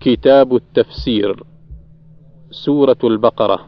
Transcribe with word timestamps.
كتاب 0.00 0.56
التفسير 0.56 1.42
سورة 2.50 2.98
البقرة. 3.04 3.66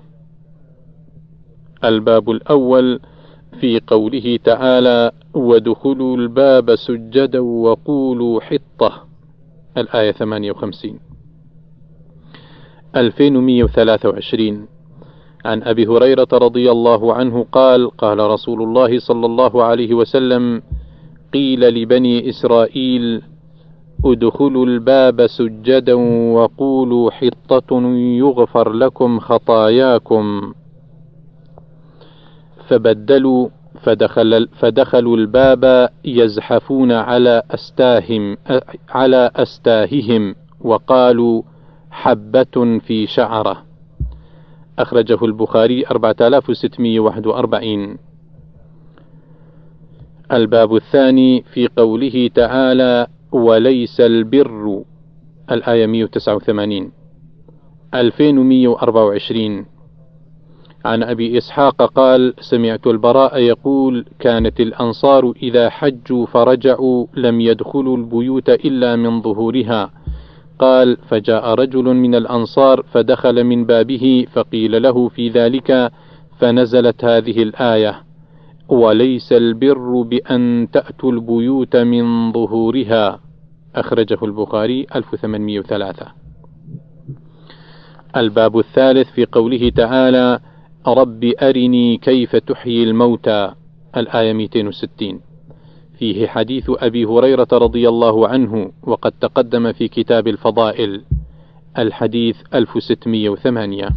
الباب 1.85 2.31
الأول 2.31 3.01
في 3.61 3.81
قوله 3.87 4.39
تعالى 4.45 5.13
وادخلوا 5.35 6.17
الباب 6.17 6.75
سجدا 6.75 7.41
وقولوا 7.41 8.41
حطة. 8.41 9.05
الآية 9.77 10.13
58 10.13 11.01
2123 12.97 14.67
عن 15.45 15.63
أبي 15.63 15.87
هريرة 15.87 16.29
رضي 16.33 16.71
الله 16.71 17.15
عنه 17.15 17.47
قال 17.53 17.91
قال 17.91 18.19
رسول 18.19 18.63
الله 18.63 18.99
صلى 18.99 19.27
الله 19.27 19.65
عليه 19.65 19.95
وسلم 19.95 20.63
قيل 21.35 21.61
لبني 21.61 22.29
إسرائيل 22.29 23.23
ادخلوا 24.05 24.67
الباب 24.67 25.27
سجدا 25.27 25.95
وقولوا 26.35 27.11
حطة 27.11 27.83
يغفر 27.97 28.73
لكم 28.73 29.19
خطاياكم. 29.21 30.53
فبدلوا 32.69 33.49
فدخل 33.83 34.49
فدخلوا 34.49 35.17
الباب 35.17 35.89
يزحفون 36.05 36.93
على 36.93 37.43
أستاهم 37.51 38.37
على 38.89 39.31
أستاههم 39.37 40.35
وقالوا 40.61 41.43
حبة 41.91 42.79
في 42.87 43.07
شعرة. 43.07 43.63
أخرجه 44.79 45.25
البخاري 45.25 45.87
4641 45.87 47.99
الباب 50.33 50.77
الثاني 50.77 51.43
في 51.43 51.69
قوله 51.77 52.31
تعالى 52.35 53.07
وليس 53.33 54.01
البر. 54.01 54.83
الآية 55.51 55.87
189 55.87 56.93
2124 57.95 59.67
عن 60.85 61.03
أبي 61.03 61.39
إسحاق 61.39 61.83
قال 61.83 62.35
سمعت 62.41 62.87
البراء 62.87 63.39
يقول 63.39 64.07
كانت 64.19 64.61
الأنصار 64.61 65.33
إذا 65.43 65.71
حجوا 65.71 66.27
فرجعوا 66.27 67.07
لم 67.15 67.41
يدخلوا 67.41 67.97
البيوت 67.97 68.51
إلا 68.51 68.97
من 68.97 69.23
ظهورها. 69.23 69.91
قال 70.59 70.97
فجاء 70.97 71.55
رجل 71.55 71.85
من 71.85 72.15
الأنصار 72.15 72.83
فدخل 72.83 73.45
من 73.45 73.65
بابه 73.65 74.27
فقيل 74.33 74.83
له 74.83 75.09
في 75.09 75.29
ذلك 75.29 75.93
فنزلت 76.39 77.05
هذه 77.05 77.43
الآية 77.43 78.03
وليس 78.69 79.33
البر 79.33 80.03
بأن 80.03 80.69
تأتوا 80.73 81.13
البيوت 81.13 81.77
من 81.77 82.33
ظهورها. 82.33 83.21
أخرجه 83.77 84.19
البخاري 84.23 84.87
1803 84.95 86.07
الباب 88.17 88.59
الثالث 88.59 89.11
في 89.11 89.25
قوله 89.25 89.71
تعالى 89.71 90.41
رب 90.87 91.25
أرني 91.43 91.97
كيف 91.97 92.37
تحيي 92.37 92.83
الموتى. 92.83 93.55
الآية 93.97 94.33
260 94.33 95.21
فيه 95.99 96.27
حديث 96.27 96.65
أبي 96.69 97.05
هريرة 97.05 97.49
رضي 97.53 97.89
الله 97.89 98.29
عنه 98.29 98.73
وقد 98.83 99.13
تقدم 99.13 99.73
في 99.73 99.89
كتاب 99.89 100.29
الفضائل. 100.29 101.03
الحديث 101.79 102.37
1608 102.55 103.89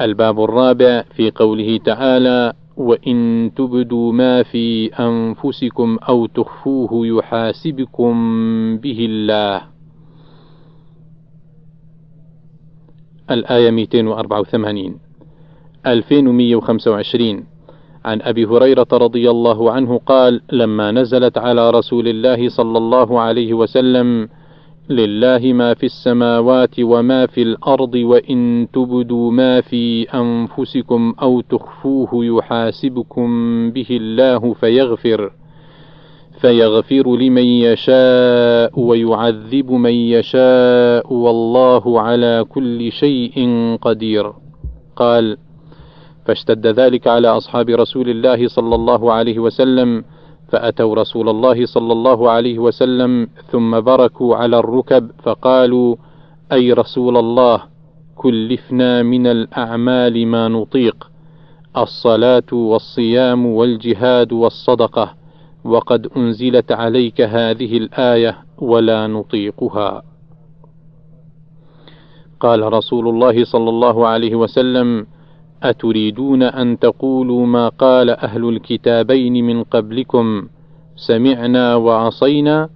الباب 0.00 0.44
الرابع 0.44 1.02
في 1.16 1.30
قوله 1.30 1.78
تعالى 1.84 2.52
وإن 2.76 3.50
تبدوا 3.56 4.12
ما 4.12 4.42
في 4.42 4.86
أنفسكم 4.86 5.98
أو 6.08 6.26
تخفوه 6.26 7.06
يحاسبكم 7.06 8.14
به 8.76 9.06
الله. 9.10 9.62
الآية 13.30 13.70
284 13.70 14.98
2125 15.86 17.44
عن 18.04 18.22
أبي 18.22 18.46
هريرة 18.46 18.86
رضي 18.92 19.30
الله 19.30 19.72
عنه 19.72 19.98
قال 20.06 20.40
لما 20.52 20.90
نزلت 20.90 21.38
على 21.38 21.70
رسول 21.70 22.08
الله 22.08 22.48
صلى 22.48 22.78
الله 22.78 23.20
عليه 23.20 23.54
وسلم 23.54 24.28
لله 24.90 25.52
ما 25.52 25.74
في 25.74 25.86
السماوات 25.86 26.80
وما 26.80 27.26
في 27.26 27.42
الأرض 27.42 27.94
وإن 27.94 28.68
تبدوا 28.72 29.30
ما 29.30 29.60
في 29.60 30.02
أنفسكم 30.02 31.14
أو 31.22 31.40
تخفوه 31.40 32.08
يحاسبكم 32.12 33.28
به 33.70 33.86
الله 33.90 34.52
فيغفر 34.54 35.32
فيغفر 36.40 37.16
لمن 37.16 37.44
يشاء 37.44 38.80
ويعذب 38.80 39.70
من 39.70 39.92
يشاء 39.92 41.12
والله 41.12 42.00
على 42.00 42.44
كل 42.48 42.92
شيء 42.92 43.36
قدير. 43.82 44.32
قال 44.96 45.36
فاشتد 46.26 46.66
ذلك 46.66 47.06
على 47.06 47.28
أصحاب 47.28 47.70
رسول 47.70 48.08
الله 48.10 48.48
صلى 48.48 48.74
الله 48.74 49.12
عليه 49.12 49.38
وسلم 49.38 50.04
فأتوا 50.48 50.94
رسول 50.94 51.28
الله 51.28 51.66
صلى 51.66 51.92
الله 51.92 52.30
عليه 52.30 52.58
وسلم 52.58 53.28
ثم 53.50 53.80
بركوا 53.80 54.36
على 54.36 54.58
الركب 54.58 55.10
فقالوا 55.22 55.96
أي 56.52 56.72
رسول 56.72 57.16
الله 57.16 57.62
كلفنا 58.16 59.02
من 59.02 59.26
الأعمال 59.26 60.26
ما 60.26 60.48
نطيق 60.48 61.10
الصلاة 61.76 62.50
والصيام 62.52 63.46
والجهاد 63.46 64.32
والصدقة 64.32 65.14
وقد 65.64 66.06
أنزلت 66.16 66.72
عليك 66.72 67.20
هذه 67.20 67.76
الآية 67.76 68.38
ولا 68.58 69.06
نطيقها. 69.06 70.02
قال 72.40 72.72
رسول 72.72 73.08
الله 73.08 73.44
صلى 73.44 73.70
الله 73.70 74.06
عليه 74.06 74.34
وسلم 74.34 75.06
أتريدون 75.64 76.42
أن 76.42 76.78
تقولوا 76.78 77.46
ما 77.46 77.68
قال 77.68 78.10
أهل 78.10 78.48
الكتابين 78.48 79.44
من 79.44 79.62
قبلكم؟ 79.62 80.48
سمعنا 80.96 81.74
وعصينا؟ 81.74 82.68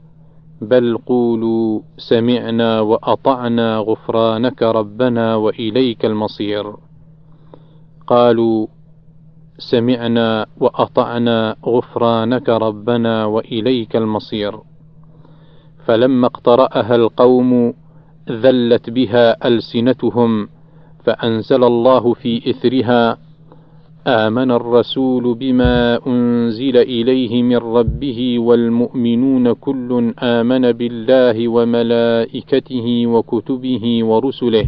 بل 0.60 0.98
قولوا 1.06 1.80
سمعنا 1.98 2.80
وأطعنا 2.80 3.78
غفرانك 3.78 4.62
ربنا 4.62 5.36
وإليك 5.36 6.04
المصير. 6.04 6.72
قالوا 8.06 8.66
سمعنا 9.58 10.46
وأطعنا 10.60 11.56
غفرانك 11.66 12.48
ربنا 12.48 13.24
وإليك 13.24 13.96
المصير. 13.96 14.58
فلما 15.86 16.26
اقترأها 16.26 16.94
القوم 16.94 17.74
ذلت 18.30 18.90
بها 18.90 19.48
ألسنتهم 19.48 20.48
فأنزل 21.08 21.64
الله 21.64 22.12
في 22.12 22.50
إثرها 22.50 23.16
آمن 24.06 24.50
الرسول 24.50 25.34
بما 25.34 26.06
أنزل 26.06 26.76
إليه 26.76 27.42
من 27.42 27.56
ربه 27.56 28.38
والمؤمنون 28.38 29.52
كل 29.52 30.14
آمن 30.18 30.72
بالله 30.72 31.48
وملائكته 31.48 33.06
وكتبه 33.06 34.04
ورسله. 34.04 34.66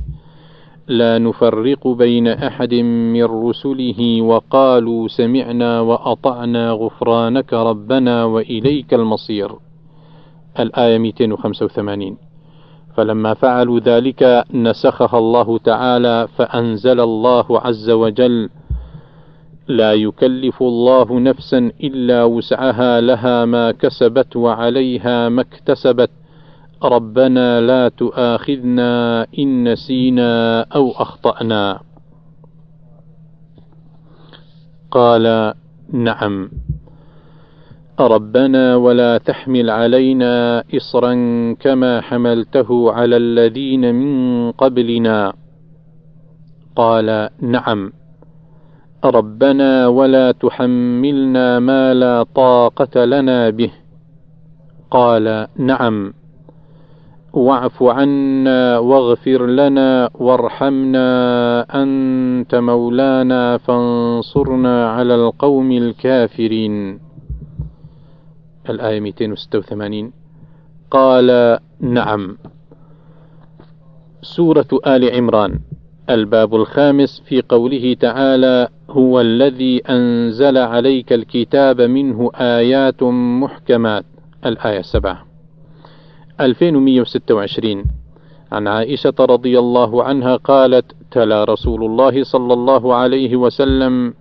لا 0.89 1.19
نفرق 1.19 1.89
بين 1.89 2.29
أحد 2.29 2.75
من 3.15 3.25
رسله 3.25 4.23
وقالوا 4.23 5.09
سمعنا 5.09 5.81
وأطعنا 5.81 6.73
غفرانك 6.73 7.53
ربنا 7.53 8.25
وإليك 8.25 8.95
المصير. 8.95 9.51
الآية 10.59 10.99
285 10.99 12.30
فلما 13.01 13.35
فعلوا 13.35 13.81
ذلك 13.81 14.45
نسخها 14.55 15.19
الله 15.19 15.59
تعالى 15.59 16.29
فأنزل 16.37 17.01
الله 17.01 17.47
عز 17.61 17.91
وجل. 17.91 18.49
لا 19.69 19.93
يكلف 19.93 20.63
الله 20.63 21.21
نفسا 21.21 21.59
إلا 21.81 22.25
وسعها 22.25 23.01
لها 23.01 23.45
ما 23.45 23.73
كسبت 23.73 24.37
وعليها 24.37 25.29
ما 25.29 25.41
اكتسبت. 25.41 26.11
ربنا 26.85 27.61
لا 27.61 27.89
تؤاخذنا 27.89 29.27
إن 29.39 29.73
نسينا 29.73 30.63
أو 30.63 30.91
أخطأنا. 30.91 31.81
قال 34.91 35.55
نعم. 35.93 36.51
ربنا 38.01 38.77
ولا 38.77 39.19
تحمل 39.19 39.71
علينا 39.71 40.65
إصرا 40.77 41.15
كما 41.61 42.01
حملته 42.01 42.93
على 42.93 43.17
الذين 43.17 43.95
من 43.95 44.51
قبلنا. 44.53 45.33
قال 46.77 47.29
نعم. 47.41 47.93
ربنا 49.05 49.87
ولا 49.87 50.33
تحملنا 50.33 51.59
ما 51.59 51.95
لا 51.95 52.23
طاقة 52.35 53.05
لنا 53.05 53.51
به. 53.51 53.71
قال 54.91 55.47
نعم. 55.57 56.13
واعف 57.33 57.83
عنا 57.83 58.79
واغفر 58.79 59.47
لنا 59.47 60.11
وارحمنا 60.15 61.07
أنت 61.83 62.55
مولانا 62.55 63.57
فانصرنا 63.57 64.91
على 64.91 65.15
القوم 65.15 65.73
الكافرين. 65.73 67.10
الآية 68.71 69.01
286 69.01 70.13
قال 70.91 71.59
نعم. 71.81 72.37
سورة 74.23 74.67
آل 74.87 75.15
عمران 75.15 75.61
الباب 76.11 76.55
الخامس 76.55 77.21
في 77.21 77.43
قوله 77.49 77.95
تعالى 77.95 78.69
هو 78.91 79.21
الذي 79.21 79.79
أنزل 79.79 80.59
عليك 80.59 81.13
الكتاب 81.13 81.81
منه 81.81 82.31
آيات 82.35 83.03
محكمات. 83.03 84.05
الآية 84.47 84.79
السبعة 84.79 85.27
2126 86.41 87.85
عن 88.53 88.69
عائشة 88.69 89.15
رضي 89.21 89.59
الله 89.59 90.05
عنها 90.05 90.37
قالت 90.37 90.85
تلا 91.11 91.45
رسول 91.45 91.85
الله 91.85 92.25
صلى 92.25 92.53
الله 92.53 92.95
عليه 92.95 93.37
وسلم 93.37 94.15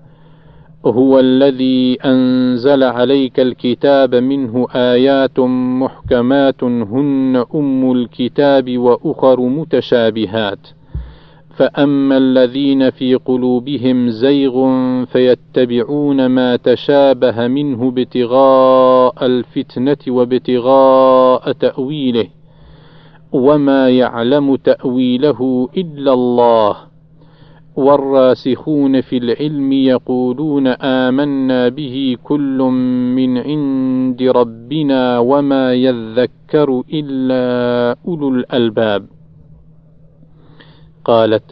هو 0.85 1.19
الذي 1.19 1.97
أنزل 2.05 2.83
عليك 2.83 3.39
الكتاب 3.39 4.15
منه 4.15 4.67
آيات 4.75 5.39
محكمات 5.79 6.63
هن 6.63 7.45
أم 7.55 7.91
الكتاب 7.91 8.77
وأخر 8.77 9.39
متشابهات. 9.41 10.59
فأما 11.55 12.17
الذين 12.17 12.89
في 12.89 13.15
قلوبهم 13.15 14.09
زيغ 14.09 14.67
فيتبعون 15.05 16.25
ما 16.25 16.55
تشابه 16.55 17.47
منه 17.47 17.87
ابتغاء 17.87 19.25
الفتنة 19.25 19.97
وابتغاء 20.07 21.51
تأويله 21.51 22.27
وما 23.31 23.89
يعلم 23.89 24.55
تأويله 24.55 25.69
إلا 25.77 26.13
الله. 26.13 26.88
والراسخون 27.75 29.01
في 29.01 29.17
العلم 29.17 29.71
يقولون 29.71 30.67
آمنا 30.67 31.69
به 31.69 32.17
كل 32.23 32.57
من 33.15 33.37
عند 33.37 34.23
ربنا 34.23 35.19
وما 35.19 35.73
يذكر 35.73 36.83
إلا 36.93 37.95
أولو 38.07 38.29
الألباب. 38.29 39.05
قالت 41.05 41.43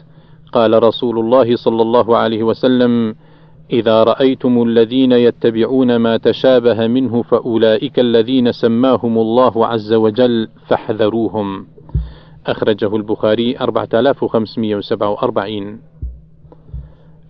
قال 0.52 0.82
رسول 0.82 1.18
الله 1.18 1.56
صلى 1.56 1.82
الله 1.82 2.16
عليه 2.16 2.42
وسلم 2.42 3.14
إذا 3.72 4.02
رأيتم 4.02 4.62
الذين 4.62 5.12
يتبعون 5.12 5.96
ما 5.96 6.16
تشابه 6.16 6.86
منه 6.86 7.22
فأولئك 7.22 7.98
الذين 7.98 8.52
سماهم 8.52 9.18
الله 9.18 9.66
عز 9.66 9.92
وجل 9.92 10.48
فاحذروهم. 10.66 11.66
أخرجه 12.46 12.96
البخاري 12.96 13.56
4547 13.60 15.97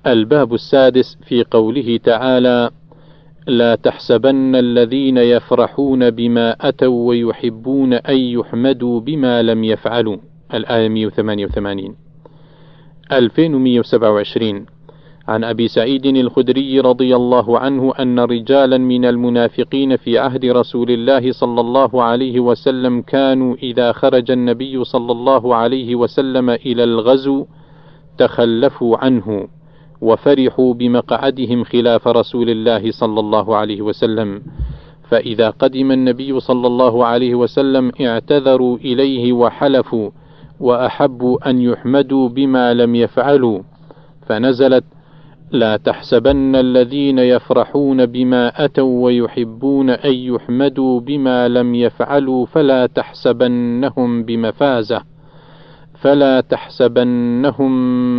الباب 0.06 0.54
السادس 0.54 1.18
في 1.28 1.44
قوله 1.50 1.96
تعالى 2.04 2.70
لا 3.46 3.74
تحسبن 3.74 4.56
الذين 4.56 5.16
يفرحون 5.16 6.10
بما 6.10 6.56
أتوا 6.60 7.08
ويحبون 7.08 7.92
أن 7.92 8.16
يحمدوا 8.16 9.00
بما 9.00 9.42
لم 9.42 9.64
يفعلوا 9.64 10.16
الآية 10.54 10.88
188 10.88 11.96
2127 13.12 14.66
عن 15.28 15.44
أبي 15.44 15.68
سعيد 15.68 16.06
الخدري 16.06 16.80
رضي 16.80 17.16
الله 17.16 17.58
عنه 17.58 17.92
أن 17.98 18.20
رجالا 18.20 18.78
من 18.78 19.04
المنافقين 19.04 19.96
في 19.96 20.18
عهد 20.18 20.44
رسول 20.44 20.90
الله 20.90 21.32
صلى 21.32 21.60
الله 21.60 22.02
عليه 22.02 22.40
وسلم 22.40 23.02
كانوا 23.02 23.56
إذا 23.62 23.92
خرج 23.92 24.30
النبي 24.30 24.84
صلى 24.84 25.12
الله 25.12 25.54
عليه 25.54 25.96
وسلم 25.96 26.50
إلى 26.50 26.84
الغزو 26.84 27.46
تخلفوا 28.18 28.96
عنه. 28.96 29.48
وفرحوا 30.00 30.74
بمقعدهم 30.74 31.64
خلاف 31.64 32.08
رسول 32.08 32.50
الله 32.50 32.90
صلى 32.90 33.20
الله 33.20 33.56
عليه 33.56 33.82
وسلم. 33.82 34.42
فإذا 35.08 35.50
قدم 35.50 35.92
النبي 35.92 36.40
صلى 36.40 36.66
الله 36.66 37.06
عليه 37.06 37.34
وسلم 37.34 37.92
اعتذروا 38.00 38.76
إليه 38.76 39.32
وحلفوا 39.32 40.10
وأحبوا 40.60 41.50
أن 41.50 41.60
يحمدوا 41.60 42.28
بما 42.28 42.74
لم 42.74 42.94
يفعلوا 42.94 43.62
فنزلت 44.26 44.84
لا 45.50 45.76
تحسبن 45.76 46.56
الذين 46.56 47.18
يفرحون 47.18 48.06
بما 48.06 48.64
أتوا 48.64 49.04
ويحبون 49.04 49.90
أن 49.90 50.12
يحمدوا 50.12 51.00
بما 51.00 51.48
لم 51.48 51.74
يفعلوا 51.74 52.46
فلا 52.46 52.86
تحسبنهم 52.86 54.22
بمفازة. 54.22 55.02
فلا 56.00 56.40
تحسبنهم 56.40 57.72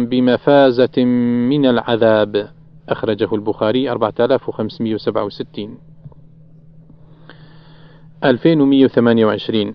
بمفازة 0.06 1.04
من 1.50 1.66
العذاب. 1.66 2.50
أخرجه 2.90 3.36
البخاري 3.36 3.92
4567 3.92 5.78
2128 8.24 9.74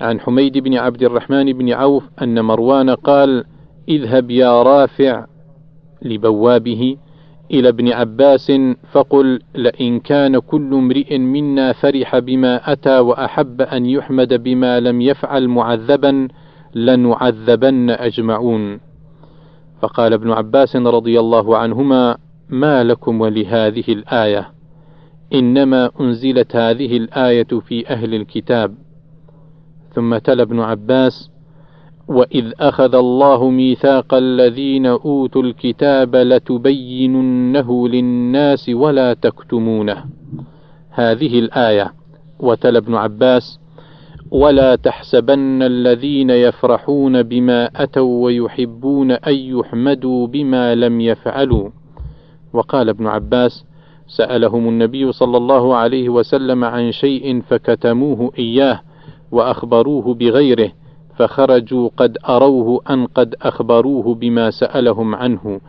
عن 0.00 0.20
حميد 0.20 0.58
بن 0.58 0.74
عبد 0.74 1.02
الرحمن 1.02 1.52
بن 1.52 1.72
عوف 1.72 2.04
أن 2.22 2.44
مروان 2.44 2.90
قال 2.90 3.44
اذهب 3.88 4.30
يا 4.30 4.62
رافع 4.62 5.26
لبوابه 6.02 6.96
إلى 7.50 7.68
ابن 7.68 7.92
عباس 7.92 8.52
فقل 8.92 9.40
لئن 9.54 10.00
كان 10.00 10.38
كل 10.38 10.74
امرئ 10.74 11.18
منا 11.18 11.72
فرح 11.72 12.18
بما 12.18 12.72
أتى 12.72 12.98
وأحب 12.98 13.62
أن 13.62 13.86
يحمد 13.86 14.42
بما 14.42 14.80
لم 14.80 15.00
يفعل 15.00 15.48
معذبا 15.48 16.28
لنعذبن 16.76 17.90
أجمعون. 17.90 18.80
فقال 19.82 20.12
ابن 20.12 20.30
عباس 20.32 20.76
رضي 20.76 21.20
الله 21.20 21.56
عنهما 21.56 22.16
ما 22.48 22.84
لكم 22.84 23.20
ولهذه 23.20 23.84
الآية؟ 23.88 24.50
إنما 25.34 25.90
أنزلت 26.00 26.56
هذه 26.56 26.96
الآية 26.96 27.60
في 27.60 27.88
أهل 27.88 28.14
الكتاب. 28.14 28.74
ثم 29.94 30.18
تلا 30.18 30.42
ابن 30.42 30.60
عباس 30.60 31.30
وإذ 32.08 32.52
أخذ 32.60 32.94
الله 32.94 33.50
ميثاق 33.50 34.14
الذين 34.14 34.86
أوتوا 34.86 35.42
الكتاب 35.42 36.16
لتبيننه 36.16 37.88
للناس 37.88 38.68
ولا 38.68 39.14
تكتمونه. 39.14 40.04
هذه 40.90 41.38
الآية. 41.38 41.92
وتلا 42.40 42.78
ابن 42.78 42.94
عباس 42.94 43.60
ولا 44.30 44.76
تحسبن 44.76 45.62
الذين 45.62 46.30
يفرحون 46.30 47.22
بما 47.22 47.70
أتوا 47.76 48.24
ويحبون 48.24 49.10
أن 49.10 49.34
يحمدوا 49.34 50.26
بما 50.26 50.74
لم 50.74 51.00
يفعلوا. 51.00 51.70
وقال 52.52 52.88
ابن 52.88 53.06
عباس 53.06 53.64
سألهم 54.06 54.68
النبي 54.68 55.12
صلى 55.12 55.36
الله 55.36 55.76
عليه 55.76 56.08
وسلم 56.08 56.64
عن 56.64 56.92
شيء 56.92 57.40
فكتموه 57.40 58.32
إياه 58.38 58.80
وأخبروه 59.32 60.14
بغيره 60.14 60.72
فخرجوا 61.16 61.90
قد 61.96 62.18
أروه 62.28 62.80
أن 62.90 63.06
قد 63.06 63.34
أخبروه 63.42 64.14
بما 64.14 64.50
سألهم 64.50 65.14
عنه 65.14 65.60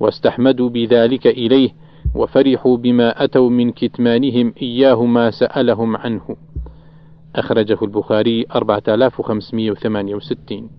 واستحمدوا 0.00 0.68
بذلك 0.68 1.26
إليه 1.26 1.70
وفرحوا 2.14 2.76
بما 2.76 3.24
أتوا 3.24 3.50
من 3.50 3.70
كتمانهم 3.72 4.52
إياه 4.62 5.04
ما 5.04 5.30
سألهم 5.30 5.96
عنه. 5.96 6.36
أخرجه 7.36 7.78
البخاري 7.82 8.46
4568 8.54 10.70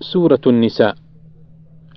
سورة 0.00 0.40
النساء. 0.46 0.94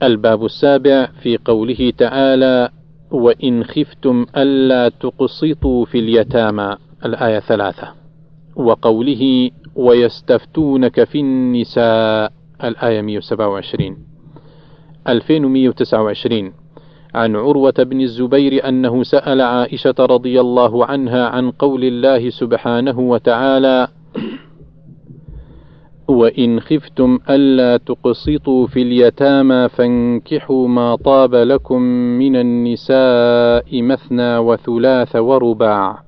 الباب 0.03 0.45
السابع 0.45 1.05
في 1.05 1.37
قوله 1.37 1.93
تعالى 1.97 2.69
وإن 3.11 3.63
خفتم 3.63 4.25
ألا 4.37 4.89
تقسطوا 4.89 5.85
في 5.85 5.99
اليتامى. 5.99 6.75
الآية 7.05 7.39
ثلاثة. 7.39 7.87
وقوله 8.55 9.51
ويستفتونك 9.75 11.03
في 11.03 11.19
النساء. 11.19 12.31
الآية 12.63 13.01
127 13.01 13.97
2129 15.07 16.53
عن 17.15 17.35
عروة 17.35 17.73
بن 17.79 18.01
الزبير 18.01 18.67
أنه 18.67 19.03
سأل 19.03 19.41
عائشة 19.41 19.95
رضي 19.99 20.41
الله 20.41 20.85
عنها 20.85 21.27
عن 21.27 21.51
قول 21.51 21.83
الله 21.83 22.29
سبحانه 22.29 22.99
وتعالى: 22.99 23.87
وإن 26.07 26.59
خفتم 26.59 27.19
ألا 27.29 27.77
تقسطوا 27.77 28.67
في 28.67 28.81
اليتامى 28.81 29.69
فانكحوا 29.69 30.67
ما 30.67 30.95
طاب 30.95 31.35
لكم 31.35 31.81
من 32.19 32.35
النساء 32.35 33.81
مثنى 33.81 34.37
وثلاث 34.37 35.15
ورباع. 35.15 36.03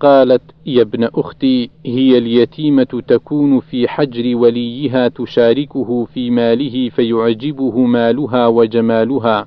قالت 0.00 0.42
يا 0.66 0.82
ابن 0.82 1.04
أختي 1.04 1.70
هي 1.86 2.18
اليتيمة 2.18 3.02
تكون 3.08 3.60
في 3.60 3.88
حجر 3.88 4.36
وليها 4.36 5.08
تشاركه 5.08 6.04
في 6.04 6.30
ماله 6.30 6.88
فيعجبه 6.88 7.78
مالها 7.80 8.46
وجمالها 8.46 9.46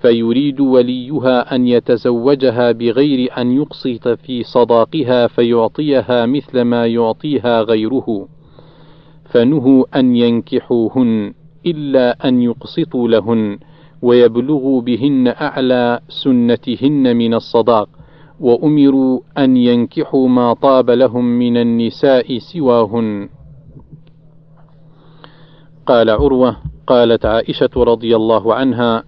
فيريد 0.00 0.60
وليها 0.60 1.54
أن 1.54 1.66
يتزوجها 1.66 2.72
بغير 2.72 3.30
أن 3.38 3.52
يقسط 3.52 4.08
في 4.08 4.42
صداقها 4.42 5.26
فيعطيها 5.26 6.26
مثل 6.26 6.60
ما 6.60 6.86
يعطيها 6.86 7.62
غيره 7.62 8.28
فنهوا 9.24 9.98
أن 9.98 10.16
ينكحوهن 10.16 11.34
إلا 11.66 12.28
أن 12.28 12.42
يقسطوا 12.42 13.08
لهن 13.08 13.58
ويبلغوا 14.02 14.80
بهن 14.80 15.28
أعلى 15.28 16.00
سنتهن 16.08 17.16
من 17.16 17.34
الصداق 17.34 17.88
وأمروا 18.40 19.20
أن 19.38 19.56
ينكحوا 19.56 20.28
ما 20.28 20.52
طاب 20.54 20.90
لهم 20.90 21.24
من 21.24 21.56
النساء 21.56 22.38
سواهن. 22.38 23.28
قال 25.86 26.10
عروة: 26.10 26.56
قالت 26.86 27.26
عائشة 27.26 27.70
رضي 27.76 28.16
الله 28.16 28.54
عنها: 28.54 29.04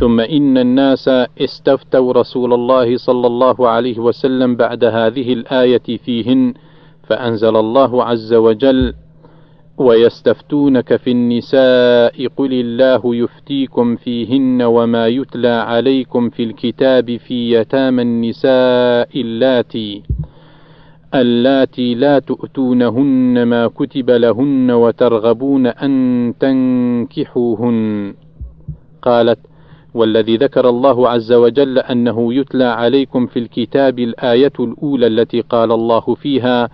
ثم 0.00 0.20
إن 0.20 0.58
الناس 0.58 1.08
استفتوا 1.40 2.12
رسول 2.12 2.52
الله 2.52 2.96
صلى 2.96 3.26
الله 3.26 3.68
عليه 3.68 3.98
وسلم 3.98 4.56
بعد 4.56 4.84
هذه 4.84 5.32
الآية 5.32 5.96
فيهن 6.04 6.54
فأنزل 7.08 7.56
الله 7.56 8.04
عز 8.04 8.34
وجل: 8.34 8.94
ويستفتونك 9.78 10.96
في 10.96 11.10
النساء 11.10 12.26
قل 12.36 12.52
الله 12.52 13.00
يفتيكم 13.16 13.96
فيهن 13.96 14.62
وما 14.62 15.06
يتلى 15.06 15.48
عليكم 15.48 16.30
في 16.30 16.42
الكتاب 16.42 17.16
في 17.16 17.52
يتامى 17.52 18.02
النساء 18.02 19.20
اللاتي 19.20 20.02
اللاتي 21.14 21.94
لا 21.94 22.18
تؤتونهن 22.18 23.42
ما 23.42 23.66
كتب 23.66 24.10
لهن 24.10 24.70
وترغبون 24.70 25.66
أن 25.66 26.34
تنكحوهن. 26.40 28.14
قالت 29.02 29.38
والذي 29.96 30.36
ذكر 30.36 30.68
الله 30.68 31.08
عز 31.08 31.32
وجل 31.32 31.78
أنه 31.78 32.34
يتلى 32.34 32.64
عليكم 32.64 33.26
في 33.26 33.38
الكتاب 33.38 33.98
الآية 33.98 34.52
الأولى 34.60 35.06
التي 35.06 35.40
قال 35.40 35.72
الله 35.72 36.14
فيها 36.14 36.68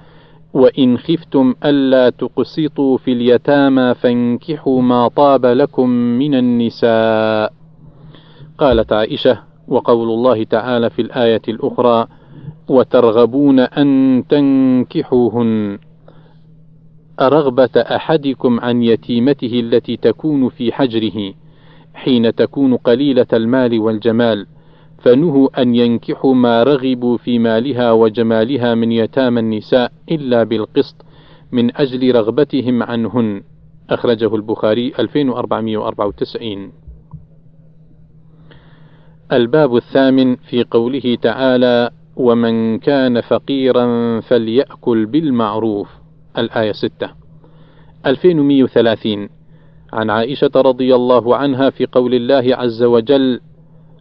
وإن 0.55 0.99
خفتم 0.99 1.55
ألا 1.65 2.11
تقسطوا 2.11 2.99
في 2.99 3.13
اليتامى 3.13 3.95
فانكحوا 3.95 4.83
ما 4.83 5.09
طاب 5.09 5.47
لكم 5.47 5.89
من 5.89 6.35
النساء. 6.35 7.53
قالت 8.59 8.93
عائشة: 8.93 9.39
وقول 9.69 10.09
الله 10.09 10.45
تعالى 10.45 10.91
في 10.91 11.03
الآية 11.03 11.43
الأخرى: 11.49 12.07
وترغبون 12.69 13.61
أن 13.61 14.23
تنكحوهن. 14.29 15.79
رغبة 17.21 17.77
أحدكم 17.77 18.61
عن 18.61 18.83
يتيمته 18.83 19.61
التي 19.61 19.97
تكون 19.97 20.49
في 20.49 20.73
حجره 20.73 21.35
حين 21.95 22.35
تكون 22.35 22.77
قليلة 22.77 23.27
المال 23.33 23.81
والجمال، 23.81 24.47
فنهوا 24.99 25.63
أن 25.63 25.75
ينكحوا 25.75 26.35
ما 26.35 26.63
رغبوا 26.63 27.17
في 27.17 27.39
مالها 27.39 27.93
وجمالها 27.93 28.75
من 28.75 28.93
يتامى 28.93 29.41
النساء 29.41 29.93
إلا 30.11 30.45
بالقسط 30.45 31.05
من 31.53 31.77
أجل 31.77 32.15
رغبتهم 32.15 32.83
عنهن. 32.83 33.43
أخرجه 33.91 34.35
البخاري 34.35 34.93
2494 34.99 36.73
الباب 39.33 39.77
الثامن 39.77 40.37
في 40.37 40.65
قوله 40.71 41.19
تعالى 41.23 41.91
ومن 42.17 42.79
كان 42.79 43.21
فقيرا 43.21 44.21
فليأكل 44.21 45.07
بالمعروف 45.07 45.89
الآية 46.39 46.73
6 46.73 47.11
2130 48.07 49.29
عن 49.93 50.11
عائشة 50.11 50.51
رضي 50.57 50.95
الله 50.95 51.37
عنها 51.37 51.71
في 51.71 51.87
قول 51.87 52.15
الله 52.15 52.57
عز 52.57 52.83
وجل 52.83 53.41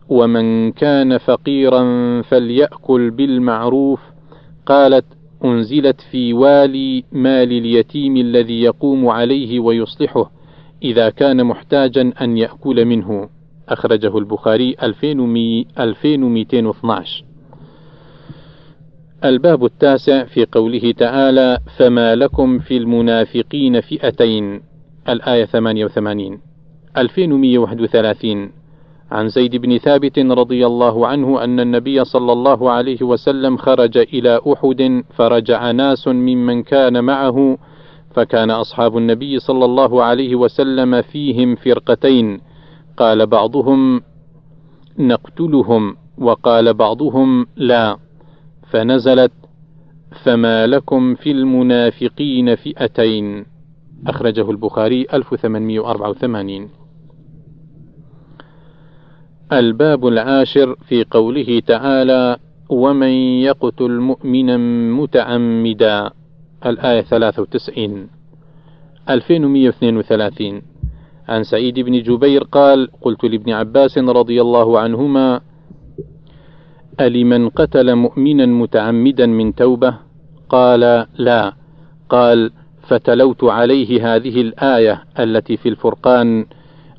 ومن 0.10 0.72
كان 0.72 1.18
فقيرا 1.18 1.82
فليأكل 2.22 3.12
بالمعروف 3.12 4.00
قالت 4.66 5.06
أنزلت 5.46 6.02
في 6.12 6.34
والي 6.34 7.04
مال 7.12 7.52
اليتيم 7.52 8.18
الذي 8.18 8.62
يقوم 8.62 9.08
عليه 9.08 9.60
ويصلحه 9.60 10.32
إذا 10.84 11.10
كان 11.10 11.46
محتاجا 11.46 12.14
أن 12.22 12.38
يأكل 12.38 12.86
منه 12.86 13.30
أخرجه 13.70 14.18
البخاري 14.18 14.76
2212 14.84 17.24
الباب 19.26 19.66
التاسع 19.66 20.24
في 20.24 20.46
قوله 20.46 20.92
تعالى 20.92 21.58
فما 21.78 22.16
لكم 22.16 22.60
في 22.60 22.78
المنافقين 22.78 23.82
فئتين 23.82 24.62
الآية 25.10 25.46
88 25.46 26.40
2131 26.98 28.52
عن 29.12 29.28
زيد 29.28 29.56
بن 29.56 29.78
ثابت 29.78 30.20
رضي 30.20 30.66
الله 30.66 31.08
عنه 31.08 31.44
أن 31.44 31.60
النبي 31.60 32.04
صلى 32.04 32.34
الله 32.34 32.72
عليه 32.72 33.02
وسلم 33.02 33.58
خرج 33.58 33.98
إلى 33.98 34.40
أحد 34.54 35.04
فرجع 35.16 35.72
ناس 35.72 36.08
ممن 36.08 36.64
كان 36.64 37.04
معه 37.04 37.58
فكان 38.16 38.52
أصحاب 38.52 38.98
النبي 38.98 39.40
صلى 39.40 39.66
الله 39.66 40.04
عليه 40.04 40.36
وسلم 40.36 41.02
فيهم 41.02 41.56
فرقتين. 41.56 42.42
قال 42.98 43.26
بعضهم 43.26 44.02
نقتلهم 45.00 45.96
وقال 46.18 46.74
بعضهم 46.74 47.46
لا. 47.56 47.98
فنزلت 48.70 49.32
فما 50.24 50.68
لكم 50.68 51.16
في 51.16 51.32
المنافقين 51.32 52.56
فئتين. 52.56 53.46
أخرجه 54.08 54.52
البخاري 54.52 55.06
1884 55.14 56.70
الباب 59.54 60.08
العاشر 60.08 60.76
في 60.76 61.04
قوله 61.12 61.60
تعالى 61.68 62.38
ومن 62.70 63.12
يقتل 63.48 64.00
مؤمنا 64.00 64.58
متعمدا 64.92 66.12
الآية 66.66 67.02
93 67.02 68.08
2132 69.10 70.62
عن 71.30 71.44
سعيد 71.44 71.80
بن 71.80 72.02
جبير 72.02 72.44
قال 72.44 72.90
قلت 73.02 73.24
لابن 73.24 73.52
عباس 73.52 73.98
رضي 73.98 74.42
الله 74.42 74.80
عنهما 74.80 75.42
ألمن 77.00 77.50
قتل 77.50 77.96
مؤمنا 77.96 78.46
متعمدا 78.46 79.26
من 79.26 79.56
توبة؟ 79.56 79.98
قال 80.50 81.08
لا. 81.18 81.54
قال 82.10 82.52
فتلوت 82.92 83.44
عليه 83.44 84.16
هذه 84.16 84.42
الآية 84.42 85.04
التي 85.20 85.58
في 85.58 85.70
الفرقان 85.70 86.46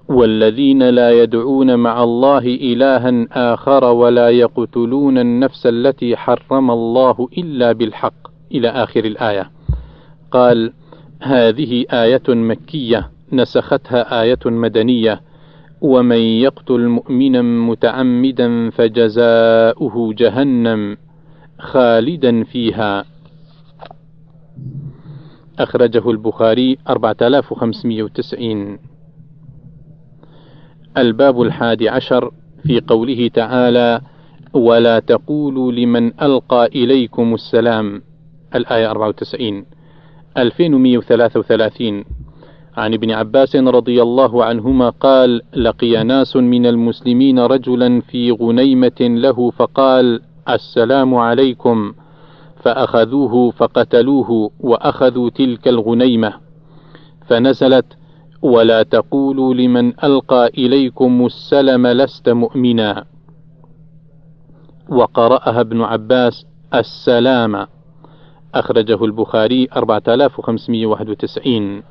والذين 0.09 0.83
لا 0.89 1.23
يدعون 1.23 1.75
مع 1.75 2.05
الله 2.05 2.39
إلها 2.39 3.27
آخر 3.33 3.85
ولا 3.85 4.29
يقتلون 4.29 5.19
النفس 5.19 5.67
التي 5.67 6.17
حرم 6.17 6.71
الله 6.71 7.29
إلا 7.39 7.73
بالحق. 7.73 8.15
إلى 8.53 8.69
آخر 8.69 9.05
الآية. 9.05 9.51
قال: 10.31 10.73
هذه 11.21 11.85
آية 11.91 12.29
مكية 12.29 13.11
نسختها 13.33 14.23
آية 14.23 14.39
مدنية. 14.47 15.21
ومن 15.81 16.17
يقتل 16.17 16.89
مؤمنا 16.89 17.43
متعمدا 17.43 18.71
فجزاؤه 18.71 20.15
جهنم 20.15 20.97
خالدا 21.59 22.45
فيها. 22.45 23.05
أخرجه 25.59 26.11
البخاري 26.11 26.79
4590 26.89 28.79
الباب 30.97 31.43
الحادي 31.43 31.89
عشر 31.89 32.31
في 32.67 32.81
قوله 32.81 33.29
تعالى 33.35 34.01
ولا 34.55 34.99
تقولوا 34.99 35.73
لمن 35.73 36.23
ألقى 36.23 36.67
إليكم 36.67 37.35
السلام 37.35 38.03
الآية 38.55 38.91
94 38.91 39.65
2133 40.37 42.05
عن 42.77 42.95
ابن 42.95 43.11
عباس 43.11 43.57
رضي 43.57 44.03
الله 44.03 44.45
عنهما 44.45 44.89
قال 44.91 45.43
لقي 45.57 46.05
ناس 46.05 46.37
من 46.37 46.67
المسلمين 46.67 47.39
رجلا 47.39 48.01
في 48.01 48.31
غنيمة 48.33 49.01
له 49.01 49.51
فقال 49.51 50.21
السلام 50.49 51.15
عليكم 51.15 51.93
فأخذوه 52.62 53.50
فقتلوه 53.50 54.50
وأخذوا 54.61 55.31
تلك 55.31 55.69
الغنيمة. 55.69 56.35
فنزلت 57.26 57.87
ولا 58.42 58.83
تقولوا 58.83 59.54
لمن 59.54 60.04
ألقى 60.04 60.47
إليكم 60.47 61.26
السلم 61.26 61.87
لست 61.87 62.28
مؤمنا. 62.28 63.04
وقرأها 64.88 65.61
ابن 65.61 65.83
عباس 65.83 66.47
السلام. 66.75 67.66
أخرجه 68.54 69.04
البخاري 69.04 69.69
4591 69.76 71.83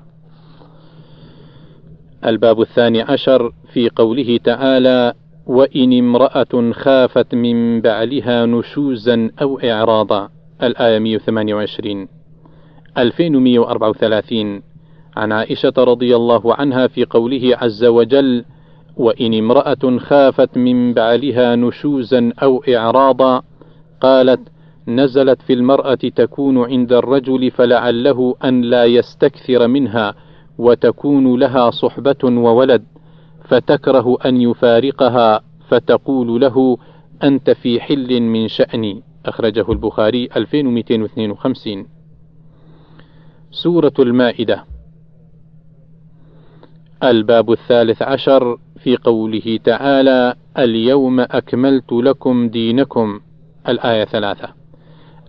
الباب 2.26 2.62
الثاني 2.62 3.02
عشر 3.02 3.52
في 3.74 3.90
قوله 3.90 4.40
تعالى 4.44 5.14
وإن 5.46 6.00
امرأة 6.00 6.72
خافت 6.72 7.36
من 7.36 7.82
بعلها 7.82 8.46
نشوزا 8.46 9.32
أو 9.42 9.60
إعراضا 9.60 10.30
الآية 10.64 11.00
128 11.00 12.08
2134 12.98 14.62
عن 15.18 15.32
عائشة 15.32 15.74
رضي 15.78 16.16
الله 16.16 16.56
عنها 16.56 16.88
في 16.88 17.06
قوله 17.06 17.58
عز 17.62 17.84
وجل: 17.86 18.46
وإن 18.98 19.34
امرأة 19.34 19.98
خافت 19.98 20.58
من 20.58 20.94
بعلها 20.94 21.56
نشوزا 21.56 22.34
أو 22.44 22.64
إعراضا 22.70 23.42
قالت: 24.02 24.40
نزلت 24.88 25.42
في 25.42 25.54
المرأة 25.54 25.96
تكون 25.96 26.58
عند 26.64 26.94
الرجل 26.94 27.52
فلعله 27.52 28.36
أن 28.44 28.62
لا 28.62 28.86
يستكثر 28.86 29.68
منها 29.68 30.16
وتكون 30.58 31.40
لها 31.40 31.72
صحبة 31.72 32.24
وولد 32.24 32.84
فتكره 33.44 34.18
أن 34.26 34.42
يفارقها 34.42 35.42
فتقول 35.68 36.42
له: 36.42 36.78
أنت 37.24 37.50
في 37.50 37.80
حل 37.80 38.22
من 38.22 38.48
شأني. 38.48 39.11
أخرجه 39.26 39.72
البخاري 39.72 40.30
2252 40.36 41.88
سورة 43.52 43.94
المائدة. 44.00 44.66
الباب 47.04 47.52
الثالث 47.52 48.02
عشر 48.02 48.58
في 48.84 48.98
قوله 48.98 49.60
تعالى 49.64 50.36
اليوم 50.58 51.20
أكملت 51.20 51.92
لكم 51.92 52.50
دينكم. 52.50 53.20
الآية 53.70 54.06
ثلاثة. 54.06 54.50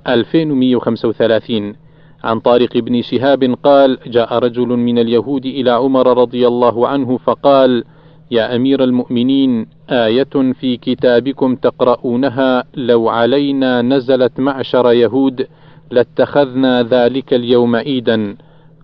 2135 0.09 1.77
عن 2.25 2.41
طارق 2.41 2.79
بن 2.79 3.03
شهاب 3.03 3.57
قال 3.63 3.99
جاء 4.07 4.39
رجل 4.39 4.69
من 4.69 4.99
اليهود 4.99 5.47
إلى 5.47 5.71
عمر 5.71 6.19
رضي 6.19 6.47
الله 6.47 6.89
عنه 6.89 7.19
فقال 7.19 7.85
يا 8.33 8.57
أمير 8.57 8.85
المؤمنين 8.85 9.67
آية 9.91 10.53
في 10.61 10.77
كتابكم 10.77 11.57
تقرؤونها 11.57 12.65
لو 12.75 13.09
علينا 13.09 13.83
نزلت 13.83 14.41
معشر 14.41 14.93
يهود 14.93 15.47
لاتخذنا 15.91 16.83
ذلك 16.83 17.35
اليوم 17.35 17.77
عيدا. 17.77 18.37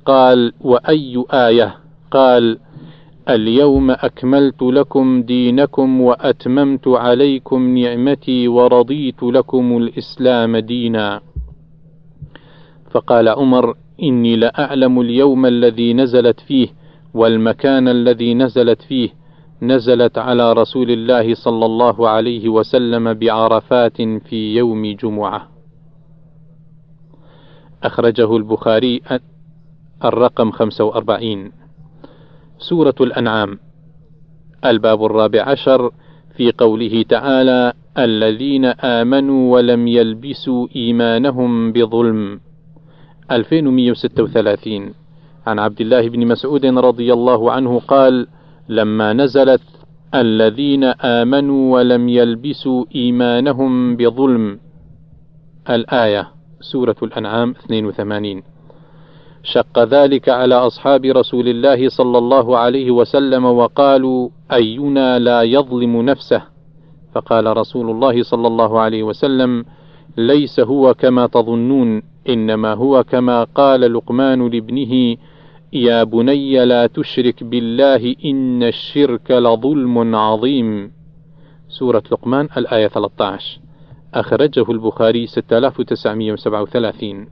قال 0.06 0.52
وأي 0.60 1.24
آية؟ 1.30 1.74
قال 2.10 2.58
اليوم 3.28 3.90
أكملت 3.90 4.62
لكم 4.62 5.22
دينكم 5.22 6.00
وأتممت 6.00 6.88
عليكم 6.88 7.78
نعمتي 7.78 8.48
ورضيت 8.48 9.22
لكم 9.22 9.76
الإسلام 9.76 10.56
دينا. 10.56 11.20
فقال 12.90 13.28
عمر 13.28 13.74
إني 14.02 14.36
لأعلم 14.36 15.00
اليوم 15.00 15.46
الذي 15.46 15.94
نزلت 15.94 16.40
فيه 16.40 16.68
والمكان 17.14 17.88
الذي 17.88 18.34
نزلت 18.34 18.82
فيه. 18.82 19.17
نزلت 19.62 20.18
على 20.18 20.52
رسول 20.52 20.90
الله 20.90 21.34
صلى 21.34 21.66
الله 21.66 22.08
عليه 22.08 22.48
وسلم 22.48 23.14
بعرفات 23.14 23.96
في 24.02 24.54
يوم 24.56 24.86
جمعة. 24.86 25.48
أخرجه 27.82 28.36
البخاري 28.36 29.02
الرقم 30.04 30.50
45 30.50 31.52
سورة 32.58 32.94
الأنعام. 33.00 33.58
الباب 34.64 35.04
الرابع 35.04 35.42
عشر 35.42 35.90
في 36.36 36.52
قوله 36.52 37.02
تعالى 37.02 37.72
الذين 37.98 38.64
آمنوا 38.64 39.54
ولم 39.54 39.88
يلبسوا 39.88 40.68
إيمانهم 40.76 41.72
بظلم. 41.72 42.40
2136 43.30 44.94
عن 45.46 45.58
عبد 45.58 45.80
الله 45.80 46.08
بن 46.08 46.26
مسعود 46.26 46.66
رضي 46.66 47.12
الله 47.12 47.52
عنه 47.52 47.80
قال 47.80 48.26
لما 48.68 49.12
نزلت 49.12 49.60
الذين 50.14 50.84
آمنوا 50.84 51.74
ولم 51.74 52.08
يلبسوا 52.08 52.84
إيمانهم 52.94 53.96
بظلم. 53.96 54.58
الآية 55.70 56.28
سورة 56.60 56.96
الأنعام 57.02 57.54
82 57.64 58.42
شق 59.42 59.78
ذلك 59.78 60.28
على 60.28 60.54
أصحاب 60.54 61.04
رسول 61.04 61.48
الله 61.48 61.88
صلى 61.88 62.18
الله 62.18 62.58
عليه 62.58 62.90
وسلم 62.90 63.44
وقالوا 63.44 64.28
أينا 64.52 65.18
لا 65.18 65.42
يظلم 65.42 66.02
نفسه؟ 66.02 66.42
فقال 67.14 67.56
رسول 67.56 67.90
الله 67.90 68.22
صلى 68.22 68.46
الله 68.46 68.80
عليه 68.80 69.02
وسلم 69.02 69.64
ليس 70.16 70.60
هو 70.60 70.94
كما 70.94 71.26
تظنون 71.26 72.02
إنما 72.28 72.74
هو 72.74 73.04
كما 73.04 73.44
قال 73.44 73.92
لقمان 73.92 74.48
لابنه 74.48 75.16
يا 75.72 76.04
بني 76.04 76.64
لا 76.64 76.86
تشرك 76.86 77.44
بالله 77.44 78.14
إن 78.24 78.62
الشرك 78.62 79.30
لظلم 79.30 80.14
عظيم. 80.14 80.92
سورة 81.68 82.02
لقمان 82.12 82.48
الآية 82.56 82.88
13 82.88 83.60
أخرجه 84.14 84.70
البخاري 84.70 85.26
6937 85.26 87.28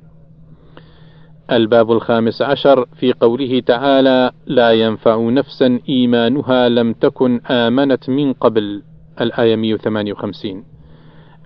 الباب 1.53 1.93
الخامس 1.93 2.43
عشر 2.43 2.87
في 2.95 3.13
قوله 3.13 3.61
تعالى 3.61 4.31
لا 4.47 4.73
ينفع 4.73 5.31
نفسا 5.31 5.81
إيمانها 5.89 6.69
لم 6.69 6.93
تكن 6.93 7.41
آمنت 7.47 8.11
من 8.11 8.33
قبل. 8.33 8.83
الآية 9.21 9.57
158 9.57 10.65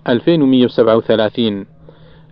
2137 0.07 1.65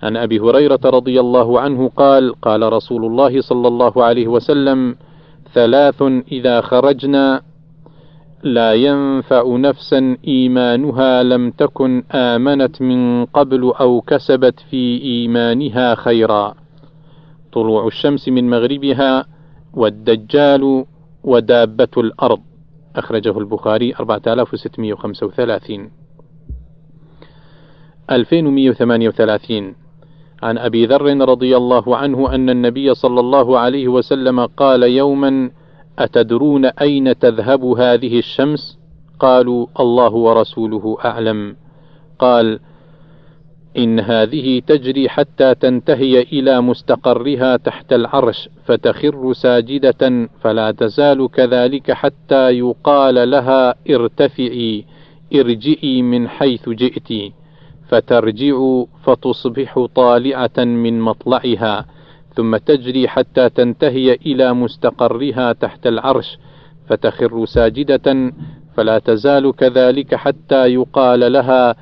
عن 0.04 0.18
أبي 0.18 0.40
هريرة 0.40 0.80
رضي 0.86 1.20
الله 1.20 1.60
عنه 1.60 1.90
قال 1.90 2.42
قال 2.42 2.74
رسول 2.74 3.06
الله 3.06 3.42
صلى 3.42 3.68
الله 3.68 4.04
عليه 4.04 4.28
وسلم 4.28 4.96
ثلاث 5.54 6.02
إذا 6.32 6.62
خرجنا 6.62 7.42
لا 8.44 8.74
ينفع 8.74 9.58
نفسا 9.58 10.18
إيمانها 10.28 11.24
لم 11.24 11.52
تكن 11.52 12.04
آمنت 12.12 12.82
من 12.82 13.26
قبل 13.26 13.74
أو 13.80 14.02
كسبت 14.02 14.60
في 14.70 15.02
إيمانها 15.02 15.96
خيرا. 15.96 16.54
طلوع 17.52 17.88
الشمس 17.88 18.30
من 18.30 18.50
مغربها 18.50 19.26
والدجال 19.74 20.86
ودابة 21.24 21.94
الأرض. 21.98 22.42
أخرجه 22.96 23.38
البخاري 23.40 23.94
4635 24.00 25.90
2138 28.12 29.89
عن 30.44 30.58
أبي 30.58 30.86
ذر 30.86 31.30
رضي 31.30 31.58
الله 31.58 31.98
عنه 31.98 32.36
أن 32.36 32.50
النبي 32.50 32.94
صلى 32.94 33.20
الله 33.20 33.60
عليه 33.60 33.88
وسلم 33.88 34.46
قال 34.46 34.84
يوما 34.84 35.52
أتدرون 36.00 36.66
أين 36.66 37.20
تذهب 37.20 37.64
هذه 37.66 38.20
الشمس؟ 38.20 38.80
قالوا 39.20 39.68
الله 39.80 40.14
ورسوله 40.14 40.98
أعلم. 41.06 41.56
قال 42.20 42.60
إن 43.78 44.00
هذه 44.00 44.62
تجري 44.68 45.10
حتى 45.10 45.56
تنتهي 45.56 46.22
إلى 46.22 46.62
مستقرها 46.62 47.58
تحت 47.58 47.94
العرش 47.94 48.50
فتخر 48.66 49.34
ساجدة 49.34 50.30
فلا 50.42 50.72
تزال 50.72 51.32
كذلك 51.32 51.92
حتى 51.92 52.50
يقال 52.50 53.32
لها 53.32 53.76
ارتفعي 53.90 54.86
ارجئي 55.36 56.02
من 56.02 56.28
حيث 56.28 56.70
جئت 56.70 57.34
فترجع 57.90 58.84
فتصبح 59.04 59.86
طالعة 59.96 60.58
من 60.58 61.02
مطلعها 61.02 61.86
ثم 62.36 62.58
تجري 62.58 63.08
حتى 63.08 63.50
تنتهي 63.50 64.14
إلى 64.14 64.54
مستقرها 64.54 65.54
تحت 65.54 65.88
العرش 65.88 66.38
فتخر 66.88 67.46
ساجدة 67.46 68.34
فلا 68.76 69.00
تزال 69.00 69.56
كذلك 69.56 70.16
حتى 70.16 70.68
يقال 70.68 71.32
لها 71.32 71.76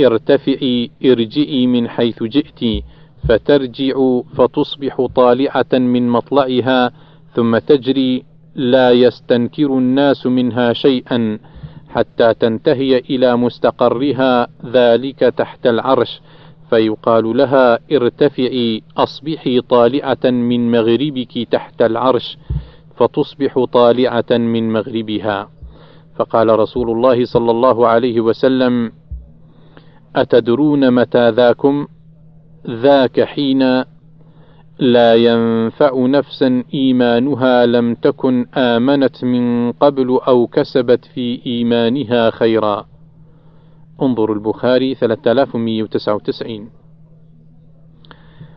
ارتفعي 0.00 0.90
ارجئي 1.04 1.66
من 1.66 1.88
حيث 1.88 2.22
جئت 2.22 2.84
فترجع 3.28 4.20
فتصبح 4.36 5.06
طالعة 5.14 5.72
من 5.72 6.08
مطلعها 6.08 6.92
ثم 7.34 7.58
تجري 7.58 8.24
لا 8.54 8.90
يستنكر 8.90 9.78
الناس 9.78 10.26
منها 10.26 10.72
شيئا. 10.72 11.38
حتى 11.94 12.34
تنتهي 12.34 12.98
إلى 12.98 13.36
مستقرها 13.36 14.48
ذلك 14.66 15.18
تحت 15.18 15.66
العرش 15.66 16.20
فيقال 16.70 17.36
لها 17.36 17.78
ارتفعي 17.92 18.82
أصبحي 18.96 19.60
طالعة 19.60 20.24
من 20.24 20.70
مغربك 20.70 21.48
تحت 21.50 21.82
العرش 21.82 22.38
فتصبح 22.96 23.64
طالعة 23.64 24.30
من 24.30 24.72
مغربها. 24.72 25.48
فقال 26.16 26.58
رسول 26.58 26.90
الله 26.90 27.24
صلى 27.24 27.50
الله 27.50 27.86
عليه 27.88 28.20
وسلم 28.20 28.92
أتدرون 30.16 30.90
متى 30.90 31.30
ذاكم؟ 31.30 31.86
ذاك 32.70 33.20
حين 33.20 33.84
لا 34.78 35.14
ينفع 35.14 36.06
نفسا 36.06 36.64
إيمانها 36.74 37.66
لم 37.66 37.94
تكن 37.94 38.46
آمنت 38.54 39.24
من 39.24 39.72
قبل 39.72 40.18
أو 40.28 40.46
كسبت 40.46 41.04
في 41.04 41.46
إيمانها 41.46 42.30
خيرا. 42.30 42.86
انظر 44.02 44.32
البخاري 44.32 44.94
3199 44.94 46.70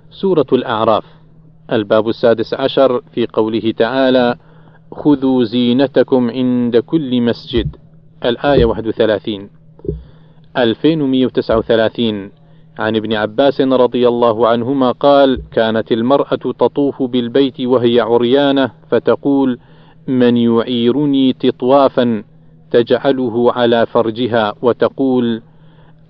سورة 0.10 0.46
الأعراف 0.54 1.06
الباب 1.72 2.10
السادس 2.10 2.54
عشر 2.54 3.02
في 3.14 3.28
قوله 3.34 3.72
تعالى 3.78 4.36
خذوا 4.92 5.44
زينتكم 5.44 6.30
عند 6.30 6.78
كل 6.78 7.22
مسجد. 7.22 7.76
الآية 8.26 8.66
31 8.66 9.50
2139 10.58 12.32
عن 12.80 12.96
ابن 12.96 13.14
عباس 13.14 13.62
رضي 13.62 14.08
الله 14.08 14.48
عنهما 14.48 14.92
قال 14.92 15.42
كانت 15.52 15.92
المرأة 15.92 16.36
تطوف 16.36 17.04
بالبيت 17.04 17.62
وهي 17.62 18.00
عريانة 18.00 18.72
فتقول 18.90 19.60
من 20.08 20.38
يعيرني 20.38 21.34
تطوافا 21.34 22.24
تجعله 22.72 23.52
على 23.54 23.86
فرجها 23.86 24.54
وتقول 24.62 25.42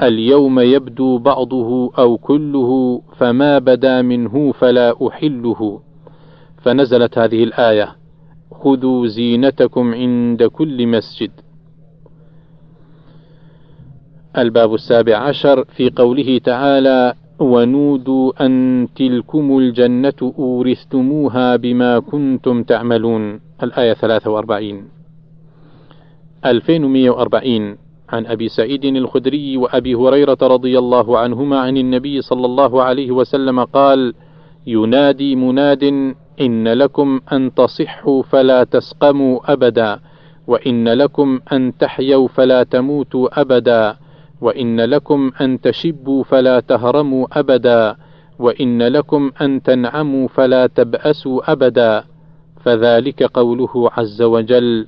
اليوم 0.02 0.60
يبدو 0.60 1.18
بعضه 1.18 1.92
أو 1.98 2.18
كله 2.18 3.02
فما 3.18 3.60
بدا 3.60 4.02
منه 4.02 4.52
فلا 4.52 5.08
أحله 5.08 5.80
فنزلت 6.64 7.18
هذه 7.18 7.44
الآية 7.44 7.96
خذوا 8.52 9.08
زينتكم 9.08 9.94
عند 9.94 10.44
كل 10.44 10.88
مسجد 10.88 11.32
الباب 14.38 14.74
السابع 14.74 15.18
عشر 15.18 15.64
في 15.64 15.90
قوله 15.90 16.38
تعالى 16.38 17.14
ونودوا 17.40 18.46
أن 18.46 18.88
تلكم 18.96 19.58
الجنة 19.58 20.34
أورثتموها 20.40 21.56
بما 21.56 22.00
كنتم 22.00 22.64
تعملون 22.64 23.40
الآية 23.64 23.94
43 23.94 24.90
2140 26.46 27.78
عن 28.10 28.26
أبي 28.26 28.48
سعيد 28.50 28.86
الخدري 28.86 29.58
وأبي 29.58 29.96
هريرة 29.96 30.38
رضي 30.42 30.80
الله 30.80 31.18
عنهما 31.18 31.60
عن 31.60 31.78
النبي 31.78 32.22
صلى 32.22 32.46
الله 32.46 32.84
عليه 32.84 33.12
وسلم 33.12 33.64
قال 33.64 34.14
ينادي 34.68 35.36
مناد 35.36 35.84
إن 36.42 36.68
لكم 36.68 37.22
أن 37.34 37.54
تصحوا 37.54 38.24
فلا 38.24 38.64
تسقموا 38.64 39.54
أبدا 39.54 40.00
وإن 40.48 40.88
لكم 40.90 41.40
أن 41.52 41.78
تحيوا 41.78 42.28
فلا 42.28 42.64
تموتوا 42.64 43.42
أبدا 43.42 43.96
وإن 44.42 44.82
لكم 44.82 45.32
أن 45.42 45.62
تشبوا 45.62 46.24
فلا 46.24 46.60
تهرموا 46.60 47.40
أبدا 47.40 47.96
وإن 48.40 48.82
لكم 48.82 49.32
أن 49.42 49.62
تنعموا 49.62 50.28
فلا 50.28 50.68
تبأسوا 50.68 51.52
أبدا. 51.52 52.04
فذلك 52.64 53.24
قوله 53.24 53.90
عز 53.98 54.22
وجل 54.22 54.88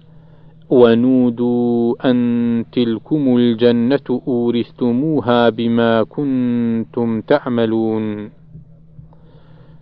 ونودوا 0.70 2.10
أن 2.10 2.66
تلكم 2.72 3.38
الجنة 3.38 4.22
أورثتموها 4.28 5.50
بما 5.50 6.04
كنتم 6.04 7.22
تعملون. 7.22 8.32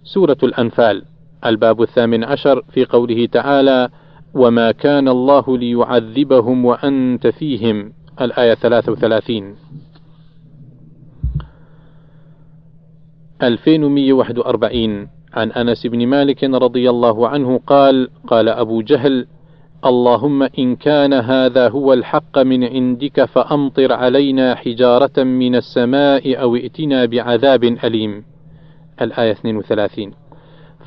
سورة 0.04 0.38
الأنفال 0.44 1.04
الباب 1.46 1.82
الثامن 1.82 2.24
عشر 2.24 2.64
في 2.70 2.86
قوله 2.86 3.26
تعالى 3.26 3.90
وما 4.34 4.72
كان 4.72 5.08
الله 5.08 5.58
ليعذبهم 5.58 6.66
وأنت 6.66 7.28
فيهم. 7.28 7.94
الآية 8.22 8.54
33 8.54 9.56
2141 13.44 15.08
عن 15.34 15.52
أنس 15.52 15.88
بن 15.88 16.08
مالك 16.08 16.44
رضي 16.44 16.90
الله 16.90 17.28
عنه 17.28 17.60
قال 17.68 18.10
قال 18.28 18.50
أبو 18.50 18.82
جهل 18.82 19.28
اللهم 19.86 20.44
إن 20.44 20.76
كان 20.76 21.14
هذا 21.14 21.70
هو 21.70 21.94
الحق 21.94 22.40
من 22.40 22.64
عندك 22.64 23.26
فأمطر 23.26 23.94
علينا 23.94 24.56
حجارة 24.56 25.24
من 25.24 25.56
السماء 25.56 26.42
أو 26.42 26.56
ائتنا 26.56 27.06
بعذاب 27.06 27.64
أليم. 27.64 28.24
الآية 29.02 29.32
32 29.32 30.14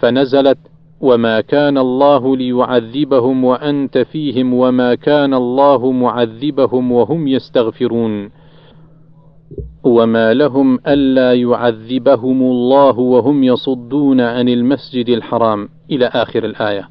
فنزلت 0.01 0.59
وما 1.01 1.41
كان 1.41 1.79
الله 1.79 2.37
ليعذبهم 2.37 3.45
وأنت 3.45 3.99
فيهم 3.99 4.55
وما 4.55 4.95
كان 4.95 5.35
الله 5.35 5.93
معذبهم 5.93 6.93
وهم 6.93 7.29
يستغفرون. 7.29 8.31
وما 9.85 10.35
لهم 10.35 10.79
ألا 10.87 11.35
يعذبهم 11.35 12.43
الله 12.43 12.99
وهم 12.99 13.45
يصدون 13.45 14.21
عن 14.21 14.49
المسجد 14.49 15.09
الحرام. 15.09 15.69
إلى 15.91 16.07
آخر 16.07 16.45
الآية. 16.45 16.89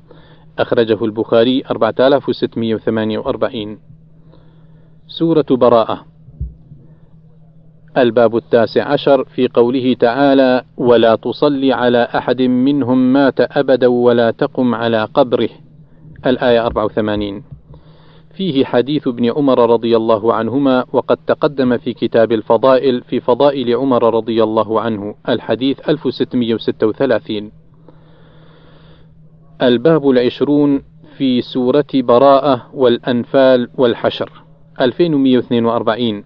أخرجه 0.60 1.06
البخاري 1.06 1.63
4648 1.72 3.80
سورة 5.08 5.46
براءة. 5.52 6.17
الباب 7.98 8.36
التاسع 8.36 8.84
عشر 8.92 9.24
في 9.24 9.48
قوله 9.48 9.94
تعالى 9.94 10.64
ولا 10.78 11.16
تصل 11.16 11.72
على 11.72 12.08
أحد 12.16 12.42
منهم 12.42 13.14
مات 13.14 13.58
أبدا 13.58 13.88
ولا 13.88 14.32
تقم 14.32 14.76
على 14.76 15.04
قبره 15.14 15.50
الآية 16.26 16.66
84 16.66 17.44
فيه 18.36 18.66
حديث 18.66 19.08
ابن 19.08 19.32
عمر 19.32 19.70
رضي 19.70 19.98
الله 19.98 20.34
عنهما 20.34 20.86
وقد 20.94 21.18
تقدم 21.28 21.78
في 21.78 21.94
كتاب 21.94 22.32
الفضائل 22.32 23.02
في 23.02 23.20
فضائل 23.20 23.76
عمر 23.76 24.14
رضي 24.14 24.44
الله 24.44 24.82
عنه 24.82 25.16
الحديث 25.30 25.90
1636 25.90 27.52
الباب 29.62 30.10
العشرون 30.10 30.84
في 31.18 31.42
سورة 31.42 31.86
براءة 31.94 32.70
والأنفال 32.74 33.70
والحشر 33.78 34.32
2142 34.82 36.24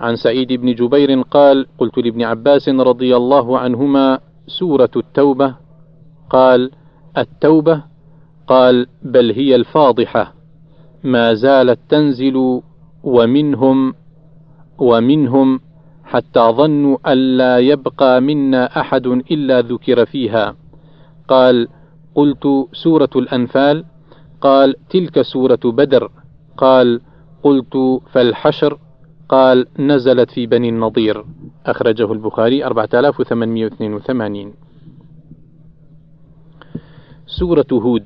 عن 0.00 0.16
سعيد 0.16 0.52
بن 0.52 0.74
جبير 0.74 1.20
قال 1.20 1.66
قلت 1.78 1.98
لابن 1.98 2.22
عباس 2.22 2.68
رضي 2.68 3.16
الله 3.16 3.58
عنهما 3.58 4.18
سورة 4.46 4.90
التوبة. 4.96 5.54
قال 6.30 6.70
التوبة؟ 7.18 7.82
قال 8.46 8.86
بل 9.02 9.32
هي 9.32 9.54
الفاضحة. 9.54 10.34
ما 11.04 11.34
زالت 11.34 11.78
تنزل 11.88 12.60
ومنهم 13.02 13.94
ومنهم 14.78 15.60
حتى 16.04 16.40
ظنوا 16.40 17.12
ألا 17.12 17.58
يبقى 17.58 18.20
منا 18.20 18.80
أحد 18.80 19.06
إلا 19.06 19.60
ذكر 19.60 20.06
فيها. 20.06 20.56
قال 21.28 21.68
قلت 22.14 22.68
سورة 22.72 23.10
الأنفال؟ 23.16 23.84
قال 24.40 24.74
تلك 24.90 25.22
سورة 25.22 25.60
بدر. 25.64 26.10
قال 26.56 27.00
قلت 27.42 28.00
فالحشر؟ 28.12 28.78
قال 29.28 29.66
نزلت 29.78 30.30
في 30.30 30.46
بني 30.46 30.68
النضير. 30.68 31.24
أخرجه 31.66 32.12
البخاري 32.12 32.64
4882 32.64 34.54
سورة 37.26 37.66
هود. 37.72 38.04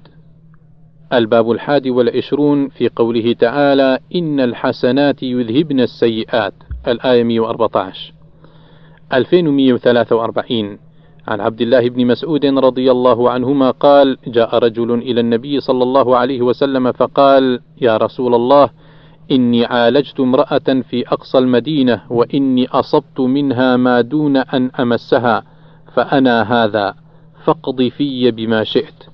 الباب 1.13 1.51
الحادي 1.51 1.91
والعشرون 1.91 2.69
في 2.69 2.89
قوله 2.89 3.33
تعالى 3.33 3.99
إن 4.15 4.41
الحسنات 4.41 5.23
يذهبن 5.23 5.81
السيئات. 5.81 6.55
الآية 6.89 7.25
114 7.25 8.13
2143 9.13 10.79
عن 11.29 11.41
عبد 11.41 11.61
الله 11.61 11.89
بن 11.89 12.07
مسعود 12.07 12.47
رضي 12.47 12.91
الله 12.91 13.31
عنهما 13.31 13.71
قال 13.71 14.19
جاء 14.27 14.59
رجل 14.59 14.95
إلى 14.95 15.21
النبي 15.21 15.61
صلى 15.61 15.83
الله 15.83 16.17
عليه 16.17 16.43
وسلم 16.43 16.93
فقال 16.93 17.61
يا 17.81 17.97
رسول 17.97 18.35
الله 18.35 18.71
إني 19.31 19.65
عالجت 19.65 20.21
امرأة 20.21 20.83
في 20.91 21.09
أقصى 21.09 21.39
المدينة 21.39 22.03
وإني 22.11 22.69
أصبت 22.69 23.21
منها 23.21 23.77
ما 23.77 24.01
دون 24.01 24.37
أن 24.37 24.71
أمسها 24.81 25.43
فأنا 25.95 26.43
هذا 26.43 26.95
فاقض 27.45 27.83
في 27.83 28.31
بما 28.31 28.65
شئت. 28.65 29.05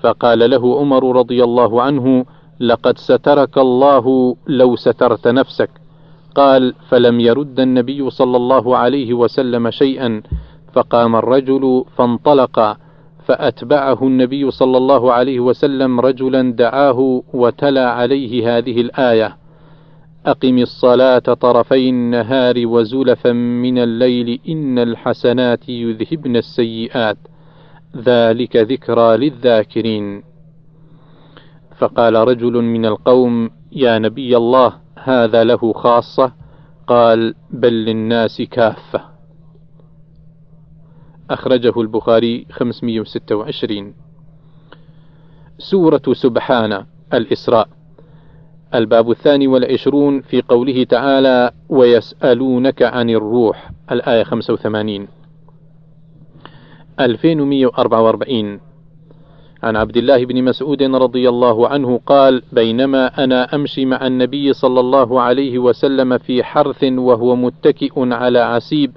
فقال 0.00 0.50
له 0.50 0.80
عمر 0.80 1.16
رضي 1.16 1.44
الله 1.44 1.82
عنه 1.82 2.24
لقد 2.60 2.98
سترك 2.98 3.58
الله 3.58 4.36
لو 4.46 4.76
سترت 4.76 5.28
نفسك. 5.28 5.70
قال 6.34 6.74
فلم 6.88 7.20
يرد 7.20 7.60
النبي 7.60 8.10
صلى 8.10 8.36
الله 8.36 8.76
عليه 8.76 9.14
وسلم 9.14 9.70
شيئا. 9.70 10.22
فقام 10.72 11.16
الرجل 11.16 11.84
فانطلق 11.96 12.76
فأتبعه 13.24 14.02
النبي 14.02 14.50
صلى 14.50 14.76
الله 14.76 15.12
عليه 15.12 15.40
وسلم 15.40 16.00
رجلا 16.00 16.52
دعاه 16.52 17.22
وتلا 17.34 17.90
عليه 17.90 18.56
هذه 18.58 18.80
الآية. 18.80 19.43
أقم 20.26 20.58
الصلاة 20.58 21.18
طرفي 21.18 21.88
النهار 21.88 22.66
وزلفا 22.66 23.32
من 23.32 23.78
الليل 23.78 24.40
إن 24.48 24.78
الحسنات 24.78 25.68
يذهبن 25.68 26.36
السيئات. 26.36 27.16
ذلك 27.96 28.56
ذكرى 28.56 29.16
للذاكرين. 29.16 30.22
فقال 31.78 32.14
رجل 32.14 32.52
من 32.52 32.86
القوم 32.86 33.50
يا 33.72 33.98
نبي 33.98 34.36
الله 34.36 34.72
هذا 34.98 35.44
له 35.44 35.72
خاصة؟ 35.72 36.32
قال 36.86 37.34
بل 37.50 37.72
للناس 37.72 38.42
كافة. 38.42 39.00
أخرجه 41.30 41.80
البخاري 41.80 42.46
526 42.50 43.94
سورة 45.58 46.02
سبحان 46.12 46.86
الإسراء. 47.14 47.73
الباب 48.74 49.10
الثاني 49.10 49.46
والعشرون 49.46 50.20
في 50.20 50.42
قوله 50.42 50.84
تعالى 50.84 51.50
ويسألونك 51.68 52.82
عن 52.82 53.10
الروح 53.10 53.70
الآية 53.92 54.22
85 54.22 55.08
2144 57.00 58.60
عن 59.62 59.76
عبد 59.76 59.96
الله 59.96 60.24
بن 60.24 60.44
مسعود 60.44 60.82
رضي 60.82 61.28
الله 61.28 61.68
عنه 61.68 62.00
قال 62.06 62.42
بينما 62.52 63.24
أنا 63.24 63.54
أمشي 63.54 63.84
مع 63.84 64.06
النبي 64.06 64.52
صلى 64.52 64.80
الله 64.80 65.20
عليه 65.20 65.58
وسلم 65.58 66.18
في 66.18 66.44
حرث 66.44 66.84
وهو 66.84 67.36
متكئ 67.36 67.92
على 67.96 68.38
عسيب 68.38 68.92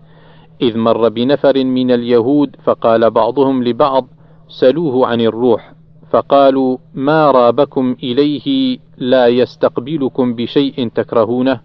إذ 0.62 0.78
مر 0.78 1.10
بنفر 1.10 1.64
من 1.64 1.92
اليهود 1.92 2.56
فقال 2.64 3.12
بعضهم 3.12 3.64
لبعض 3.64 4.08
سلوه 4.48 5.08
عن 5.08 5.22
الروح 5.22 5.77
فقالوا 6.10 6.78
ما 6.94 7.32
رابكم 7.32 7.96
إليه 8.04 8.78
لا 8.98 9.28
يستقبلكم 9.28 10.36
بشيء 10.36 10.90
تكرهونه. 10.96 11.62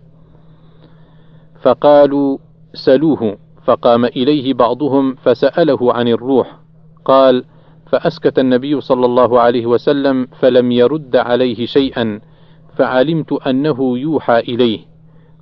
فقالوا 1.62 2.38
سلوه 2.74 3.36
فقام 3.64 4.04
إليه 4.04 4.54
بعضهم 4.54 5.14
فسأله 5.14 5.92
عن 5.92 6.08
الروح. 6.08 6.58
قال 7.04 7.44
فأسكت 7.90 8.38
النبي 8.38 8.80
صلى 8.80 9.06
الله 9.06 9.40
عليه 9.40 9.66
وسلم 9.66 10.26
فلم 10.40 10.72
يرد 10.72 11.16
عليه 11.16 11.66
شيئا 11.66 12.20
فعلمت 12.76 13.32
أنه 13.32 13.98
يوحى 13.98 14.38
إليه. 14.38 14.80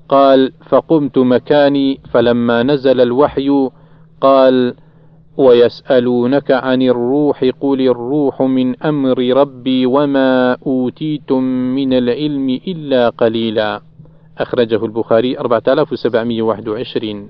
قال 0.09 0.53
فقمت 0.69 1.19
مكاني 1.19 2.01
فلما 2.11 2.63
نزل 2.63 3.01
الوحي 3.01 3.71
قال 4.21 4.75
ويسألونك 5.37 6.51
عن 6.51 6.83
الروح 6.83 7.45
قل 7.61 7.81
الروح 7.81 8.43
من 8.43 8.83
أمر 8.83 9.19
ربي 9.19 9.87
وما 9.87 10.57
أوتيتم 10.67 11.43
من 11.75 11.93
العلم 11.93 12.49
إلا 12.69 13.09
قليلا. 13.09 13.81
أخرجه 14.39 14.85
البخاري 14.85 15.39
4721 15.39 17.29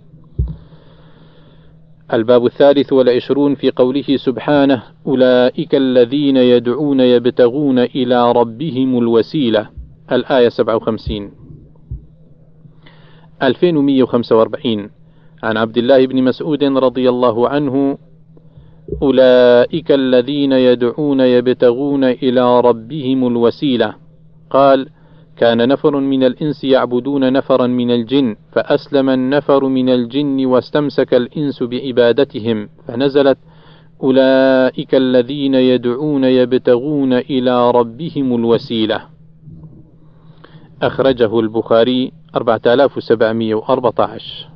الباب 2.12 2.46
الثالث 2.46 2.92
والعشرون 2.92 3.54
في 3.54 3.70
قوله 3.70 4.16
سبحانه 4.16 4.82
أولئك 5.06 5.74
الذين 5.74 6.36
يدعون 6.36 7.00
يبتغون 7.00 7.78
إلى 7.78 8.32
ربهم 8.32 8.98
الوسيلة. 8.98 9.68
الآية 10.12 10.48
57 10.48 11.30
2145 13.42 14.90
عن 15.42 15.56
عبد 15.56 15.78
الله 15.78 16.06
بن 16.06 16.22
مسعود 16.22 16.64
رضي 16.64 17.08
الله 17.08 17.48
عنه 17.48 17.98
أولئك 19.02 19.92
الذين 19.92 20.52
يدعون 20.52 21.20
يبتغون 21.20 22.04
إلى 22.04 22.60
ربهم 22.60 23.26
الوسيلة. 23.26 23.94
قال 24.50 24.88
كان 25.36 25.68
نفر 25.68 26.00
من 26.00 26.24
الإنس 26.24 26.64
يعبدون 26.64 27.32
نفرا 27.32 27.66
من 27.66 27.90
الجن 27.90 28.36
فأسلم 28.52 29.08
النفر 29.08 29.64
من 29.64 29.88
الجن 29.88 30.46
واستمسك 30.46 31.14
الإنس 31.14 31.62
بعبادتهم 31.62 32.68
فنزلت 32.88 33.38
أولئك 34.02 34.94
الذين 34.94 35.54
يدعون 35.54 36.24
يبتغون 36.24 37.12
إلى 37.12 37.70
ربهم 37.70 38.34
الوسيلة. 38.34 39.02
أخرجه 40.82 41.40
البخاري 41.40 42.12
4714 42.34 44.50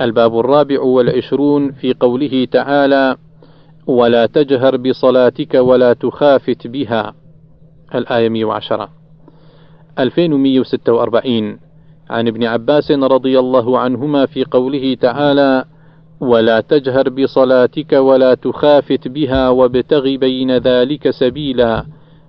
الباب 0.00 0.38
الرابع 0.38 0.80
والعشرون 0.80 1.72
في 1.72 1.94
قوله 2.00 2.48
تعالى 2.50 3.16
ولا 3.86 4.26
تجهر 4.26 4.76
بصلاتك 4.76 5.54
ولا 5.54 5.92
تخافت 5.92 6.66
بها 6.66 7.14
الآية 7.94 8.28
110 8.28 8.88
2146 9.98 11.58
عن 12.10 12.28
ابن 12.28 12.44
عباس 12.44 12.90
رضي 12.90 13.38
الله 13.38 13.78
عنهما 13.78 14.26
في 14.26 14.44
قوله 14.44 14.94
تعالى 14.94 15.64
ولا 16.20 16.60
تجهر 16.60 17.08
بصلاتك 17.08 17.92
ولا 17.92 18.34
تخافت 18.34 19.08
بها 19.08 19.48
وابتغ 19.48 20.16
بين 20.16 20.56
ذلك 20.56 21.10
سبيلا 21.10 21.84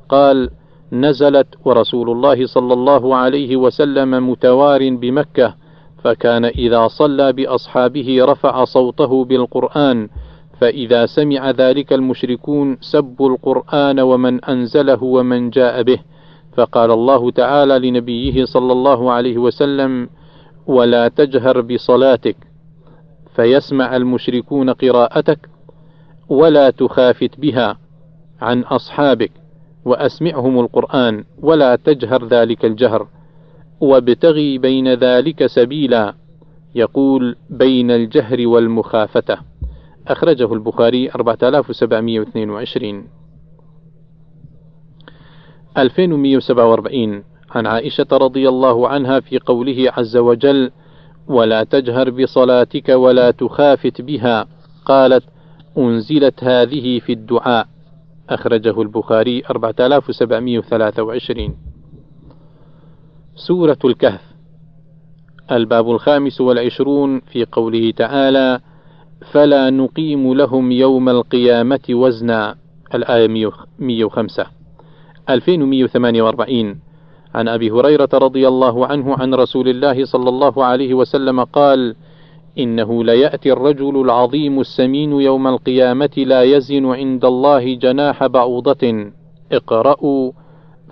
قال 0.10 0.50
نزلت 0.92 1.48
ورسول 1.66 2.10
الله 2.10 2.46
صلى 2.46 2.74
الله 2.74 3.16
عليه 3.16 3.56
وسلم 3.56 4.30
متوار 4.30 4.90
بمكة 4.90 5.56
فكان 6.06 6.46
إذا 6.46 6.88
صلى 6.88 7.34
بأصحابه 7.34 8.26
رفع 8.26 8.64
صوته 8.64 9.26
بالقرآن 9.26 10.10
فإذا 10.62 11.06
سمع 11.06 11.52
ذلك 11.52 11.94
المشركون 11.94 12.78
سبوا 12.82 13.30
القرآن 13.30 14.00
ومن 14.00 14.44
أنزله 14.46 15.04
ومن 15.04 15.50
جاء 15.50 15.84
به. 15.84 16.00
فقال 16.58 16.92
الله 16.92 17.32
تعالى 17.32 17.90
لنبيه 17.90 18.46
صلى 18.46 18.72
الله 18.72 19.12
عليه 19.12 19.38
وسلم 19.38 20.10
ولا 20.68 21.08
تجهر 21.08 21.62
بصلاتك 21.62 22.38
فيسمع 23.36 23.96
المشركون 23.96 24.70
قراءتك 24.70 25.50
ولا 26.30 26.70
تخافت 26.70 27.40
بها 27.40 27.78
عن 28.42 28.62
أصحابك 28.62 29.32
وأسمعهم 29.86 30.60
القرآن 30.60 31.24
ولا 31.42 31.76
تجهر 31.76 32.28
ذلك 32.28 32.66
الجهر. 32.66 33.08
وابتغي 33.82 34.58
بين 34.58 34.94
ذلك 34.94 35.46
سبيلا. 35.46 36.14
يقول 36.76 37.36
بين 37.50 37.92
الجهر 37.92 38.48
والمخافة 38.48 39.38
أخرجه 40.08 40.54
البخاري 40.54 41.10
4722 41.10 43.08
2147 45.78 47.24
عن 47.52 47.68
عائشة 47.68 48.08
رضي 48.12 48.50
الله 48.50 48.88
عنها 48.88 49.20
في 49.20 49.40
قوله 49.40 49.92
عز 49.98 50.18
وجل 50.18 50.72
ولا 51.28 51.64
تجهر 51.64 52.10
بصلاتك 52.10 52.90
ولا 52.90 53.32
تخافت 53.32 54.02
بها 54.02 54.48
قالت 54.86 55.24
أنزلت 55.78 56.44
هذه 56.44 57.00
في 57.00 57.14
الدعاء 57.14 57.68
أخرجه 58.30 58.82
البخاري 58.82 59.44
4723 59.50 61.65
سورة 63.36 63.78
الكهف. 63.86 64.22
الباب 65.52 65.92
الخامس 65.92 66.42
والعشرون 66.42 67.20
في 67.20 67.46
قوله 67.46 67.92
تعالى 67.92 68.60
فلا 69.32 69.70
نقيم 69.70 70.34
لهم 70.34 70.72
يوم 70.72 71.10
القيامة 71.10 71.80
وزنا. 71.90 72.56
الآية 72.94 73.28
105 73.80 74.46
2148 75.30 76.80
عن 77.36 77.48
أبي 77.48 77.72
هريرة 77.72 78.10
رضي 78.14 78.48
الله 78.48 78.88
عنه 78.88 79.16
عن 79.16 79.34
رسول 79.34 79.68
الله 79.70 80.06
صلى 80.06 80.30
الله 80.30 80.66
عليه 80.66 80.94
وسلم 80.94 81.44
قال 81.44 81.96
إنه 82.60 83.04
ليأتي 83.04 83.52
الرجل 83.52 84.02
العظيم 84.02 84.60
السمين 84.60 85.12
يوم 85.12 85.48
القيامة 85.48 86.10
لا 86.18 86.44
يزن 86.44 86.86
عند 86.86 87.26
الله 87.26 87.76
جناح 87.76 88.26
بعوضة. 88.26 89.12
اقرأوا 89.52 90.32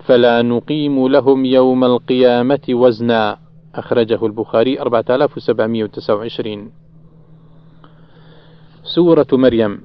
فلا 0.04 0.42
نقيم 0.42 1.08
لهم 1.08 1.44
يوم 1.44 1.84
القيامة 1.84 2.60
وزنا. 2.70 3.38
أخرجه 3.74 4.26
البخاري 4.26 4.80
4729 4.80 6.70
سورة 8.82 9.26
مريم. 9.32 9.80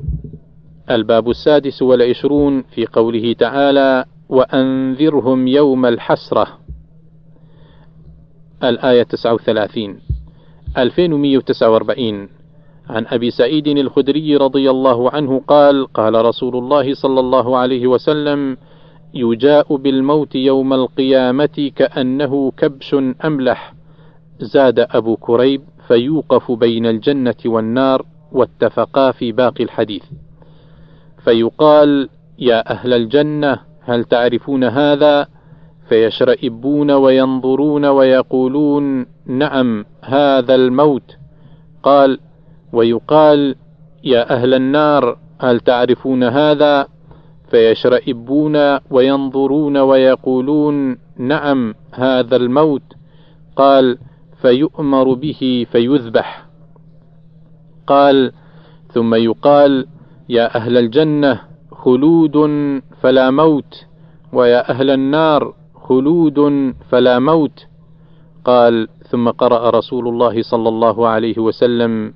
الباب 0.91 1.29
السادس 1.29 1.81
والعشرون 1.81 2.61
في 2.61 2.85
قوله 2.85 3.33
تعالى 3.33 4.05
وأنذرهم 4.29 5.47
يوم 5.47 5.85
الحسرة. 5.85 6.47
الآية 8.63 9.03
39 9.03 9.99
2149 10.77 12.29
عن 12.89 13.05
أبي 13.07 13.31
سعيد 13.31 13.67
الخدري 13.67 14.35
رضي 14.37 14.69
الله 14.69 15.09
عنه 15.11 15.41
قال 15.47 15.93
قال 15.93 16.25
رسول 16.25 16.55
الله 16.55 16.93
صلى 16.93 17.19
الله 17.19 17.57
عليه 17.57 17.87
وسلم 17.87 18.57
يجاء 19.13 19.75
بالموت 19.75 20.35
يوم 20.35 20.73
القيامة 20.73 21.71
كأنه 21.75 22.51
كبش 22.57 22.95
أملح. 23.25 23.73
زاد 24.39 24.79
أبو 24.79 25.15
كريب 25.15 25.61
فيوقف 25.87 26.51
بين 26.51 26.85
الجنة 26.85 27.35
والنار 27.45 28.05
واتفقا 28.31 29.11
في 29.11 29.31
باقي 29.31 29.63
الحديث. 29.63 30.03
فيقال 31.23 32.09
يا 32.39 32.71
أهل 32.71 32.93
الجنة 32.93 33.59
هل 33.81 34.03
تعرفون 34.03 34.63
هذا؟ 34.63 35.27
فيشرئبون 35.89 36.91
وينظرون 36.91 37.85
ويقولون 37.85 39.05
نعم 39.25 39.85
هذا 40.03 40.55
الموت. 40.55 41.17
قال 41.83 42.19
ويقال 42.73 43.55
يا 44.03 44.33
أهل 44.33 44.53
النار 44.53 45.17
هل 45.39 45.59
تعرفون 45.59 46.23
هذا؟ 46.23 46.87
فيشرئبون 47.49 48.79
وينظرون 48.91 49.77
ويقولون 49.77 50.97
نعم 51.17 51.75
هذا 51.93 52.35
الموت. 52.35 52.83
قال 53.55 53.97
فيؤمر 54.41 55.13
به 55.13 55.65
فيذبح. 55.71 56.45
قال 57.87 58.31
ثم 58.93 59.15
يقال 59.15 59.85
يا 60.29 60.55
أهل 60.55 60.77
الجنة 60.77 61.41
خلود 61.71 62.35
فلا 63.01 63.31
موت 63.31 63.85
ويا 64.33 64.71
أهل 64.71 64.89
النار 64.89 65.53
خلود 65.75 66.39
فلا 66.89 67.19
موت. 67.19 67.65
قال 68.45 68.87
ثم 69.09 69.29
قرأ 69.29 69.69
رسول 69.69 70.07
الله 70.07 70.41
صلى 70.41 70.69
الله 70.69 71.07
عليه 71.07 71.37
وسلم 71.37 72.13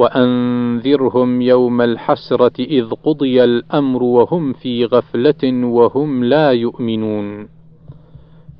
وأنذرهم 0.00 1.42
يوم 1.42 1.80
الحسرة 1.80 2.52
إذ 2.60 2.90
قضي 2.90 3.44
الأمر 3.44 4.02
وهم 4.02 4.52
في 4.52 4.84
غفلة 4.84 5.66
وهم 5.66 6.24
لا 6.24 6.50
يؤمنون. 6.50 7.48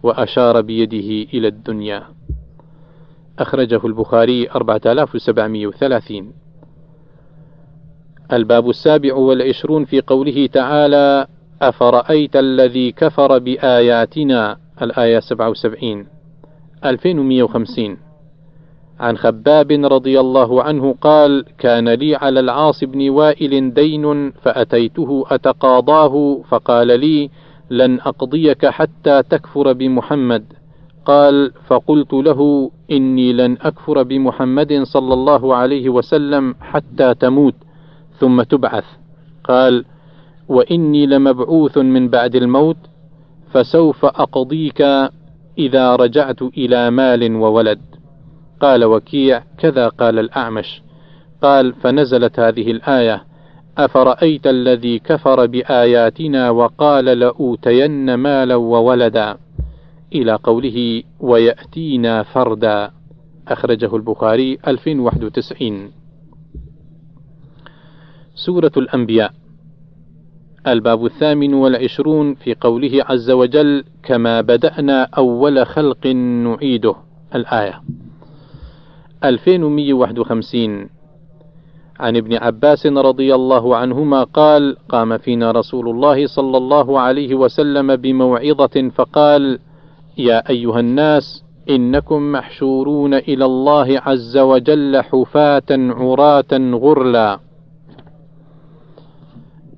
وأشار 0.03 0.61
بيده 0.61 1.33
إلى 1.35 1.49
الدنيا. 1.49 2.03
أخرجه 3.39 3.81
البخاري 3.85 4.51
4730 4.51 6.33
الباب 8.33 8.69
السابع 8.71 9.15
والعشرون 9.15 9.85
في 9.85 10.01
قوله 10.01 10.47
تعالى 10.47 11.27
أفرأيت 11.63 12.37
الذي 12.37 12.93
كفر 12.93 13.39
بآياتنا؟ 13.39 14.57
الآية 14.83 15.21
77 15.21 16.07
2150 16.85 18.10
عن 19.01 19.17
خباب 19.17 19.73
رضي 19.73 20.21
الله 20.21 20.63
عنه 20.63 20.95
قال 21.01 21.45
كان 21.59 21.89
لي 21.89 22.17
على 22.17 22.41
العاص 22.41 22.85
بن 22.85 23.11
وائل 23.11 23.75
دين 23.75 24.31
فأتيته 24.31 25.25
أتقاضاه 25.31 26.43
فقال 26.49 27.01
لي 27.01 27.31
لن 27.71 28.01
أقضيك 28.01 28.67
حتى 28.67 29.23
تكفر 29.23 29.73
بمحمد 29.73 30.45
قال 31.05 31.53
فقلت 31.67 32.13
له 32.13 32.71
إني 32.91 33.33
لن 33.33 33.57
أكفر 33.61 34.03
بمحمد 34.03 34.83
صلى 34.83 35.15
الله 35.15 35.55
عليه 35.55 35.89
وسلم 35.89 36.55
حتى 36.61 37.15
تموت 37.15 37.55
ثم 38.19 38.43
تبعث 38.43 38.85
قال 39.45 39.85
وإني 40.49 41.07
لمبعوث 41.07 41.79
من 41.79 42.09
بعد 42.09 42.35
الموت 42.37 42.77
فسوف 43.53 44.05
أقضيك 44.05 44.81
إذا 45.59 45.97
رجعت 45.97 46.43
إلى 46.43 46.91
مال 46.91 47.37
وولد 47.37 47.90
قال 48.61 48.85
وكيع 48.85 49.43
كذا 49.59 49.89
قال 49.89 50.19
الأعمش. 50.19 50.83
قال 51.43 51.75
فنزلت 51.75 52.41
هذه 52.41 52.71
الآية 52.71 53.25
أفرأيت 53.79 54.47
الذي 54.47 54.99
كفر 54.99 55.47
بآياتنا 55.47 56.51
وقال 56.51 57.05
لأوتين 57.05 58.15
مالا 58.15 58.55
وولدا؟ 58.55 59.37
إلى 60.15 60.33
قوله 60.35 61.03
ويأتينا 61.21 62.23
فردا. 62.23 62.91
أخرجه 63.49 63.97
البخاري 63.97 64.59
2091 64.67 65.91
سورة 68.35 68.73
الأنبياء. 68.77 69.33
الباب 70.67 71.05
الثامن 71.05 71.55
والعشرون 71.55 72.35
في 72.35 72.55
قوله 72.55 73.05
عز 73.09 73.31
وجل 73.31 73.85
كما 74.03 74.41
بدأنا 74.41 75.03
أول 75.03 75.67
خلق 75.67 76.07
نعيده. 76.07 76.95
الآية. 77.35 77.83
2151 79.25 80.89
عن 82.01 82.17
ابن 82.17 82.35
عباس 82.35 82.87
رضي 82.87 83.35
الله 83.35 83.77
عنهما 83.77 84.25
قال 84.25 84.77
قام 84.89 85.19
فينا 85.19 85.51
رسول 85.51 85.89
الله 85.89 86.27
صلى 86.27 86.57
الله 86.57 87.01
عليه 87.01 87.35
وسلم 87.35 87.97
بموعظة 87.97 88.91
فقال 88.95 89.59
يا 90.19 90.49
أيها 90.51 90.81
الناس 90.81 91.45
إنكم 91.71 92.33
محشورون 92.33 93.15
إلى 93.15 93.45
الله 93.45 94.01
عز 94.07 94.39
وجل 94.39 95.03
حفاة 95.03 95.71
عراة 95.71 96.53
غرلا. 96.53 97.39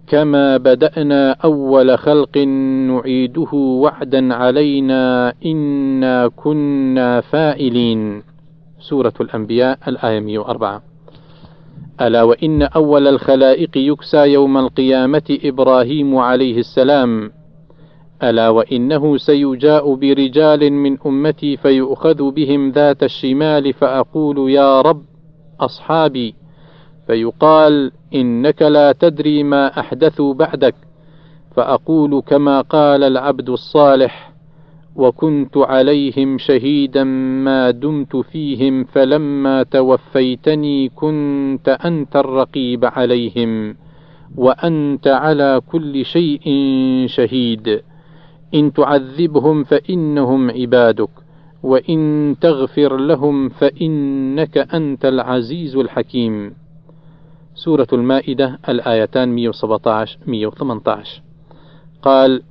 كما 0.06 0.56
بدأنا 0.56 1.32
أول 1.32 1.98
خلق 1.98 2.38
نعيده 2.38 3.52
وعدا 3.52 4.34
علينا 4.34 5.34
إنا 5.46 6.28
كنا 6.28 7.20
فائلين 7.20 8.31
سورة 8.82 9.12
الأنبياء 9.20 9.78
الآية 9.88 10.20
104 10.20 10.82
ألا 12.00 12.22
وإن 12.22 12.62
أول 12.62 13.08
الخلائق 13.08 13.70
يكسى 13.76 14.32
يوم 14.32 14.58
القيامة 14.58 15.38
إبراهيم 15.44 16.16
عليه 16.16 16.58
السلام. 16.58 17.30
ألا 18.22 18.48
وإنه 18.48 19.16
سيجاء 19.16 19.94
برجال 19.94 20.72
من 20.72 20.98
أمتي 21.06 21.56
فيؤخذ 21.56 22.30
بهم 22.30 22.70
ذات 22.70 23.02
الشمال 23.02 23.72
فأقول 23.72 24.50
يا 24.50 24.80
رب 24.80 25.02
أصحابي. 25.60 26.34
فيقال 27.06 27.92
إنك 28.14 28.62
لا 28.62 28.92
تدري 28.92 29.42
ما 29.42 29.80
أحدثوا 29.80 30.34
بعدك. 30.34 30.74
فأقول 31.56 32.22
كما 32.26 32.60
قال 32.60 33.04
العبد 33.04 33.48
الصالح 33.48 34.31
وكنت 34.96 35.56
عليهم 35.56 36.38
شهيدا 36.38 37.04
ما 37.44 37.70
دمت 37.70 38.16
فيهم 38.16 38.84
فلما 38.84 39.62
توفيتني 39.62 40.88
كنت 40.88 41.68
أنت 41.84 42.16
الرقيب 42.16 42.84
عليهم 42.84 43.76
وأنت 44.36 45.06
على 45.06 45.60
كل 45.72 46.04
شيء 46.04 46.42
شهيد. 47.06 47.82
إن 48.54 48.72
تعذبهم 48.72 49.64
فإنهم 49.64 50.50
عبادك 50.50 51.10
وإن 51.62 52.36
تغفر 52.40 52.96
لهم 52.96 53.48
فإنك 53.48 54.58
أنت 54.58 55.04
العزيز 55.04 55.76
الحكيم. 55.76 56.54
سورة 57.54 57.86
المائدة 57.92 58.58
الآيتان 58.68 59.28
117 59.28 60.18
118 60.26 61.22
قال 62.02 62.42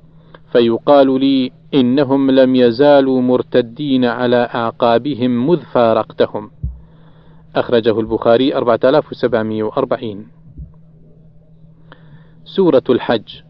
فيقال 0.52 1.20
لي 1.20 1.52
إنهم 1.74 2.30
لم 2.30 2.56
يزالوا 2.56 3.20
مرتدين 3.20 4.04
على 4.04 4.36
أعقابهم 4.36 5.46
مذ 5.46 5.60
فارقتهم 5.60 6.50
أخرجه 7.56 8.00
البخاري 8.00 8.54
4740 8.54 10.26
سورة 12.44 12.82
الحج. 12.90 13.40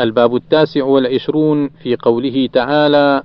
الباب 0.00 0.36
التاسع 0.36 0.84
والعشرون 0.84 1.68
في 1.68 1.96
قوله 1.96 2.48
تعالى 2.52 3.22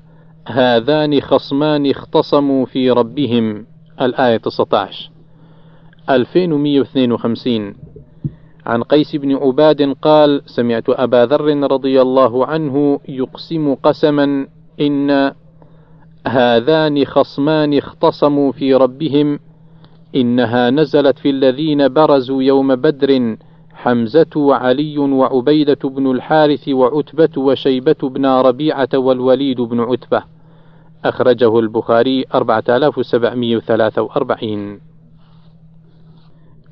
هذان 0.48 1.22
خصمان 1.22 1.90
اختصموا 1.90 2.66
في 2.66 2.92
ربهم 2.92 3.66
الآية 4.02 4.38
19 4.38 5.12
2152 6.10 7.76
عن 8.68 8.84
قيس 8.84 9.16
بن 9.16 9.36
عباد 9.36 9.96
قال 10.02 10.42
سمعت 10.46 10.90
أبا 10.90 11.26
ذر 11.26 11.72
رضي 11.72 12.02
الله 12.02 12.46
عنه 12.46 13.00
يقسم 13.10 13.74
قسما 13.74 14.48
إن 14.82 15.32
هذان 16.28 17.06
خصمان 17.06 17.78
اختصموا 17.78 18.52
في 18.52 18.74
ربهم 18.74 19.40
إنها 20.16 20.70
نزلت 20.70 21.20
في 21.20 21.30
الذين 21.30 21.88
برزوا 21.88 22.44
يوم 22.44 22.76
بدر 22.76 23.38
حمزة 23.74 24.32
وعلي 24.36 24.98
وعبيدة 24.98 25.90
بن 25.90 26.12
الحارث 26.12 26.70
وعتبة 26.70 27.30
وشيبة 27.38 27.96
بن 28.04 28.26
ربيعة 28.26 28.90
والوليد 28.94 29.62
بن 29.62 29.80
عتبة. 29.80 30.24
أخرجه 31.06 31.60
البخاري 31.60 32.26
4743 32.36 34.80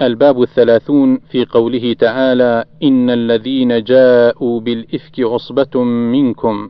الباب 0.01 0.41
الثلاثون 0.41 1.17
في 1.17 1.45
قوله 1.45 1.93
تعالى 1.93 2.65
إن 2.83 3.09
الذين 3.09 3.83
جاءوا 3.83 4.59
بالإفك 4.59 5.19
عصبة 5.19 5.83
منكم. 5.83 6.69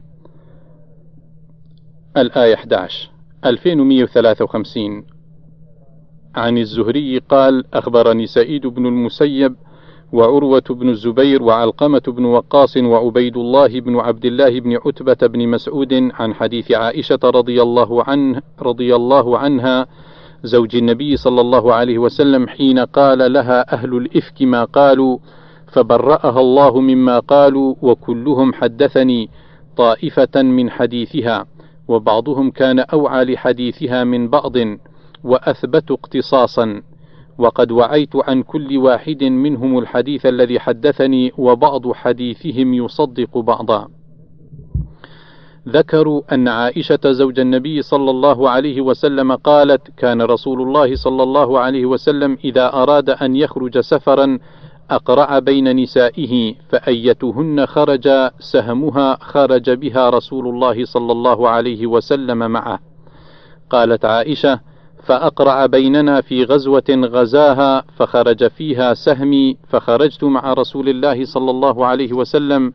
الآية 2.17 2.53
11 2.53 3.09
2153 3.45 5.03
عن 6.35 6.57
الزهري 6.57 7.17
قال 7.17 7.63
أخبرني 7.73 8.25
سعيد 8.25 8.67
بن 8.67 8.85
المسيب 8.85 9.55
وعروة 10.13 10.63
بن 10.69 10.89
الزبير 10.89 11.43
وعلقمة 11.43 12.01
بن 12.07 12.25
وقاص 12.25 12.77
وعبيد 12.77 13.37
الله 13.37 13.79
بن 13.79 13.99
عبد 13.99 14.25
الله 14.25 14.59
بن 14.59 14.77
عتبة 14.85 15.27
بن 15.27 15.47
مسعود 15.47 15.93
عن 15.93 16.33
حديث 16.33 16.71
عائشة 16.71 17.19
رضي 17.23 17.61
الله 17.61 18.03
عنه 18.03 18.41
رضي 18.61 18.95
الله 18.95 19.37
عنها 19.37 19.87
زوج 20.45 20.75
النبي 20.75 21.17
صلى 21.17 21.41
الله 21.41 21.73
عليه 21.73 21.97
وسلم 21.97 22.47
حين 22.47 22.79
قال 22.79 23.33
لها 23.33 23.73
أهل 23.73 23.97
الإفك 23.97 24.41
ما 24.41 24.63
قالوا 24.63 25.17
فبرأها 25.67 26.39
الله 26.39 26.79
مما 26.79 27.19
قالوا 27.19 27.75
وكلهم 27.81 28.53
حدثني 28.53 29.29
طائفة 29.77 30.41
من 30.41 30.69
حديثها 30.69 31.45
وبعضهم 31.87 32.51
كان 32.51 32.79
أوعى 32.79 33.25
لحديثها 33.25 34.03
من 34.03 34.29
بعض 34.29 34.53
وأثبت 35.23 35.91
اقتصاصا. 35.91 36.81
وقد 37.37 37.71
وعيت 37.71 38.15
عن 38.15 38.43
كل 38.43 38.77
واحد 38.77 39.23
منهم 39.23 39.79
الحديث 39.79 40.25
الذي 40.25 40.59
حدثني 40.59 41.31
وبعض 41.37 41.91
حديثهم 41.91 42.73
يصدق 42.73 43.37
بعضا. 43.37 43.87
ذكروا 45.69 46.21
أن 46.31 46.47
عائشة 46.47 46.99
زوج 47.05 47.39
النبي 47.39 47.81
صلى 47.81 48.11
الله 48.11 48.49
عليه 48.49 48.81
وسلم 48.81 49.35
قالت: 49.35 49.81
كان 49.97 50.21
رسول 50.21 50.61
الله 50.61 50.95
صلى 50.95 51.23
الله 51.23 51.59
عليه 51.59 51.85
وسلم 51.85 52.37
إذا 52.43 52.73
أراد 52.73 53.09
أن 53.09 53.35
يخرج 53.35 53.79
سفرا 53.79 54.39
أقرع 54.91 55.39
بين 55.39 55.75
نسائه 55.75 56.53
فأيتهن 56.69 57.65
خرج 57.65 58.09
سهمها 58.39 59.17
خرج 59.21 59.69
بها 59.71 60.09
رسول 60.09 60.47
الله 60.47 60.85
صلى 60.85 61.11
الله 61.11 61.49
عليه 61.49 61.87
وسلم 61.87 62.51
معه. 62.51 62.79
قالت 63.69 64.05
عائشة: 64.05 64.59
فأقرع 65.03 65.65
بيننا 65.65 66.21
في 66.21 66.43
غزوة 66.43 66.83
غزاها 66.89 67.83
فخرج 67.97 68.47
فيها 68.47 68.93
سهمي 68.93 69.57
فخرجت 69.67 70.23
مع 70.23 70.53
رسول 70.53 70.89
الله 70.89 71.25
صلى 71.25 71.51
الله 71.51 71.85
عليه 71.85 72.13
وسلم 72.13 72.73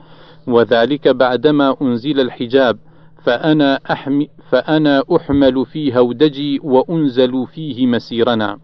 وذلك 0.52 1.08
بعدما 1.08 1.76
أنزل 1.82 2.20
الحجاب 2.20 2.78
فأنا, 3.24 3.80
أحمي 3.90 4.28
فأنا 4.50 5.02
أحمل 5.16 5.66
في 5.66 5.98
هودجي 5.98 6.60
وأنزل 6.62 7.46
فيه 7.54 7.86
مسيرنا. 7.86 8.58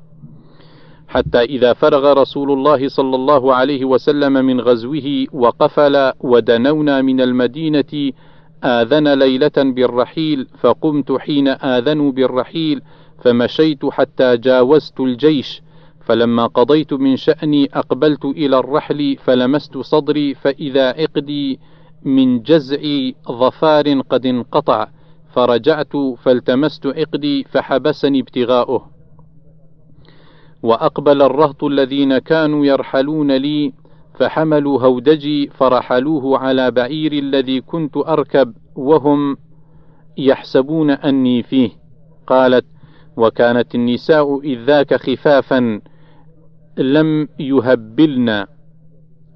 حتى 1.08 1.40
إذا 1.42 1.72
فرغ 1.72 2.12
رسول 2.12 2.52
الله 2.52 2.88
صلى 2.88 3.16
الله 3.16 3.54
عليه 3.54 3.84
وسلم 3.84 4.32
من 4.32 4.60
غزوه 4.60 5.26
وقفل 5.32 6.12
ودنونا 6.20 7.02
من 7.02 7.20
المدينة 7.20 8.12
آذن 8.64 9.14
ليلة 9.14 9.56
بالرحيل 9.56 10.46
فقمت 10.58 11.12
حين 11.12 11.48
آذنوا 11.48 12.12
بالرحيل 12.12 12.82
فمشيت 13.24 13.86
حتى 13.86 14.36
جاوزت 14.36 15.00
الجيش. 15.00 15.62
فلما 16.06 16.46
قضيت 16.46 16.92
من 16.92 17.16
شأني 17.16 17.70
أقبلت 17.74 18.24
إلى 18.24 18.58
الرحل 18.58 19.16
فلمست 19.24 19.78
صدري 19.78 20.34
فإذا 20.34 20.88
عقدي 20.88 21.58
من 22.06 22.42
جزع 22.42 22.78
ظفار 23.28 24.00
قد 24.00 24.26
انقطع 24.26 24.88
فرجعت 25.32 25.96
فالتمست 26.22 26.86
عقدي 26.86 27.44
فحبسني 27.44 28.20
ابتغاؤه. 28.20 28.90
وأقبل 30.62 31.22
الرهط 31.22 31.64
الذين 31.64 32.18
كانوا 32.18 32.66
يرحلون 32.66 33.36
لي 33.36 33.72
فحملوا 34.14 34.82
هودجي 34.82 35.46
فرحلوه 35.46 36.38
على 36.38 36.70
بعير 36.70 37.12
الذي 37.12 37.60
كنت 37.60 37.96
أركب 37.96 38.54
وهم 38.76 39.36
يحسبون 40.18 40.90
أني 40.90 41.42
فيه. 41.42 41.70
قالت 42.26 42.64
وكانت 43.16 43.74
النساء 43.74 44.40
إذ 44.40 44.64
ذاك 44.64 44.94
خفافا 44.94 45.80
لم 46.78 47.28
يهبلن 47.38 48.46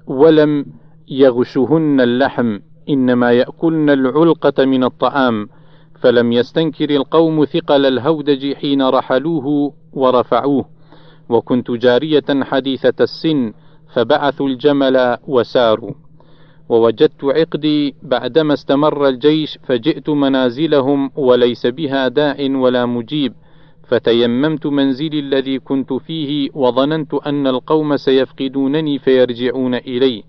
ولم 0.07 0.65
يغشهن 1.11 2.01
اللحم 2.01 2.59
إنما 2.89 3.31
يأكلن 3.31 3.89
العلقة 3.89 4.65
من 4.65 4.83
الطعام 4.83 5.47
فلم 6.01 6.31
يستنكر 6.31 6.89
القوم 6.89 7.45
ثقل 7.45 7.85
الهودج 7.85 8.53
حين 8.53 8.81
رحلوه 8.81 9.73
ورفعوه. 9.93 10.65
وكنت 11.29 11.71
جارية 11.71 12.23
حديثة 12.29 12.93
السن 13.01 13.53
فبعثوا 13.93 14.47
الجمل 14.47 15.17
وساروا. 15.27 15.93
ووجدت 16.69 17.23
عقدي 17.23 17.95
بعدما 18.03 18.53
استمر 18.53 19.07
الجيش 19.07 19.59
فجئت 19.63 20.09
منازلهم 20.09 21.11
وليس 21.15 21.67
بها 21.67 22.07
داع 22.07 22.35
ولا 22.39 22.85
مجيب. 22.85 23.33
فتيممت 23.87 24.65
منزلي 24.67 25.19
الذي 25.19 25.59
كنت 25.59 25.93
فيه 25.93 26.49
وظننت 26.53 27.13
أن 27.13 27.47
القوم 27.47 27.97
سيفقدونني 27.97 28.99
فيرجعون 28.99 29.75
إلي. 29.75 30.23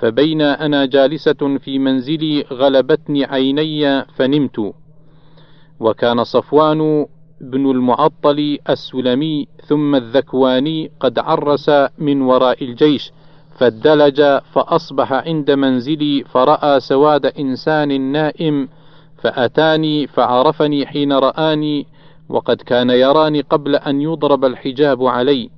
فبين 0.00 0.42
أنا 0.42 0.86
جالسة 0.86 1.58
في 1.58 1.78
منزلي 1.78 2.44
غلبتني 2.52 3.24
عيني 3.24 4.04
فنمت. 4.04 4.72
وكان 5.80 6.24
صفوان 6.24 7.06
بن 7.40 7.70
المعطل 7.70 8.58
السلمي 8.70 9.48
ثم 9.66 9.94
الذكواني 9.94 10.90
قد 11.00 11.18
عرس 11.18 11.70
من 11.98 12.22
وراء 12.22 12.64
الجيش 12.64 13.12
فادلج 13.58 14.22
فأصبح 14.52 15.12
عند 15.12 15.50
منزلي 15.50 16.24
فرأى 16.24 16.80
سواد 16.80 17.26
إنسان 17.26 18.00
نائم 18.00 18.68
فأتاني 19.22 20.06
فعرفني 20.06 20.86
حين 20.86 21.12
رآني 21.12 21.86
وقد 22.28 22.56
كان 22.56 22.90
يراني 22.90 23.40
قبل 23.40 23.76
أن 23.76 24.00
يضرب 24.00 24.44
الحجاب 24.44 25.04
علي. 25.04 25.50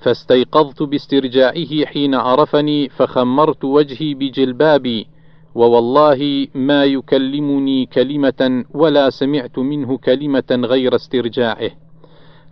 فاستيقظت 0.00 0.82
باسترجاعه 0.82 1.84
حين 1.84 2.14
عرفني 2.14 2.88
فخمرت 2.88 3.64
وجهي 3.64 4.14
بجلبابي 4.14 5.06
ووالله 5.54 6.46
ما 6.54 6.84
يكلمني 6.84 7.86
كلمة 7.86 8.64
ولا 8.74 9.10
سمعت 9.10 9.58
منه 9.58 9.98
كلمة 9.98 10.50
غير 10.50 10.94
استرجاعه 10.94 11.70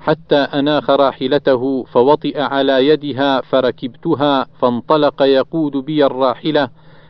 حتى 0.01 0.37
أناخ 0.37 0.91
راحلته 0.91 1.85
فوطئ 1.85 2.41
على 2.41 2.89
يدها 2.89 3.41
فركبتها 3.41 4.47
فانطلق 4.61 5.23
يقود 5.23 5.77
بي 5.77 6.07
الراحلة 6.07 6.69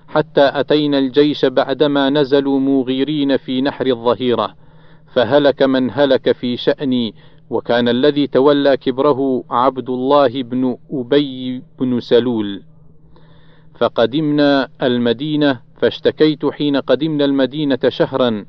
حتى 0.08 0.50
أتينا 0.54 0.98
الجيش 0.98 1.44
بعدما 1.44 2.10
نزلوا 2.10 2.60
مغيرين 2.60 3.36
في 3.36 3.62
نحر 3.62 3.86
الظهيرة 3.86 4.54
فهلك 5.14 5.62
من 5.62 5.90
هلك 5.90 6.32
في 6.32 6.56
شأني 6.56 7.14
وكان 7.50 7.88
الذي 7.88 8.26
تولى 8.26 8.76
كبره 8.76 9.44
عبد 9.50 9.90
الله 9.90 10.42
بن 10.42 10.76
أبي 10.92 11.62
بن 11.80 12.00
سلول. 12.00 12.62
فقدمنا 13.78 14.68
المدينة 14.82 15.60
فاشتكيت 15.78 16.46
حين 16.46 16.76
قدمنا 16.76 17.24
المدينة 17.24 17.78
شهرا 17.88 18.44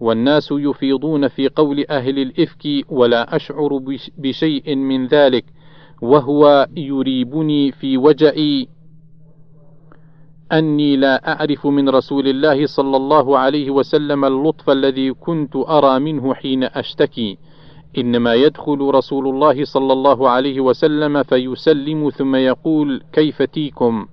والناس 0.00 0.48
يفيضون 0.52 1.28
في 1.28 1.48
قول 1.48 1.84
أهل 1.90 2.18
الإفك 2.18 2.84
ولا 2.88 3.36
أشعر 3.36 3.80
بشيء 4.18 4.76
من 4.76 5.06
ذلك 5.06 5.44
وهو 6.02 6.68
يريبني 6.76 7.72
في 7.72 7.96
وجعي. 7.96 8.68
أني 10.52 10.96
لا 10.96 11.32
أعرف 11.32 11.66
من 11.66 11.88
رسول 11.88 12.28
الله 12.28 12.66
صلى 12.66 12.96
الله 12.96 13.38
عليه 13.38 13.70
وسلم 13.70 14.24
اللطف 14.24 14.70
الذي 14.70 15.12
كنت 15.12 15.56
أرى 15.56 15.98
منه 15.98 16.34
حين 16.34 16.64
أشتكي. 16.64 17.38
إنما 17.98 18.34
يدخل 18.34 18.78
رسول 18.80 19.28
الله 19.28 19.64
صلى 19.64 19.92
الله 19.92 20.28
عليه 20.28 20.60
وسلم 20.60 21.22
فيسلم 21.22 22.10
ثم 22.10 22.36
يقول 22.36 23.02
كيف 23.12 23.42
تيكم؟ 23.42 24.06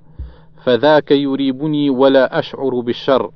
فذاك 0.63 1.11
يريبني 1.11 1.89
ولا 1.89 2.39
أشعر 2.39 2.80
بالشر. 2.80 3.32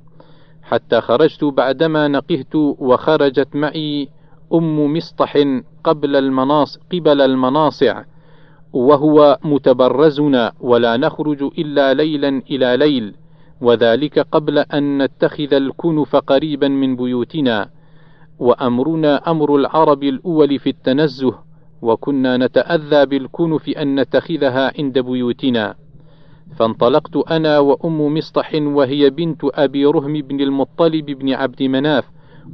حتى 0.63 1.01
خرجت 1.01 1.43
بعدما 1.43 2.07
نقهت 2.07 2.55
وخرجت 2.55 3.55
معي 3.55 4.09
أم 4.53 4.93
مسطح 4.93 5.43
قبل 5.83 6.15
المناص 6.15 6.77
قبل 6.93 7.21
المناصع 7.21 8.03
وهو 8.73 9.39
متبرزنا 9.43 10.51
ولا 10.59 10.97
نخرج 10.97 11.43
إلا 11.43 11.93
ليلا 11.93 12.41
إلى 12.51 12.77
ليل 12.77 13.15
وذلك 13.61 14.19
قبل 14.19 14.57
أن 14.57 15.03
نتخذ 15.03 15.53
الكنف 15.53 16.15
قريبا 16.15 16.67
من 16.67 16.95
بيوتنا. 16.95 17.69
وأمرنا 18.41 19.31
أمر 19.31 19.55
العرب 19.55 20.03
الأول 20.03 20.59
في 20.59 20.69
التنزه 20.69 21.33
وكنا 21.81 22.37
نتأذى 22.37 23.05
بالكنف 23.05 23.69
أن 23.69 23.99
نتخذها 23.99 24.73
عند 24.79 24.99
بيوتنا. 24.99 25.75
فانطلقت 26.57 27.15
أنا 27.15 27.59
وأم 27.59 28.13
مصطح 28.17 28.51
وهي 28.55 29.09
بنت 29.09 29.41
أبي 29.43 29.85
رهم 29.85 30.13
بن 30.13 30.41
المطلب 30.41 31.05
بن 31.05 31.33
عبد 31.33 31.63
مناف 31.63 32.05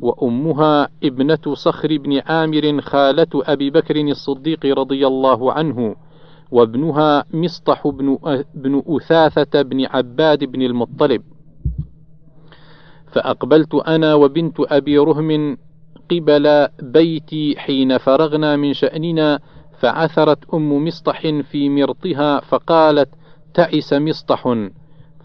وأمها 0.01 0.89
ابنة 1.03 1.53
صخر 1.53 1.97
بن 1.97 2.21
عامر 2.25 2.81
خالة 2.81 3.27
أبي 3.35 3.69
بكر 3.69 3.95
الصديق 3.95 4.65
رضي 4.65 5.07
الله 5.07 5.53
عنه 5.53 5.95
وابنها 6.51 7.25
مصطح 7.33 7.87
بن, 7.87 8.17
بن 8.53 8.83
أثاثة 8.87 9.61
بن 9.61 9.85
عباد 9.85 10.43
بن 10.43 10.61
المطلب. 10.61 11.21
فأقبلت 13.11 13.75
أنا 13.75 14.13
وبنت 14.15 14.59
أبي 14.59 14.97
رهم 14.97 15.57
قبل 16.11 16.67
بيتي 16.81 17.55
حين 17.57 17.97
فرغنا 17.97 18.55
من 18.55 18.73
شأننا 18.73 19.39
فعثرت 19.79 20.53
أم 20.53 20.85
مصطح 20.87 21.21
في 21.21 21.69
مرطها 21.69 22.39
فقالت 22.39 23.09
تعس 23.53 23.93
مصطح 23.93 24.55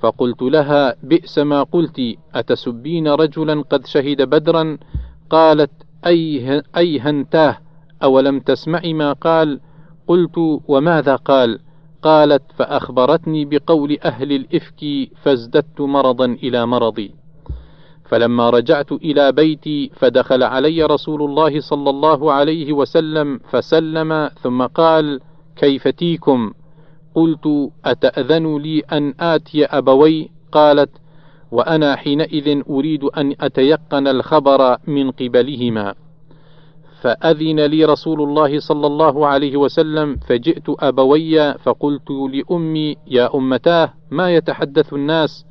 فقلت 0.00 0.42
لها 0.42 0.94
بئس 1.02 1.38
ما 1.38 1.62
قلت 1.62 2.00
أتسبين 2.34 3.08
رجلا 3.08 3.62
قد 3.62 3.86
شهد 3.86 4.22
بدرا؟ 4.22 4.78
قالت 5.30 5.70
أيه 6.06 6.62
أيهنتاه 6.76 7.58
أولم 8.02 8.40
تسمعي 8.40 8.92
ما 8.92 9.12
قال؟ 9.12 9.60
قلت 10.06 10.38
وماذا 10.68 11.16
قال؟ 11.16 11.58
قالت 12.02 12.42
فأخبرتني 12.56 13.44
بقول 13.44 13.98
أهل 14.04 14.32
الإفك 14.32 15.10
فازددت 15.22 15.80
مرضا 15.80 16.24
إلى 16.24 16.66
مرضي 16.66 17.21
فلما 18.12 18.50
رجعت 18.50 18.92
إلى 18.92 19.32
بيتي 19.32 19.90
فدخل 19.94 20.42
علي 20.42 20.84
رسول 20.84 21.22
الله 21.22 21.60
صلى 21.60 21.90
الله 21.90 22.32
عليه 22.32 22.72
وسلم 22.72 23.40
فسلم 23.50 24.30
ثم 24.42 24.62
قال 24.62 25.20
كيف 25.56 25.88
تيكم؟ 25.88 26.52
قلت 27.14 27.70
أتأذن 27.84 28.56
لي 28.56 28.80
أن 28.80 29.14
آتي 29.20 29.64
أبوي؟ 29.64 30.30
قالت 30.52 30.90
وأنا 31.52 31.96
حينئذ 31.96 32.62
أريد 32.70 33.04
أن 33.04 33.34
أتيقن 33.40 34.08
الخبر 34.08 34.76
من 34.86 35.10
قبلهما. 35.10 35.94
فأذن 37.00 37.60
لي 37.60 37.84
رسول 37.84 38.22
الله 38.22 38.60
صلى 38.60 38.86
الله 38.86 39.26
عليه 39.26 39.56
وسلم 39.56 40.16
فجئت 40.16 40.64
أبوي 40.68 41.54
فقلت 41.54 42.10
لأمي 42.10 42.96
يا 43.06 43.34
أمتاه 43.34 43.92
ما 44.10 44.34
يتحدث 44.34 44.92
الناس؟ 44.92 45.46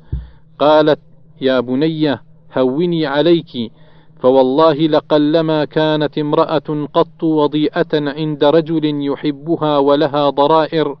قالت 0.58 1.00
يا 1.40 1.60
بني 1.60 2.18
هوني 2.58 3.06
عليك. 3.06 3.72
فوالله 4.20 4.74
لقلما 4.74 5.64
كانت 5.64 6.18
امرأة 6.18 6.88
قط 6.94 7.22
وضيئة 7.22 7.86
عند 7.92 8.44
رجل 8.44 8.82
يحبها 8.84 9.78
ولها 9.78 10.30
ضرائر 10.30 10.96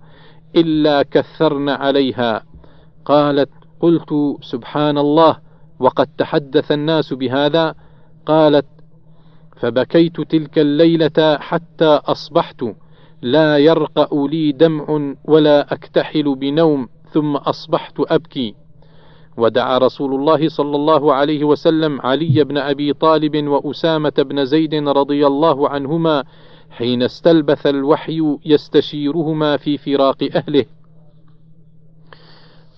إلا 0.56 1.02
كثرن 1.02 1.68
عليها. 1.68 2.42
قالت 3.04 3.50
قلت 3.80 4.14
سبحان 4.42 4.98
الله 4.98 5.36
وقد 5.78 6.08
تحدث 6.18 6.72
الناس 6.72 7.12
بهذا. 7.12 7.74
قالت 8.26 8.66
فبكيت 9.56 10.20
تلك 10.20 10.58
الليلة 10.58 11.38
حتى 11.38 12.00
أصبحت 12.04 12.64
لا 13.22 13.58
يرقأ 13.58 14.28
لي 14.28 14.52
دمع 14.52 15.14
ولا 15.24 15.72
أكتحل 15.72 16.34
بنوم 16.34 16.88
ثم 17.12 17.36
أصبحت 17.36 17.94
أبكي. 17.98 18.61
ودعا 19.36 19.78
رسول 19.78 20.14
الله 20.14 20.48
صلى 20.48 20.76
الله 20.76 21.14
عليه 21.14 21.44
وسلم 21.44 22.00
علي 22.00 22.44
بن 22.44 22.58
أبي 22.58 22.92
طالب 22.92 23.46
وأسامة 23.48 24.12
بن 24.18 24.44
زيد 24.44 24.74
رضي 24.74 25.26
الله 25.26 25.68
عنهما 25.68 26.24
حين 26.70 27.02
استلبث 27.02 27.66
الوحي 27.66 28.38
يستشيرهما 28.44 29.56
في 29.56 29.78
فراق 29.78 30.28
أهله. 30.34 30.64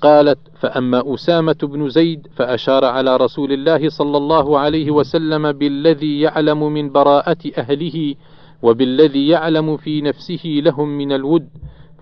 قالت 0.02 0.38
فأما 0.60 1.14
أسامة 1.14 1.56
بن 1.62 1.88
زيد 1.88 2.26
فأشار 2.36 2.84
على 2.84 3.16
رسول 3.16 3.52
الله 3.52 3.88
صلى 3.88 4.16
الله 4.16 4.58
عليه 4.58 4.90
وسلم 4.90 5.52
بالذي 5.52 6.20
يعلم 6.20 6.72
من 6.72 6.92
براءة 6.92 7.38
أهله 7.58 8.14
وبالذي 8.62 9.28
يعلم 9.28 9.76
في 9.76 10.00
نفسه 10.00 10.42
لهم 10.44 10.88
من 10.88 11.12
الود 11.12 11.48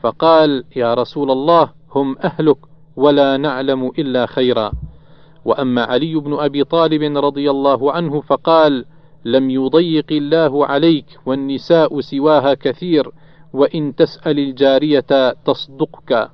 فقال 0.01 0.65
يا 0.77 0.95
رسول 0.95 1.31
الله 1.31 1.71
هم 1.95 2.17
أهلك 2.19 2.72
ولا 2.97 3.37
نعلم 3.37 3.87
إلا 3.99 4.27
خيرا. 4.27 4.73
وأما 5.45 5.83
علي 5.85 6.15
بن 6.15 6.35
أبي 6.35 6.65
طالب 6.65 7.17
رضي 7.17 7.51
الله 7.51 7.93
عنه 7.93 8.21
فقال 8.21 8.85
لم 9.25 9.51
يضيق 9.51 10.07
الله 10.11 10.67
عليك 10.67 11.07
والنساء 11.27 12.01
سواها 12.01 12.55
كثير 12.55 13.11
وإن 13.53 13.95
تسأل 13.95 14.39
الجارية 14.39 15.33
تصدقك. 15.45 16.31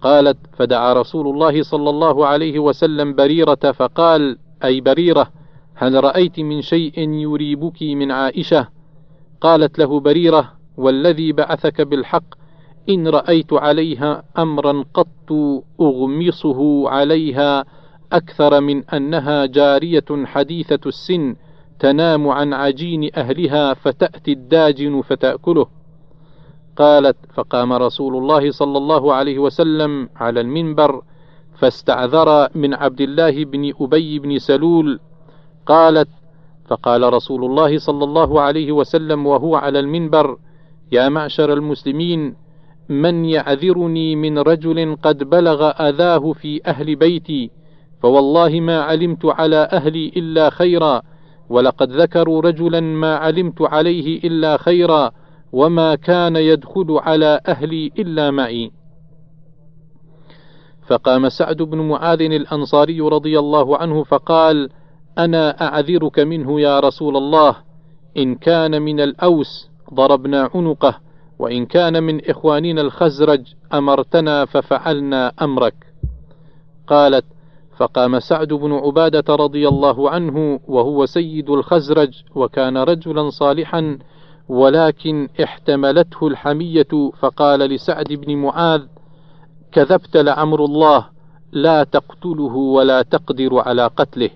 قالت 0.00 0.38
فدعا 0.52 0.92
رسول 0.92 1.26
الله 1.28 1.62
صلى 1.62 1.90
الله 1.90 2.26
عليه 2.26 2.58
وسلم 2.58 3.14
بريرة 3.14 3.72
فقال 3.72 4.38
أي 4.64 4.80
بريرة 4.80 5.30
هل 5.74 6.04
رأيت 6.04 6.40
من 6.40 6.62
شيء 6.62 7.10
يريبك 7.10 7.82
من 7.82 8.10
عائشة؟ 8.12 8.68
قالت 9.40 9.78
له 9.78 10.00
بريرة 10.00 10.52
والذي 10.76 11.32
بعثك 11.32 11.80
بالحق 11.80 12.24
إن 12.88 13.08
رأيت 13.08 13.52
عليها 13.52 14.22
أمرا 14.38 14.84
قط 14.94 15.32
أغمصه 15.80 16.88
عليها 16.88 17.64
أكثر 18.12 18.60
من 18.60 18.84
أنها 18.84 19.46
جارية 19.46 20.04
حديثة 20.24 20.80
السن 20.86 21.36
تنام 21.78 22.28
عن 22.28 22.52
عجين 22.52 23.10
أهلها 23.16 23.74
فتأتي 23.74 24.32
الداجن 24.32 25.02
فتأكله. 25.02 25.66
قالت 26.76 27.16
فقام 27.34 27.72
رسول 27.72 28.16
الله 28.16 28.50
صلى 28.50 28.78
الله 28.78 29.14
عليه 29.14 29.38
وسلم 29.38 30.08
على 30.16 30.40
المنبر 30.40 31.02
فاستعذر 31.58 32.48
من 32.54 32.74
عبد 32.74 33.00
الله 33.00 33.44
بن 33.44 33.72
أبي 33.80 34.18
بن 34.18 34.38
سلول. 34.38 35.00
قالت 35.66 36.08
فقال 36.68 37.12
رسول 37.12 37.44
الله 37.44 37.78
صلى 37.78 38.04
الله 38.04 38.40
عليه 38.40 38.72
وسلم 38.72 39.26
وهو 39.26 39.56
على 39.56 39.78
المنبر 39.78 40.38
يا 40.92 41.08
معشر 41.08 41.52
المسلمين 41.52 42.45
من 42.88 43.24
يعذرني 43.24 44.16
من 44.16 44.38
رجل 44.38 44.96
قد 45.02 45.24
بلغ 45.24 45.70
أذاه 45.88 46.32
في 46.32 46.60
أهل 46.66 46.96
بيتي 46.96 47.50
فوالله 48.02 48.60
ما 48.60 48.80
علمت 48.80 49.24
على 49.24 49.68
أهلي 49.72 50.12
إلا 50.16 50.50
خيرا 50.50 51.02
ولقد 51.48 51.92
ذكروا 51.92 52.40
رجلا 52.40 52.80
ما 52.80 53.16
علمت 53.16 53.62
عليه 53.62 54.18
إلا 54.24 54.56
خيرا 54.56 55.10
وما 55.52 55.94
كان 55.94 56.36
يدخل 56.36 56.86
على 56.90 57.40
أهلي 57.48 57.92
إلا 57.98 58.30
معي. 58.30 58.70
فقام 60.86 61.28
سعد 61.28 61.56
بن 61.56 61.78
معاذ 61.78 62.22
الأنصاري 62.22 63.00
رضي 63.00 63.38
الله 63.38 63.78
عنه 63.78 64.02
فقال 64.02 64.70
أنا 65.18 65.66
أعذرك 65.66 66.18
منه 66.18 66.60
يا 66.60 66.80
رسول 66.80 67.16
الله 67.16 67.56
إن 68.16 68.34
كان 68.34 68.82
من 68.82 69.00
الأوس 69.00 69.70
ضربنا 69.94 70.50
عنقه. 70.54 71.05
وإن 71.38 71.66
كان 71.66 72.02
من 72.02 72.30
إخواننا 72.30 72.80
الخزرج 72.80 73.54
أمرتنا 73.74 74.44
ففعلنا 74.44 75.32
أمرك. 75.42 75.74
قالت 76.86 77.24
فقام 77.76 78.20
سعد 78.20 78.52
بن 78.52 78.72
عبادة 78.72 79.34
رضي 79.34 79.68
الله 79.68 80.10
عنه 80.10 80.60
وهو 80.68 81.06
سيد 81.06 81.50
الخزرج 81.50 82.22
وكان 82.34 82.76
رجلا 82.76 83.30
صالحا 83.30 83.98
ولكن 84.48 85.28
احتملته 85.42 86.26
الحمية 86.26 87.10
فقال 87.18 87.60
لسعد 87.60 88.12
بن 88.12 88.36
معاذ 88.36 88.82
كذبت 89.72 90.16
لعمر 90.16 90.64
الله 90.64 91.06
لا 91.52 91.84
تقتله 91.84 92.56
ولا 92.56 93.02
تقدر 93.02 93.58
على 93.58 93.86
قتله. 93.86 94.30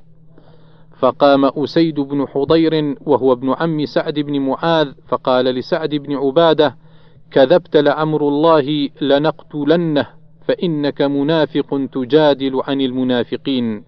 فقام 0.98 1.44
أسيد 1.44 2.00
بن 2.00 2.26
حضير 2.26 2.96
وهو 3.00 3.32
ابن 3.32 3.52
عم 3.52 3.86
سعد 3.86 4.18
بن 4.18 4.40
معاذ 4.40 4.92
فقال 5.08 5.44
لسعد 5.44 5.94
بن 5.94 6.16
عبادة 6.16 6.76
كذبت 7.32 7.76
لعمر 7.76 8.28
الله 8.28 8.88
لنقتلنه 9.00 10.06
فإنك 10.48 11.02
منافق 11.02 11.88
تجادل 11.92 12.60
عن 12.64 12.80
المنافقين. 12.80 13.84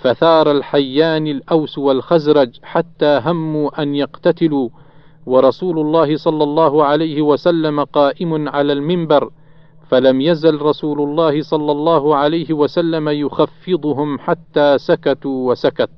فثار 0.00 0.50
الحيان 0.50 1.26
الأوس 1.26 1.78
والخزرج 1.78 2.58
حتى 2.62 3.20
هموا 3.24 3.82
أن 3.82 3.94
يقتتلوا 3.94 4.68
ورسول 5.26 5.78
الله 5.78 6.16
صلى 6.16 6.44
الله 6.44 6.84
عليه 6.84 7.22
وسلم 7.22 7.84
قائم 7.84 8.48
على 8.48 8.72
المنبر 8.72 9.30
فلم 9.88 10.20
يزل 10.20 10.62
رسول 10.62 11.00
الله 11.00 11.42
صلى 11.42 11.72
الله 11.72 12.16
عليه 12.16 12.52
وسلم 12.52 13.08
يخفضهم 13.08 14.18
حتى 14.18 14.78
سكتوا 14.78 15.50
وسكت. 15.50 15.90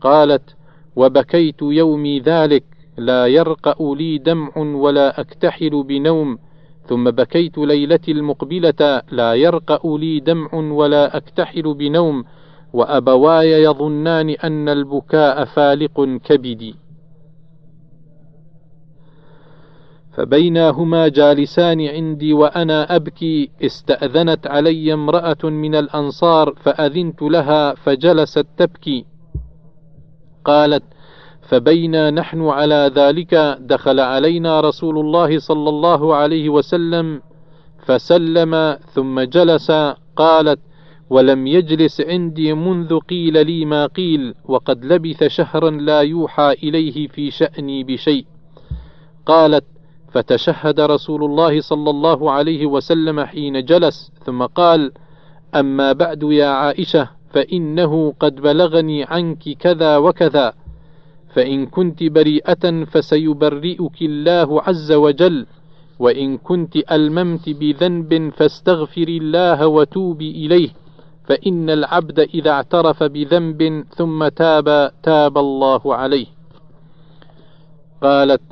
قالت 0.00 0.56
وبكيت 0.96 1.62
يومي 1.62 2.20
ذلك 2.20 2.64
لا 3.00 3.26
يرقأ 3.26 3.94
لي 3.94 4.18
دمع 4.18 4.56
ولا 4.56 5.20
أكتحل 5.20 5.82
بنوم 5.82 6.38
ثم 6.86 7.10
بكيت 7.10 7.58
ليلتي 7.58 8.12
المقبلة 8.12 9.02
لا 9.10 9.34
يرقأ 9.34 9.98
لي 9.98 10.20
دمع 10.20 10.54
ولا 10.54 11.16
أكتحل 11.16 11.74
بنوم 11.74 12.24
وأبواي 12.72 13.62
يظنان 13.62 14.30
أن 14.30 14.68
البكاء 14.68 15.44
فالق 15.44 16.04
كبدي. 16.24 16.74
فبينا 20.12 20.70
هما 20.70 21.08
جالسان 21.08 21.80
عندي 21.80 22.32
وأنا 22.32 22.96
أبكي 22.96 23.50
استأذنت 23.62 24.46
علي 24.46 24.94
امرأة 24.94 25.44
من 25.44 25.74
الأنصار 25.74 26.54
فأذنت 26.62 27.22
لها 27.22 27.74
فجلست 27.74 28.46
تبكي. 28.56 29.04
قالت 30.44 30.84
فبينا 31.50 32.10
نحن 32.10 32.42
على 32.42 32.90
ذلك 32.94 33.34
دخل 33.60 34.00
علينا 34.00 34.60
رسول 34.60 34.98
الله 34.98 35.38
صلى 35.38 35.68
الله 35.68 36.14
عليه 36.14 36.48
وسلم 36.48 37.22
فسلم 37.86 38.76
ثم 38.94 39.20
جلس 39.20 39.70
قالت 40.16 40.60
ولم 41.10 41.46
يجلس 41.46 42.00
عندي 42.00 42.54
منذ 42.54 42.98
قيل 42.98 43.46
لي 43.46 43.64
ما 43.64 43.86
قيل 43.86 44.34
وقد 44.44 44.84
لبث 44.84 45.24
شهرا 45.24 45.70
لا 45.70 46.00
يوحى 46.00 46.52
إليه 46.62 47.08
في 47.08 47.30
شأني 47.30 47.84
بشيء. 47.84 48.26
قالت 49.26 49.64
فتشهد 50.12 50.80
رسول 50.80 51.24
الله 51.24 51.60
صلى 51.60 51.90
الله 51.90 52.30
عليه 52.30 52.66
وسلم 52.66 53.20
حين 53.20 53.64
جلس 53.64 54.12
ثم 54.24 54.42
قال 54.42 54.92
أما 55.54 55.92
بعد 55.92 56.22
يا 56.22 56.46
عائشة 56.46 57.08
فإنه 57.30 58.14
قد 58.20 58.34
بلغني 58.34 59.04
عنك 59.04 59.48
كذا 59.58 59.96
وكذا. 59.96 60.59
فإن 61.34 61.66
كنت 61.66 62.02
بريئة 62.02 62.84
فسيبرئك 62.84 64.02
الله 64.02 64.62
عز 64.62 64.92
وجل 64.92 65.46
وإن 65.98 66.38
كنت 66.38 66.76
ألممت 66.76 67.48
بذنب 67.48 68.32
فاستغفري 68.36 69.16
الله 69.16 69.66
وتوبي 69.66 70.30
إليه 70.30 70.70
فإن 71.24 71.70
العبد 71.70 72.18
إذا 72.20 72.50
اعترف 72.50 73.02
بذنب 73.02 73.84
ثم 73.96 74.28
تاب 74.28 74.92
تاب 75.02 75.38
الله 75.38 75.94
عليه. 75.94 76.26
قالت 78.02 78.42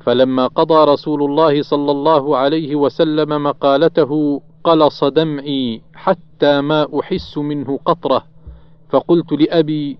فلما 0.00 0.46
قضى 0.46 0.92
رسول 0.92 1.22
الله 1.22 1.62
صلى 1.62 1.90
الله 1.90 2.36
عليه 2.36 2.76
وسلم 2.76 3.42
مقالته 3.42 4.42
قلص 4.64 5.04
دمعي 5.04 5.82
حتى 5.94 6.60
ما 6.60 6.88
أحس 7.00 7.38
منه 7.38 7.78
قطرة 7.84 8.24
فقلت 8.90 9.32
لأبي 9.32 9.98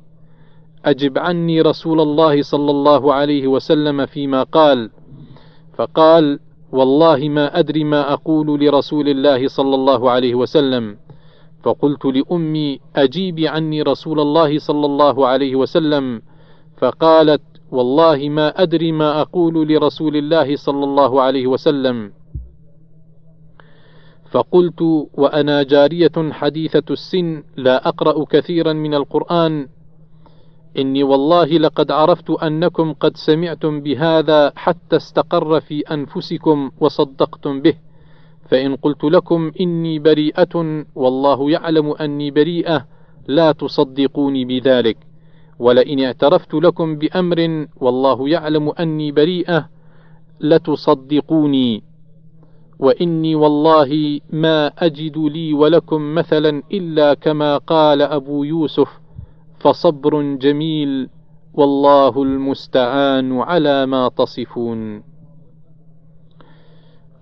أجب 0.85 1.19
عني 1.19 1.61
رسول 1.61 2.01
الله 2.01 2.43
صلى 2.43 2.71
الله 2.71 3.15
عليه 3.15 3.47
وسلم 3.47 4.07
فيما 4.07 4.43
قال. 4.43 4.91
فقال 5.77 6.39
والله 6.73 7.29
ما 7.29 7.59
أدري 7.59 7.85
ما 7.85 8.13
أقول 8.13 8.61
لرسول 8.61 9.09
الله 9.09 9.49
صلى 9.49 9.75
الله 9.75 10.11
عليه 10.11 10.35
وسلم. 10.35 10.97
فقلت 11.63 12.05
لأمي 12.05 12.81
أجيبي 12.97 13.49
عني 13.49 13.83
رسول 13.83 14.21
الله 14.21 14.59
صلى 14.59 14.87
الله 14.87 15.27
عليه 15.27 15.57
وسلم. 15.57 16.23
فقالت 16.77 17.43
والله 17.71 18.29
ما 18.29 18.63
أدري 18.63 18.93
ما 18.93 19.21
أقول 19.21 19.69
لرسول 19.69 20.17
الله 20.17 20.57
صلى 20.57 20.85
الله 20.85 21.23
عليه 21.23 21.47
وسلم. 21.47 22.13
فقلت 24.31 24.83
وأنا 25.15 25.63
جارية 25.63 26.17
حديثة 26.31 26.89
السن 26.91 27.43
لا 27.57 27.89
أقرأ 27.89 28.25
كثيرا 28.25 28.73
من 28.73 28.95
القرآن. 28.95 29.69
إني 30.79 31.03
والله 31.03 31.45
لقد 31.45 31.91
عرفت 31.91 32.31
أنكم 32.31 32.93
قد 32.93 33.17
سمعتم 33.17 33.81
بهذا 33.81 34.53
حتى 34.57 34.97
استقر 34.97 35.61
في 35.61 35.81
أنفسكم 35.81 36.71
وصدقتم 36.81 37.61
به. 37.61 37.75
فإن 38.51 38.77
قلت 38.77 39.05
لكم 39.05 39.53
إني 39.61 39.99
بريئة 39.99 40.85
والله 40.95 41.51
يعلم 41.51 41.91
أني 41.91 42.31
بريئة 42.31 42.87
لا 43.27 43.53
تصدقوني 43.53 44.45
بذلك. 44.45 44.97
ولئن 45.59 46.01
اعترفت 46.01 46.55
لكم 46.55 46.97
بأمر 46.97 47.67
والله 47.77 48.29
يعلم 48.29 48.69
أني 48.69 49.13
بريئة 49.13 49.69
لتصدقوني. 50.41 51.83
وإني 52.79 53.35
والله 53.35 54.21
ما 54.33 54.67
أجد 54.67 55.19
لي 55.19 55.55
ولكم 55.55 56.15
مثلا 56.15 56.63
إلا 56.73 57.15
كما 57.15 57.57
قال 57.59 58.03
أبو 58.03 58.45
يوسف 58.45 59.04
فصبر 59.65 60.23
جميل 60.23 61.09
والله 61.55 62.23
المستعان 62.23 63.41
على 63.41 63.87
ما 63.87 64.09
تصفون. 64.09 65.03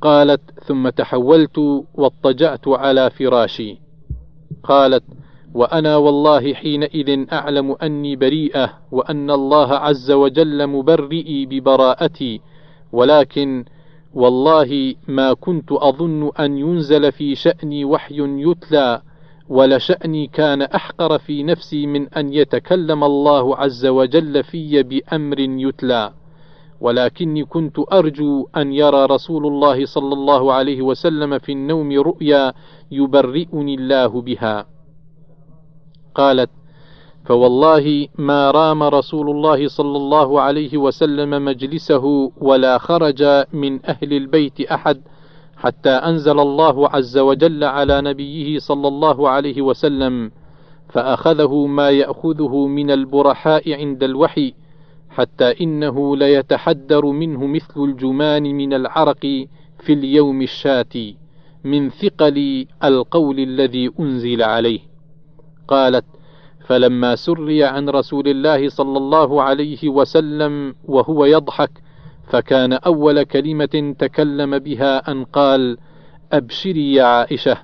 قالت 0.00 0.40
ثم 0.66 0.88
تحولت 0.88 1.58
واضطجعت 1.94 2.68
على 2.68 3.10
فراشي. 3.10 3.78
قالت 4.62 5.04
وأنا 5.54 5.96
والله 5.96 6.54
حينئذ 6.54 7.32
أعلم 7.32 7.76
أني 7.82 8.16
بريئة 8.16 8.78
وأن 8.90 9.30
الله 9.30 9.72
عز 9.72 10.10
وجل 10.10 10.66
مبرئي 10.66 11.46
ببراءتي 11.46 12.40
ولكن 12.92 13.64
والله 14.14 14.94
ما 15.08 15.32
كنت 15.32 15.72
أظن 15.72 16.30
أن 16.40 16.58
ينزل 16.58 17.12
في 17.12 17.34
شأني 17.34 17.84
وحي 17.84 18.16
يتلى 18.18 19.02
ولشاني 19.52 20.26
كان 20.26 20.62
أحقر 20.62 21.18
في 21.18 21.42
نفسي 21.42 21.86
من 21.86 22.08
أن 22.08 22.32
يتكلم 22.32 23.04
الله 23.04 23.56
عز 23.56 23.86
وجل 23.86 24.44
في 24.44 24.82
بأمر 24.82 25.40
يتلى. 25.40 26.12
ولكني 26.80 27.44
كنت 27.44 27.76
أرجو 27.92 28.48
أن 28.56 28.72
يرى 28.72 29.06
رسول 29.06 29.46
الله 29.46 29.86
صلى 29.86 30.14
الله 30.14 30.52
عليه 30.52 30.82
وسلم 30.82 31.38
في 31.38 31.52
النوم 31.52 31.92
رؤيا 31.92 32.52
يبرئني 32.90 33.74
الله 33.74 34.20
بها. 34.20 34.66
قالت 36.14 36.50
فوالله 37.24 38.08
ما 38.18 38.50
رام 38.50 38.82
رسول 38.82 39.30
الله 39.30 39.68
صلى 39.68 39.96
الله 39.96 40.40
عليه 40.40 40.78
وسلم 40.78 41.44
مجلسه 41.44 42.32
ولا 42.40 42.78
خرج 42.78 43.44
من 43.52 43.86
أهل 43.86 44.12
البيت 44.12 44.60
أحد 44.60 45.02
حتى 45.62 45.90
أنزل 45.90 46.40
الله 46.40 46.88
عز 46.88 47.18
وجل 47.18 47.64
على 47.64 48.00
نبيه 48.00 48.58
صلى 48.58 48.88
الله 48.88 49.28
عليه 49.28 49.62
وسلم 49.62 50.30
فأخذه 50.88 51.66
ما 51.66 51.90
يأخذه 51.90 52.66
من 52.66 52.90
البرحاء 52.90 53.72
عند 53.72 54.02
الوحي 54.02 54.54
حتى 55.10 55.60
إنه 55.60 56.16
ليتحدر 56.16 57.06
منه 57.06 57.46
مثل 57.46 57.84
الجمان 57.84 58.42
من 58.42 58.74
العرق 58.74 59.20
في 59.78 59.92
اليوم 59.92 60.42
الشاتي 60.42 61.16
من 61.64 61.90
ثقل 61.90 62.66
القول 62.84 63.40
الذي 63.40 63.90
أنزل 64.00 64.42
عليه. 64.42 64.80
قالت 65.68 66.04
فلما 66.66 67.16
سري 67.16 67.64
عن 67.64 67.88
رسول 67.88 68.28
الله 68.28 68.68
صلى 68.68 68.98
الله 68.98 69.42
عليه 69.42 69.88
وسلم 69.88 70.74
وهو 70.84 71.24
يضحك 71.24 71.70
فكان 72.32 72.72
أول 72.72 73.22
كلمة 73.22 73.94
تكلم 73.98 74.58
بها 74.58 75.10
أن 75.10 75.24
قال 75.24 75.78
أبشري 76.32 76.94
يا 76.94 77.04
عائشة 77.04 77.58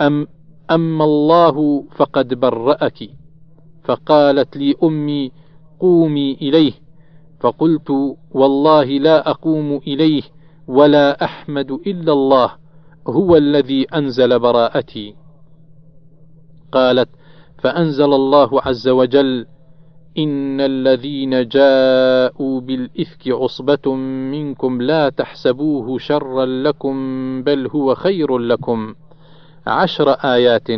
أم 0.00 0.26
أما 0.70 1.04
الله 1.04 1.84
فقد 1.96 2.34
برأك. 2.34 3.10
فقالت 3.84 4.56
لي 4.56 4.74
أمي 4.82 5.32
قومي 5.80 6.32
إليه. 6.34 6.72
فقلت 7.40 7.90
والله 8.30 8.84
لا 8.84 9.30
أقوم 9.30 9.76
إليه 9.76 10.22
ولا 10.68 11.24
أحمد 11.24 11.70
إلا 11.70 12.12
الله 12.12 12.50
هو 13.08 13.36
الذي 13.36 13.86
أنزل 13.94 14.38
براءتي. 14.38 15.14
قالت 16.72 17.08
فأنزل 17.58 18.12
الله 18.14 18.62
عز 18.62 18.88
وجل 18.88 19.46
ان 20.18 20.60
الذين 20.60 21.48
جاءوا 21.48 22.60
بالافك 22.60 23.28
عصبه 23.28 23.94
منكم 24.34 24.82
لا 24.82 25.08
تحسبوه 25.08 25.98
شرا 25.98 26.46
لكم 26.46 26.96
بل 27.42 27.66
هو 27.66 27.94
خير 27.94 28.38
لكم. 28.38 28.94
عشر 29.66 30.10
ايات 30.10 30.68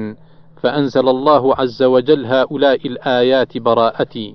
فانزل 0.62 1.08
الله 1.08 1.54
عز 1.56 1.82
وجل 1.82 2.26
هؤلاء 2.26 2.86
الايات 2.86 3.58
براءتي. 3.58 4.34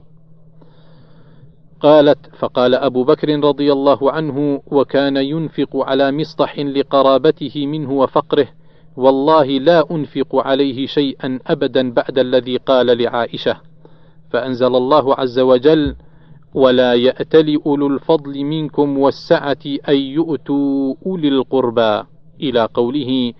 قالت 1.80 2.36
فقال 2.40 2.76
ابو 2.76 3.04
بكر 3.04 3.40
رضي 3.40 3.72
الله 3.72 4.12
عنه 4.12 4.62
وكان 4.68 5.18
ينفق 5.18 5.70
على 5.76 6.12
مصطح 6.12 6.60
لقرابته 6.60 7.68
منه 7.68 7.92
وفقره. 7.92 8.48
والله 8.98 9.46
لا 9.46 9.92
انفق 9.92 10.36
عليه 10.36 10.88
شيئا 10.88 11.40
ابدا 11.48 11.92
بعد 11.92 12.20
الذي 12.20 12.58
قال 12.58 12.98
لعائشه. 12.98 13.75
فأنزل 14.30 14.76
الله 14.76 15.16
عز 15.16 15.40
وجل 15.40 15.96
ولا 16.54 16.94
يأتل 16.94 17.60
أولو 17.66 17.88
الفضل 17.88 18.44
منكم 18.44 18.98
والسعة 18.98 19.66
أن 19.90 19.96
يؤتوا 19.96 20.96
أولي 21.06 21.28
القربى. 21.28 22.04
إلى 22.42 22.70
قوله 22.74 23.34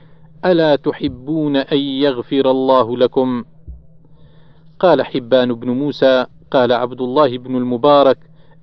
ألا 0.46 0.76
تحبون 0.76 1.56
أن 1.56 1.78
يغفر 1.78 2.52
الله 2.52 2.98
لكم؟ 2.98 3.44
قال 4.80 5.06
حبان 5.06 5.54
بن 5.54 5.70
موسى 5.70 6.26
قال 6.52 6.72
عبد 6.72 7.02
الله 7.02 7.38
بن 7.38 7.56
المبارك 7.56 8.18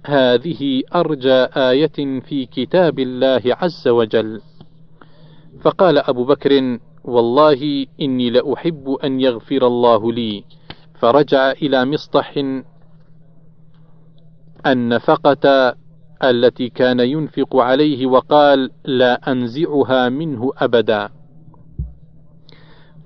هذه 0.06 0.82
أرجى 0.94 1.46
آية 1.56 2.20
في 2.20 2.46
كتاب 2.46 2.98
الله 2.98 3.42
عز 3.46 3.88
وجل. 3.88 4.40
فقال 5.60 5.98
أبو 5.98 6.24
بكر 6.24 6.78
والله 7.04 7.86
إني 8.00 8.30
لأحب 8.30 8.96
أن 9.04 9.20
يغفر 9.20 9.66
الله 9.66 10.12
لي. 10.12 10.44
فرجع 11.02 11.50
إلى 11.50 11.84
مصطح 11.84 12.34
النفقة 14.66 15.74
التي 16.24 16.68
كان 16.68 17.00
ينفق 17.00 17.56
عليه 17.56 18.06
وقال 18.06 18.70
لا 18.84 19.32
أنزعها 19.32 20.08
منه 20.08 20.52
أبدا. 20.56 21.08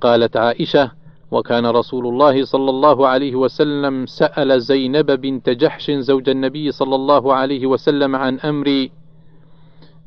قالت 0.01 0.36
عائشة 0.36 0.90
وكان 1.30 1.66
رسول 1.66 2.07
الله 2.07 2.44
صلى 2.44 2.70
الله 2.70 3.09
عليه 3.09 3.34
وسلم 3.34 4.07
سأل 4.07 4.61
زينب 4.61 5.11
بنت 5.11 5.51
جحش 5.51 5.90
زوج 5.90 6.28
النبي 6.28 6.72
صلى 6.72 6.94
الله 6.94 7.34
عليه 7.34 7.66
وسلم 7.66 8.16
عن 8.16 8.40
أمر 8.40 8.88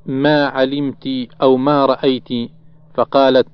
ما 0.05 0.45
علمت 0.45 1.07
أو 1.41 1.57
ما 1.57 1.85
رأيت؟ 1.85 2.29
فقالت 2.93 3.47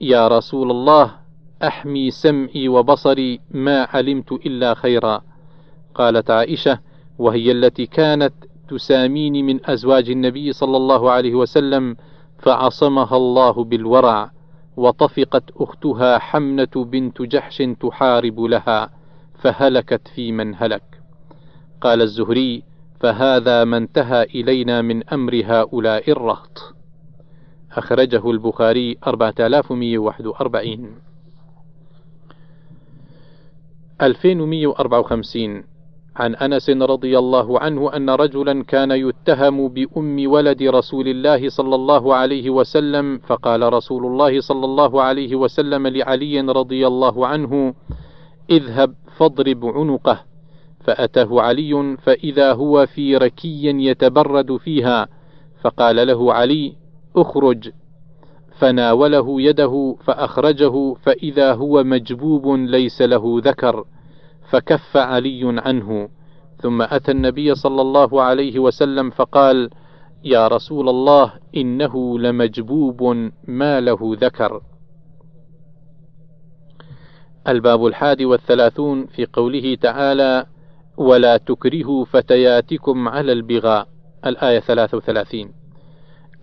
يا 0.00 0.28
رسول 0.28 0.70
الله 0.70 1.25
أحمي 1.62 2.10
سمعي 2.10 2.68
وبصري 2.68 3.40
ما 3.50 3.84
علمت 3.84 4.32
إلا 4.32 4.74
خيرا. 4.74 5.22
قالت 5.94 6.30
عائشة 6.30 6.78
وهي 7.18 7.52
التي 7.52 7.86
كانت 7.86 8.34
تساميني 8.68 9.42
من 9.42 9.70
أزواج 9.70 10.10
النبي 10.10 10.52
صلى 10.52 10.76
الله 10.76 11.10
عليه 11.10 11.34
وسلم 11.34 11.96
فعصمها 12.38 13.16
الله 13.16 13.64
بالورع 13.64 14.30
وطفقت 14.76 15.44
أختها 15.56 16.18
حمنة 16.18 16.70
بنت 16.76 17.22
جحش 17.22 17.62
تحارب 17.80 18.40
لها 18.40 18.90
فهلكت 19.34 20.08
في 20.08 20.32
من 20.32 20.54
هلك. 20.54 21.00
قال 21.80 22.02
الزهري 22.02 22.62
فهذا 23.00 23.64
ما 23.64 23.76
انتهى 23.76 24.22
إلينا 24.22 24.82
من 24.82 25.08
أمر 25.08 25.42
هؤلاء 25.44 26.10
الرهط. 26.10 26.74
أخرجه 27.72 28.30
البخاري 28.30 28.96
4141 29.06 31.06
2154 34.02 35.64
عن 36.16 36.34
أنس 36.34 36.70
رضي 36.70 37.18
الله 37.18 37.60
عنه 37.60 37.96
أن 37.96 38.10
رجلا 38.10 38.64
كان 38.64 38.90
يتهم 38.90 39.68
بأم 39.68 40.30
ولد 40.30 40.62
رسول 40.62 41.08
الله 41.08 41.48
صلى 41.48 41.74
الله 41.74 42.14
عليه 42.14 42.50
وسلم 42.50 43.18
فقال 43.18 43.72
رسول 43.72 44.06
الله 44.06 44.40
صلى 44.40 44.64
الله 44.64 45.02
عليه 45.02 45.36
وسلم 45.36 45.86
لعلي 45.86 46.40
رضي 46.40 46.86
الله 46.86 47.26
عنه 47.26 47.74
اذهب 48.50 48.94
فاضرب 49.16 49.66
عنقه. 49.66 50.20
فأتاه 50.84 51.40
علي 51.40 51.96
فإذا 52.02 52.52
هو 52.52 52.86
في 52.86 53.16
ركي 53.16 53.66
يتبرد 53.66 54.56
فيها 54.56 55.08
فقال 55.60 56.06
له 56.06 56.32
علي 56.32 56.76
اخرج. 57.16 57.70
فناوله 58.58 59.42
يده 59.42 59.96
فأخرجه 60.04 60.94
فإذا 60.94 61.52
هو 61.54 61.84
مجبوب 61.84 62.48
ليس 62.48 63.02
له 63.02 63.40
ذكر 63.44 63.84
فكف 64.50 64.96
علي 64.96 65.40
عنه. 65.44 66.08
ثم 66.62 66.82
أتى 66.82 67.10
النبي 67.12 67.54
صلى 67.54 67.80
الله 67.82 68.22
عليه 68.22 68.58
وسلم 68.58 69.10
فقال 69.10 69.70
يا 70.24 70.48
رسول 70.48 70.88
الله 70.88 71.32
إنه 71.56 72.18
لمجبوب 72.18 73.30
ما 73.48 73.80
له 73.80 73.98
ذكر. 74.20 74.62
الباب 77.48 77.86
الحادي 77.86 78.24
والثلاثون 78.24 79.06
في 79.06 79.26
قوله 79.32 79.74
تعالى 79.74 80.46
ولا 80.96 81.36
تكرهوا 81.36 82.04
فتياتكم 82.04 83.08
على 83.08 83.32
البغاء. 83.32 83.88
الآية 84.26 84.60
33 84.60 85.52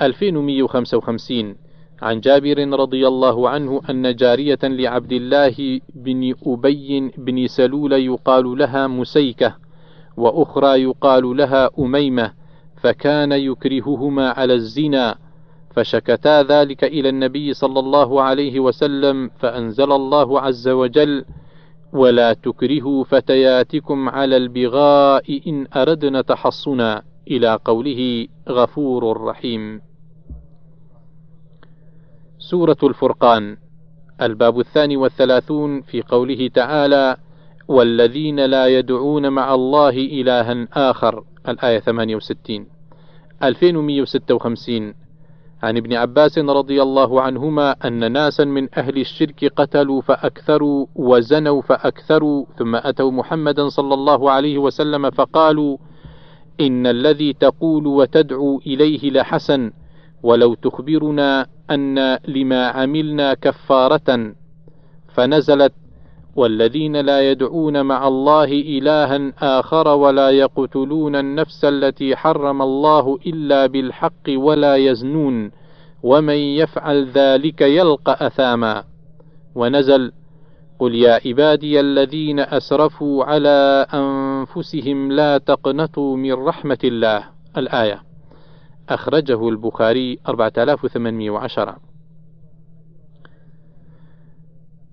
2155 0.01 1.55
عن 2.01 2.19
جابر 2.19 2.79
رضي 2.79 3.07
الله 3.07 3.49
عنه 3.49 3.81
أن 3.89 4.15
جارية 4.15 4.59
لعبد 4.63 5.11
الله 5.11 5.79
بن 5.95 6.33
أبي 6.47 7.11
بن 7.17 7.47
سلول 7.47 7.93
يقال 7.93 8.57
لها 8.57 8.87
مسيكة 8.87 9.55
وأخرى 10.17 10.81
يقال 10.83 11.37
لها 11.37 11.69
أميمة 11.79 12.31
فكان 12.81 13.31
يكرههما 13.31 14.29
على 14.29 14.53
الزنا 14.53 15.15
فشكتا 15.75 16.43
ذلك 16.43 16.83
إلى 16.83 17.09
النبي 17.09 17.53
صلى 17.53 17.79
الله 17.79 18.21
عليه 18.21 18.59
وسلم 18.59 19.29
فأنزل 19.39 19.91
الله 19.91 20.41
عز 20.41 20.67
وجل 20.69 21.25
ولا 21.93 22.33
تكرهوا 22.33 23.03
فتياتكم 23.03 24.09
على 24.09 24.37
البغاء 24.37 25.41
إن 25.47 25.67
أردنا 25.75 26.21
تحصنا 26.21 27.01
إلى 27.27 27.59
قوله 27.65 28.27
غفور 28.49 29.21
رحيم 29.21 29.81
سورة 32.49 32.77
الفرقان 32.83 33.57
الباب 34.21 34.59
الثاني 34.59 34.97
والثلاثون 34.97 35.81
في 35.81 36.01
قوله 36.01 36.47
تعالى 36.47 37.17
والذين 37.67 38.45
لا 38.45 38.67
يدعون 38.67 39.29
مع 39.29 39.53
الله 39.53 39.89
إلها 39.89 40.67
آخر 40.73 41.23
الآية 41.47 41.79
68 41.79 42.67
2156 43.43 44.93
عن 45.63 45.77
ابن 45.77 45.93
عباس 45.93 46.37
رضي 46.37 46.81
الله 46.81 47.21
عنهما 47.21 47.75
أن 47.85 48.11
ناسا 48.11 48.43
من 48.43 48.67
أهل 48.77 48.97
الشرك 48.99 49.45
قتلوا 49.45 50.01
فأكثروا 50.01 50.85
وزنوا 50.95 51.61
فأكثروا 51.61 52.45
ثم 52.57 52.75
أتوا 52.75 53.11
محمدا 53.11 53.69
صلى 53.69 53.93
الله 53.93 54.31
عليه 54.31 54.57
وسلم 54.57 55.09
فقالوا 55.09 55.77
إن 56.61 56.87
الذي 56.87 57.33
تقول 57.33 57.87
وتدعو 57.87 58.61
إليه 58.67 59.11
لحسن 59.11 59.71
ولو 60.24 60.53
تخبرنا 60.53 61.45
أن 61.71 62.17
لما 62.28 62.67
عملنا 62.67 63.34
كفارة 63.34 64.34
فنزلت 65.13 65.74
والذين 66.36 66.97
لا 66.97 67.32
يدعون 67.32 67.86
مع 67.86 68.07
الله 68.07 68.43
إلها 68.43 69.34
آخر 69.59 69.88
ولا 69.88 70.30
يقتلون 70.30 71.15
النفس 71.15 71.65
التي 71.65 72.15
حرم 72.15 72.61
الله 72.61 73.19
إلا 73.28 73.65
بالحق 73.65 74.30
ولا 74.30 74.76
يزنون 74.76 75.51
ومن 76.03 76.36
يفعل 76.36 77.05
ذلك 77.05 77.61
يلقى 77.61 78.28
أثاما 78.28 78.84
ونزل 79.55 80.11
قل 80.80 80.95
يا 80.95 81.19
عبادي 81.26 81.80
الذين 81.80 82.39
أسرفوا 82.39 83.24
على 83.26 83.86
أنفسهم 83.93 85.11
لا 85.11 85.38
تقنطوا 85.38 86.17
من 86.17 86.34
رحمة 86.34 86.78
الله 86.84 87.24
الآية 87.57 88.12
أخرجه 88.89 89.49
البخاري 89.49 90.19
4810 90.27 91.77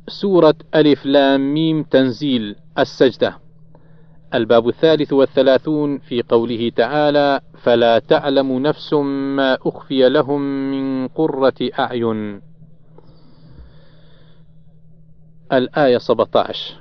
سورة 0.09 0.55
ألف 0.75 1.07
لام 1.07 1.55
ميم 1.55 1.83
تنزيل 1.83 2.57
السجدة. 2.79 3.39
الباب 4.35 4.69
الثالث 4.69 5.13
والثلاثون 5.13 5.99
في 5.99 6.23
قوله 6.23 6.71
تعالى 6.77 7.41
فلا 7.63 7.99
تعلم 7.99 8.59
نفس 8.59 8.93
ما 8.93 9.59
أخفي 9.63 10.09
لهم 10.09 10.41
من 10.71 11.09
قرة 11.09 11.55
أعين 11.79 12.43
الآية 15.53 15.99
17 15.99 16.75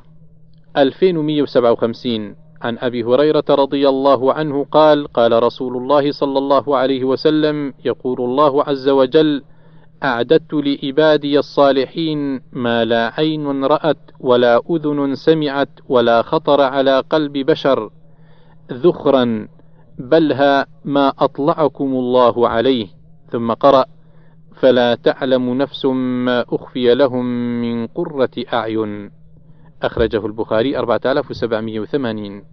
2157 0.78 2.36
عن 2.62 2.78
أبي 2.78 3.04
هريرة 3.04 3.44
رضي 3.50 3.90
الله 3.90 4.34
عنه 4.34 4.66
قال 4.72 5.08
قال 5.08 5.44
رسول 5.44 5.78
الله 5.78 6.12
صلى 6.12 6.38
الله 6.38 6.78
عليه 6.78 7.04
وسلم 7.04 7.74
يقول 7.86 8.22
الله 8.22 8.64
عز 8.64 8.90
وجل 8.90 9.44
أعددت 10.04 10.54
لعبادي 10.54 11.40
الصالحين 11.40 12.42
ما 12.54 12.86
لا 12.86 13.12
عين 13.18 13.66
رأت 13.66 13.98
ولا 14.20 14.62
أذن 14.70 15.16
سمعت 15.16 15.70
ولا 15.90 16.22
خطر 16.22 16.62
على 16.62 17.00
قلب 17.10 17.34
بشر. 17.34 17.90
ذخرا 18.72 19.48
بلها 19.98 20.66
ما 20.86 21.14
أطلعكم 21.20 21.86
الله 21.86 22.50
عليه. 22.50 22.88
ثم 23.32 23.54
قرأ 23.54 23.86
فلا 24.56 24.96
تعلم 24.96 25.54
نفس 25.54 25.86
ما 26.26 26.46
أخفي 26.50 26.96
لهم 26.96 27.26
من 27.62 27.88
قرة 27.88 28.32
أعين. 28.54 29.19
أخرجه 29.84 30.26
البخاري 30.26 30.78
4780 30.78 32.44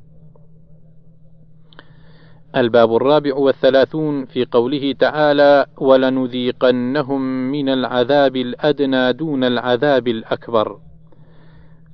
الباب 2.57 2.97
الرابع 2.97 3.35
والثلاثون 3.35 4.25
في 4.25 4.45
قوله 4.45 4.93
تعالى 4.93 5.67
ولنذيقنهم 5.79 7.23
من 7.53 7.69
العذاب 7.69 8.37
الأدنى 8.37 9.13
دون 9.13 9.45
العذاب 9.45 10.09
الأكبر 10.09 10.79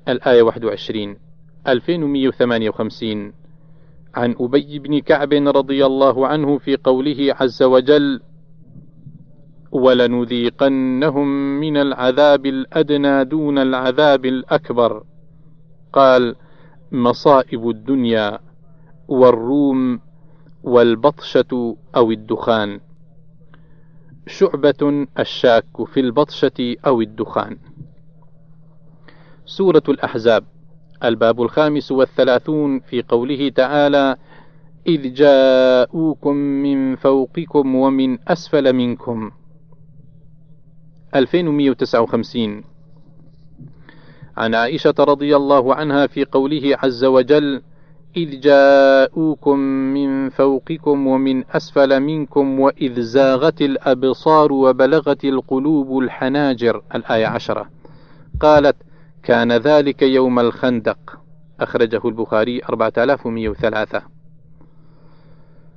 الآية 0.09 0.43
21 0.43 1.17
2158 1.69 3.33
عن 4.15 4.35
أبي 4.41 4.79
بن 4.79 5.01
كعب 5.01 5.33
رضي 5.33 5.87
الله 5.87 6.27
عنه 6.27 6.59
في 6.59 6.77
قوله 6.77 7.35
عز 7.41 7.63
وجل 7.63 8.21
ولنذيقنهم 9.73 11.29
من 11.61 11.77
العذاب 11.77 12.47
الأدنى 12.47 13.25
دون 13.25 13.59
العذاب 13.59 14.25
الأكبر 14.25 15.03
قال 15.93 16.37
مصائب 16.93 17.69
الدنيا 17.69 18.39
والروم 19.09 20.01
والبطشة 20.63 21.77
أو 21.97 22.11
الدخان. 22.11 22.81
شعبة 24.27 25.07
الشاك 25.19 25.85
في 25.87 26.01
البطشة 26.01 26.77
أو 26.87 27.01
الدخان. 27.01 27.59
سورة 29.45 29.83
الأحزاب. 29.89 30.45
الباب 31.05 31.43
الخامس 31.43 31.93
والثلاثون 31.93 32.81
في 32.81 33.03
قوله 33.03 33.49
تعالى 33.49 34.17
إذ 34.87 35.15
جاءوكم 35.15 36.37
من 36.37 36.97
فوقكم 36.97 37.75
ومن 37.75 38.19
أسفل 38.29 38.73
منكم. 38.73 39.31
2159 41.15 42.72
عن 44.37 44.55
عائشة 44.55 44.95
رضي 44.99 45.37
الله 45.37 45.75
عنها 45.75 46.07
في 46.07 46.25
قوله 46.25 46.77
عز 46.83 47.05
وجل 47.05 47.63
إذ 48.17 48.41
جاءوكم 48.41 49.59
من 49.59 50.31
فوقكم 50.31 51.07
ومن 51.07 51.45
أسفل 51.51 52.01
منكم 52.01 52.61
وإذ 52.61 53.01
زاغت 53.01 53.63
الأبصار 53.63 54.53
وبلغت 54.53 55.25
القلوب 55.25 55.99
الحناجر 55.99 56.83
الآية 56.95 57.27
عشرة. 57.27 57.69
قالت 58.41 58.77
كان 59.23 59.53
ذلك 59.53 60.03
يوم 60.03 60.39
الخندق 60.39 61.19
أخرجه 61.61 62.01
البخاري 62.05 62.61
4103 62.69 64.03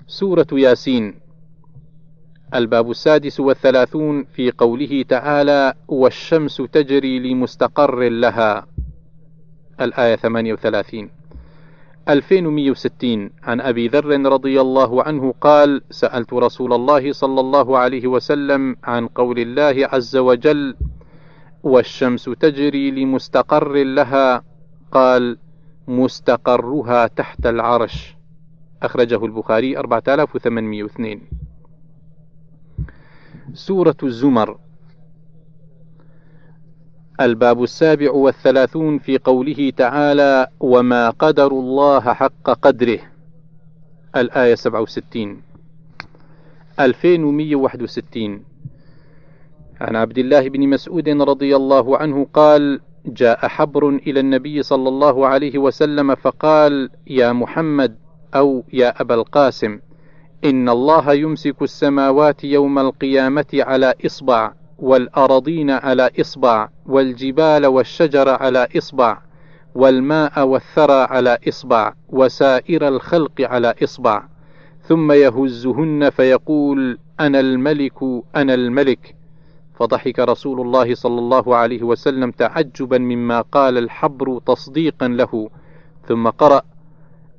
سورة 0.08 0.48
ياسين. 0.52 1.25
الباب 2.54 2.92
السادس 2.92 3.40
والثلاثون 3.40 4.24
في 4.24 4.52
قوله 4.52 5.06
تعالى 5.10 5.74
والشمس 5.88 6.58
تجري 6.58 7.20
لمستقر 7.20 8.00
لها 8.10 8.68
الآية 9.82 10.16
38 10.16 11.10
2160 12.10 13.30
عن 13.44 13.62
أبي 13.62 13.88
ذر 13.88 14.06
رضي 14.32 14.62
الله 14.62 15.04
عنه 15.04 15.34
قال 15.42 15.82
سألت 15.90 16.34
رسول 16.34 16.74
الله 16.74 17.12
صلى 17.12 17.40
الله 17.40 17.78
عليه 17.78 18.08
وسلم 18.08 18.76
عن 18.84 19.08
قول 19.08 19.40
الله 19.40 19.88
عز 19.94 20.18
وجل 20.18 20.76
والشمس 21.64 22.24
تجري 22.24 22.92
لمستقر 22.92 23.74
لها 23.84 24.44
قال 24.92 25.38
مستقرها 25.88 27.08
تحت 27.08 27.46
العرش 27.46 28.16
أخرجه 28.84 29.26
البخاري 29.26 29.78
4802 29.78 31.22
سورة 33.54 33.96
الزمر. 34.04 34.58
الباب 37.22 37.64
السابع 37.64 38.12
والثلاثون 38.12 39.00
في 39.00 39.18
قوله 39.18 39.72
تعالى 39.78 40.48
وما 40.60 41.10
قدر 41.10 41.52
الله 41.52 42.14
حق 42.14 42.44
قدره 42.44 43.00
الآية 44.16 44.56
67 44.56 45.42
2161 46.80 48.44
عن 49.82 49.96
عبد 49.96 50.18
الله 50.18 50.50
بن 50.50 50.68
مسعود 50.70 51.10
رضي 51.10 51.56
الله 51.56 51.98
عنه 51.98 52.28
قال 52.34 52.80
جاء 53.06 53.48
حبر 53.48 53.90
إلى 53.90 54.20
النبي 54.20 54.64
صلى 54.64 54.90
الله 54.90 55.28
عليه 55.28 55.58
وسلم 55.58 56.16
فقال 56.16 56.90
يا 57.08 57.32
محمد 57.32 57.96
أو 58.36 58.64
يا 58.74 59.02
أبا 59.02 59.16
القاسم 59.16 59.80
إن 60.46 60.70
الله 60.70 61.14
يمسك 61.14 61.62
السماوات 61.62 62.44
يوم 62.44 62.80
القيامة 62.80 63.46
على 63.54 63.94
إصبع 64.06 64.52
والأراضين 64.80 65.70
على 65.70 66.10
إصبع 66.22 66.70
والجبال 66.86 67.66
والشجر 67.66 68.30
على 68.30 68.68
إصبع 68.78 69.18
والماء 69.76 70.48
والثرى 70.48 71.08
على 71.10 71.38
إصبع 71.48 71.94
وسائر 72.10 72.88
الخلق 72.88 73.42
على 73.42 73.74
إصبع. 73.84 74.24
ثم 74.88 75.12
يهزهن 75.12 76.10
فيقول 76.10 77.00
أنا 77.20 77.40
الملك 77.40 78.04
أنا 78.36 78.54
الملك. 78.54 79.16
فضحك 79.80 80.20
رسول 80.20 80.62
الله 80.62 80.96
صلى 80.96 81.20
الله 81.20 81.56
عليه 81.56 81.84
وسلم 81.84 82.32
تعجبا 82.32 82.98
مما 82.98 83.42
قال 83.42 83.78
الحبر 83.78 84.42
تصديقا 84.46 85.08
له. 85.08 85.50
ثم 86.08 86.28
قرأ 86.28 86.62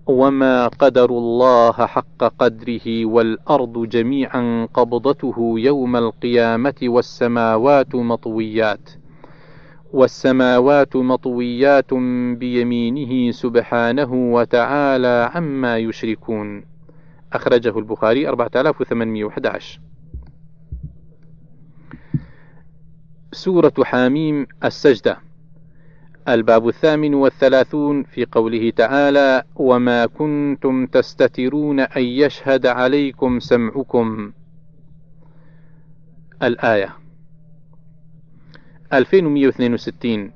وما 0.06 0.68
قدر 0.68 1.10
الله 1.10 1.72
حق 1.72 2.24
قدره 2.38 3.06
والأرض 3.06 3.88
جميعا 3.88 4.68
قبضته 4.74 5.54
يوم 5.58 5.96
القيامة 5.96 6.74
والسماوات 6.82 7.94
مطويات 7.94 8.90
والسماوات 9.92 10.96
مطويات 10.96 11.94
بيمينه 12.34 13.30
سبحانه 13.30 14.12
وتعالى 14.12 15.30
عما 15.34 15.78
يشركون. 15.78 16.64
أخرجه 17.32 17.78
البخاري 17.78 18.28
4811 18.28 19.80
سورة 23.32 23.72
حاميم 23.82 24.46
السجدة. 24.64 25.25
الباب 26.28 26.68
الثامن 26.68 27.14
والثلاثون 27.14 28.02
في 28.02 28.24
قوله 28.24 28.70
تعالى 28.70 29.42
وما 29.56 30.06
كنتم 30.06 30.86
تستترون 30.86 31.80
أن 31.80 32.02
يشهد 32.02 32.66
عليكم 32.66 33.40
سمعكم. 33.40 34.32
الآية. 36.42 36.96
2162 38.92 40.32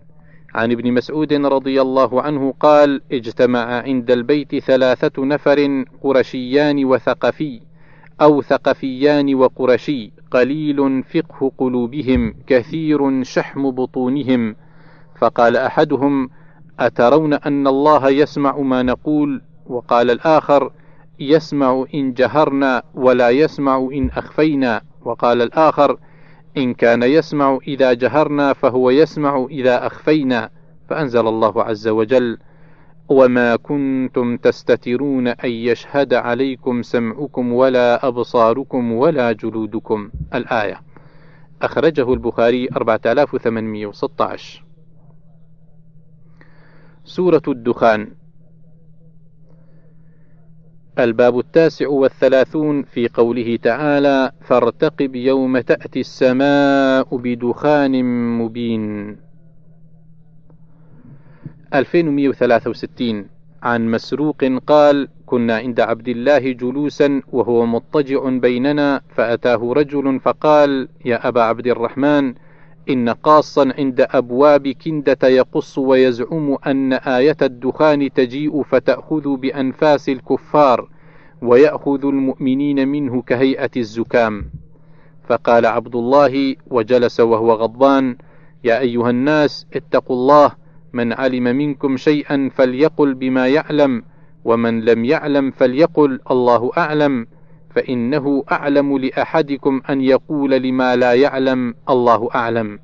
عن 0.55 0.73
ابن 0.73 0.93
مسعود 0.93 1.33
رضي 1.33 1.83
الله 1.83 2.23
عنه 2.23 2.55
قال 2.61 3.01
اجتمع 3.13 3.83
عند 3.83 4.11
البيت 4.11 4.59
ثلاثة 4.59 5.25
نفر 5.25 5.85
قرشيان 6.03 6.85
وثقفي 6.85 7.61
أو 8.21 8.43
ثقفيان 8.43 9.35
وقرشي 9.35 10.13
قليل 10.31 11.03
فقه 11.03 11.53
قلوبهم 11.59 12.35
كثير 12.47 13.23
شحم 13.23 13.71
بطونهم 13.71 14.57
فقال 15.21 15.57
أحدهم 15.57 16.31
أترون 16.81 17.35
أن 17.35 17.67
الله 17.67 18.11
يسمع 18.11 18.59
ما 18.59 18.83
نقول؟ 18.83 19.43
وقال 19.67 20.11
الآخر 20.11 20.73
يسمع 21.19 21.85
إن 21.95 22.13
جهرنا 22.13 22.83
ولا 22.95 23.31
يسمع 23.31 23.89
إن 23.93 24.11
أخفينا. 24.11 24.81
وقال 25.05 25.43
الآخر 25.43 25.97
إن 26.57 26.75
كان 26.75 27.03
يسمع 27.03 27.59
إذا 27.69 27.93
جهرنا 27.93 28.53
فهو 28.53 28.91
يسمع 28.91 29.47
إذا 29.51 29.87
أخفينا. 29.87 30.51
فأنزل 30.89 31.29
الله 31.29 31.63
عز 31.63 31.89
وجل 31.89 32.39
وما 33.09 33.57
كنتم 33.57 34.37
تستترون 34.37 35.29
أن 35.29 35.51
يشهد 35.51 36.15
عليكم 36.15 36.83
سمعكم 36.83 37.53
ولا 37.53 38.09
أبصاركم 38.09 38.93
ولا 38.93 39.33
جلودكم. 39.33 40.11
الآية. 40.35 40.81
أخرجه 41.63 42.13
البخاري 42.13 42.69
4816 42.77 44.70
سورة 47.11 47.43
الدخان. 47.49 48.09
الباب 50.99 51.39
التاسع 51.39 51.89
والثلاثون 51.89 52.83
في 52.83 53.09
قوله 53.09 53.57
تعالى 53.57 54.33
فارتقب 54.41 55.17
يوم 55.17 55.59
تأتي 55.59 56.01
السماء 56.01 57.17
بدخان 57.17 58.05
مبين 58.39 59.17
2163 61.75 63.27
عن 63.63 63.91
مسروق 63.91 64.45
قال 64.67 65.09
كنا 65.27 65.57
عند 65.57 65.81
عبد 65.81 66.09
الله 66.09 66.53
جلوسا 66.53 67.23
وهو 67.33 67.67
مضطجع 67.67 68.29
بيننا 68.29 69.01
فأتاه 69.09 69.73
رجل 69.73 70.21
فقال 70.21 70.89
يا 71.05 71.29
أبا 71.29 71.43
عبد 71.43 71.67
الرحمن 71.67 72.35
إن 72.89 73.09
قاصا 73.09 73.73
عند 73.79 74.07
أبواب 74.11 74.69
كندة 74.69 75.29
يقص 75.29 75.79
ويزعم 75.79 76.57
أن 76.67 76.93
آية 76.93 77.37
الدخان 77.43 78.13
تجيء 78.13 78.63
فتأخذ 78.63 79.37
بأنفاس 79.37 80.09
الكفار 80.09 80.89
ويأخذ 81.43 82.07
المؤمنين 82.07 82.89
منه 82.89 83.23
كهيئة 83.23 83.71
الزكام. 83.77 84.51
فقال 85.29 85.67
عبد 85.67 85.97
الله 85.97 86.57
وجلس 86.71 87.21
وهو 87.21 87.53
غضبان 87.53 88.17
يا 88.65 88.81
أيها 88.81 89.11
الناس 89.11 89.67
اتقوا 89.75 90.17
الله 90.17 90.53
من 90.93 91.13
علم 91.13 91.45
منكم 91.45 91.97
شيئا 91.97 92.51
فليقل 92.55 93.15
بما 93.15 93.49
يعلم 93.49 94.03
ومن 94.45 94.81
لم 94.81 95.05
يعلم 95.05 95.51
فليقل 95.51 96.21
الله 96.31 96.71
أعلم. 96.79 97.27
فإنه 97.71 98.45
أعلم 98.53 98.99
لأحدكم 98.99 99.83
أن 99.91 100.01
يقول 100.01 100.51
لما 100.51 100.97
لا 100.97 101.15
يعلم 101.15 101.75
الله 101.91 102.29
أعلم. 102.35 102.79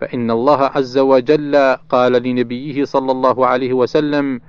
فإن 0.00 0.30
الله 0.30 0.60
عز 0.62 0.98
وجل 0.98 1.56
قال 1.88 2.12
لنبيه 2.12 2.84
صلى 2.84 3.12
الله 3.12 3.46
عليه 3.46 3.72
وسلم 3.72 4.40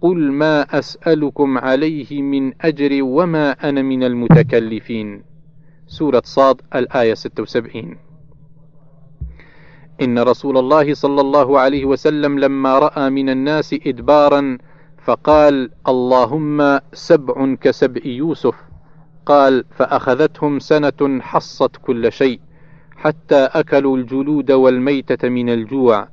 قل 0.00 0.32
ما 0.32 0.78
أسألكم 0.78 1.58
عليه 1.58 2.22
من 2.22 2.52
أجر 2.60 3.02
وما 3.02 3.52
أنا 3.52 3.82
من 3.82 4.04
المتكلفين. 4.04 5.22
سورة 5.86 6.22
صاد 6.24 6.60
الآية 6.74 7.14
76 7.14 7.96
إن 10.02 10.18
رسول 10.18 10.58
الله 10.58 10.94
صلى 10.94 11.20
الله 11.20 11.60
عليه 11.60 11.84
وسلم 11.84 12.38
لما 12.38 12.78
رأى 12.78 13.10
من 13.10 13.28
الناس 13.28 13.74
إدبارا 13.86 14.58
فقال 15.04 15.70
اللهم 15.88 16.78
سبع 16.92 17.54
كسبع 17.60 18.00
يوسف. 18.04 18.69
قال 19.26 19.64
فأخذتهم 19.70 20.58
سنة 20.58 21.20
حصت 21.20 21.76
كل 21.76 22.12
شيء 22.12 22.40
حتى 22.96 23.36
أكلوا 23.36 23.96
الجلود 23.96 24.50
والميتة 24.52 25.28
من 25.28 25.48
الجوع. 25.48 26.08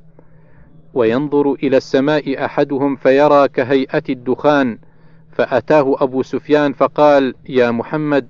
وينظر 0.94 1.52
إلى 1.52 1.76
السماء 1.76 2.44
أحدهم 2.44 2.96
فيرى 2.96 3.48
كهيئة 3.48 4.02
الدخان 4.08 4.78
فأتاه 5.32 5.96
أبو 6.00 6.22
سفيان 6.22 6.72
فقال 6.72 7.34
يا 7.48 7.70
محمد 7.70 8.28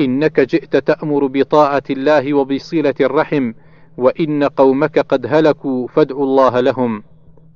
إنك 0.00 0.40
جئت 0.40 0.76
تأمر 0.76 1.26
بطاعة 1.26 1.82
الله 1.90 2.34
وبصلة 2.34 2.94
الرحم 3.00 3.52
وإن 3.96 4.44
قومك 4.44 4.98
قد 4.98 5.26
هلكوا 5.26 5.86
فادعوا 5.88 6.24
الله 6.24 6.60
لهم. 6.60 7.02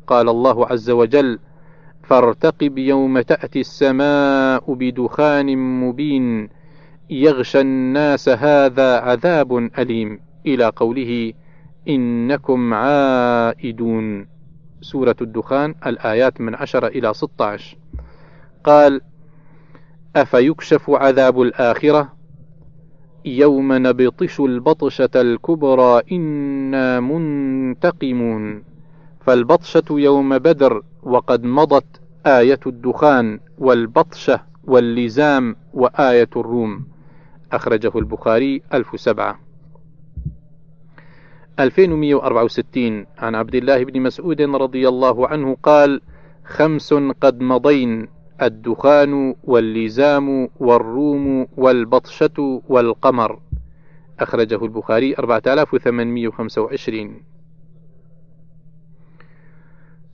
قال 0.07 0.29
الله 0.29 0.67
عز 0.67 0.91
وجل 0.91 1.39
فارتقب 2.07 2.79
يوم 2.79 3.21
تأتي 3.21 3.61
السماء 3.61 4.75
بدخان 4.75 5.59
مبين. 5.81 6.49
يغشى 7.11 7.61
الناس 7.61 8.29
هذا 8.29 8.99
عذاب 8.99 9.71
أليم. 9.79 10.21
إلى 10.47 10.73
قوله 10.77 11.33
إنكم 11.89 12.75
عائدون. 12.75 14.27
سورة 14.81 15.17
الدخان 15.21 15.75
الآيات 15.87 16.41
من 16.41 16.55
عشر 16.55 16.87
إلى 16.87 17.15
ستة 17.15 17.45
عشر. 17.45 17.77
قال 18.65 19.01
أفيكشف 20.17 20.91
عذاب 20.91 21.43
الآخرة؟ 21.43 22.13
يوم 23.25 23.73
نبطش 23.73 24.41
البطشة 24.41 25.11
الكبرى 25.17 26.03
إنا 26.13 27.01
منتقمون. 27.01 28.63
فالبطشة 29.21 29.85
يوم 29.91 30.39
بدر 30.39 30.83
وقد 31.07 31.45
مضت 31.45 32.01
آية 32.27 32.61
الدخان 32.67 33.41
والبطشة 33.59 34.41
واللزام 34.65 35.57
وآية 35.75 36.29
الروم. 36.37 36.87
أخرجه 37.53 37.93
البخاري 37.97 38.63
1007 38.75 39.41
2164 41.61 43.07
عن 43.19 43.35
عبد 43.35 43.55
الله 43.55 43.85
بن 43.85 44.01
مسعود 44.01 44.43
رضي 44.43 44.89
الله 44.89 45.29
عنه 45.29 45.57
قال 45.63 46.01
خمس 46.45 46.95
قد 46.95 47.41
مضين 47.41 48.09
الدخان 48.43 49.35
واللزام 49.45 50.49
والروم 50.61 51.47
والبطشة 51.57 52.63
والقمر. 52.69 53.39
أخرجه 54.21 54.65
البخاري 54.65 55.15
4825 55.19 57.36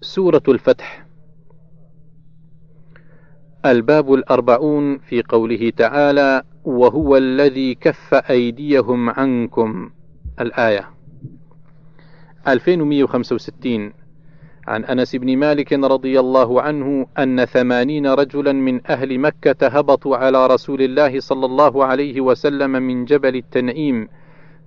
سورة 0.03 0.43
الفتح. 0.49 1.07
الباب 3.67 4.15
الأربعون 4.15 4.99
في 4.99 5.23
قوله 5.23 5.73
تعالى 5.77 6.43
وهو 6.65 7.17
الذي 7.17 7.75
كف 7.75 8.15
أيديهم 8.15 9.11
عنكم. 9.11 9.91
الآية. 10.41 10.91
2165 12.49 13.93
عن 14.67 14.85
أنس 14.85 15.17
بن 15.17 15.37
مالك 15.37 15.73
رضي 15.73 16.21
الله 16.21 16.63
عنه 16.63 17.07
أن 17.19 17.45
ثمانين 17.45 18.07
رجلا 18.07 18.53
من 18.53 18.87
أهل 18.87 19.19
مكة 19.19 19.67
هبطوا 19.67 20.17
على 20.17 20.47
رسول 20.47 20.83
الله 20.83 21.21
صلى 21.21 21.47
الله 21.47 21.85
عليه 21.85 22.21
وسلم 22.21 22.71
من 22.71 23.05
جبل 23.05 23.37
التنعيم 23.37 24.09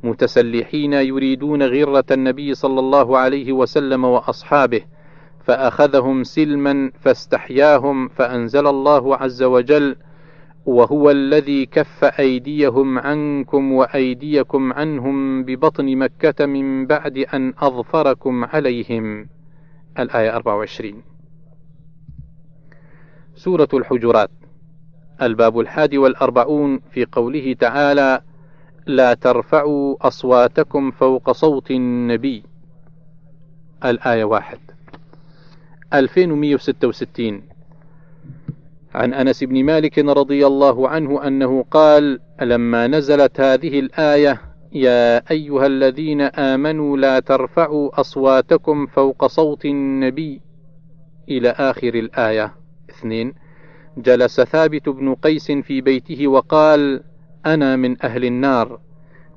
متسلحين 0.03 0.93
يريدون 0.93 1.63
غرة 1.63 2.05
النبي 2.11 2.55
صلى 2.55 2.79
الله 2.79 3.17
عليه 3.17 3.51
وسلم 3.51 4.05
وأصحابه. 4.05 4.94
فأخذهم 5.45 6.23
سلما 6.23 6.91
فاستحياهم 6.99 8.07
فأنزل 8.07 8.67
الله 8.67 9.15
عز 9.15 9.43
وجل 9.43 9.95
وهو 10.65 11.11
الذي 11.11 11.65
كف 11.65 12.03
أيديهم 12.03 12.99
عنكم 12.99 13.71
وأيديكم 13.71 14.73
عنهم 14.73 15.43
ببطن 15.43 15.95
مكة 15.95 16.45
من 16.45 16.85
بعد 16.85 17.17
أن 17.17 17.53
أظفركم 17.57 18.45
عليهم. 18.45 19.27
الآية 19.99 20.35
24 20.35 21.03
سورة 23.35 23.69
الحجرات. 23.73 24.29
الباب 25.21 25.59
الحادي 25.59 25.97
والأربعون 25.97 26.79
في 26.91 27.05
قوله 27.05 27.55
تعالى 27.59 28.21
لا 28.85 29.13
ترفعوا 29.13 30.07
أصواتكم 30.07 30.91
فوق 30.91 31.31
صوت 31.31 31.71
النبي 31.71 32.43
الآية 33.85 34.23
واحد. 34.23 34.64
2166 35.99 37.41
عن 38.95 39.13
أنس 39.13 39.43
بن 39.43 39.63
مالك 39.63 39.99
رضي 39.99 40.47
الله 40.47 40.89
عنه 40.89 41.27
أنه 41.27 41.65
قال 41.71 42.19
لما 42.41 42.87
نزلت 42.87 43.41
هذه 43.41 43.79
الآية 43.79 44.41
يا 44.75 45.31
أيها 45.31 45.65
الذين 45.65 46.21
آمنوا 46.21 46.97
لا 46.97 47.19
ترفعوا 47.19 47.99
أصواتكم 47.99 48.85
فوق 48.85 49.25
صوت 49.25 49.65
النبي. 49.65 50.41
إلى 51.29 51.49
آخر 51.49 51.93
الآية. 51.93 52.53
اثنين. 52.89 53.33
جلس 53.97 54.41
ثابت 54.41 54.89
بن 54.89 55.15
قيس 55.15 55.51
في 55.51 55.81
بيته 55.81 56.27
وقال 56.27 57.03
أنا 57.45 57.75
من 57.75 58.03
أهل 58.03 58.25
النار. 58.25 58.79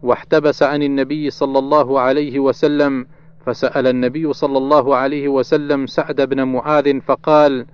واحتبس 0.02 0.62
عن 0.62 0.82
النبي 0.82 1.30
صلى 1.30 1.58
الله 1.58 2.00
عليه 2.00 2.38
وسلم 2.38 3.06
فسأل 3.46 3.86
النبي 3.86 4.32
صلى 4.32 4.58
الله 4.58 4.96
عليه 4.96 5.28
وسلم 5.28 5.86
سعد 5.86 6.20
بن 6.20 6.42
معاذ 6.42 7.00
فقال 7.00 7.66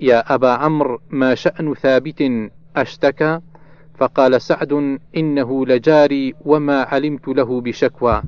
يا 0.00 0.34
أبا 0.34 0.50
عمرو 0.50 1.00
ما 1.10 1.34
شأن 1.34 1.74
ثابت 1.74 2.50
أشتكى 2.76 3.40
فقال 3.98 4.42
سعد 4.42 4.98
إنه 5.16 5.66
لجاري 5.66 6.34
وما 6.44 6.82
علمت 6.82 7.28
له 7.28 7.60
بشكوى. 7.60 8.22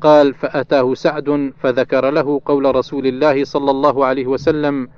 قال 0.00 0.34
فأتاه 0.34 0.94
سعد 0.94 1.52
فذكر 1.60 2.10
له 2.10 2.40
قول 2.44 2.74
رسول 2.74 3.06
الله 3.06 3.44
صلى 3.44 3.70
الله 3.70 4.06
عليه 4.06 4.26
وسلم 4.26 4.88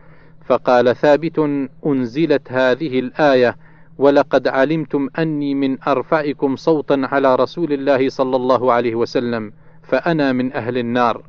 فقال 0.46 0.96
ثابت 0.96 1.38
أنزلت 1.86 2.52
هذه 2.52 2.98
الآية 2.98 3.56
ولقد 3.98 4.48
علمتم 4.48 5.08
أني 5.18 5.54
من 5.54 5.82
أرفعكم 5.88 6.56
صوتا 6.56 7.08
على 7.12 7.34
رسول 7.36 7.72
الله 7.72 8.08
صلى 8.08 8.36
الله 8.36 8.72
عليه 8.72 8.94
وسلم. 8.94 9.52
فأنا 9.94 10.32
من 10.32 10.52
أهل 10.52 10.78
النار. 10.78 11.22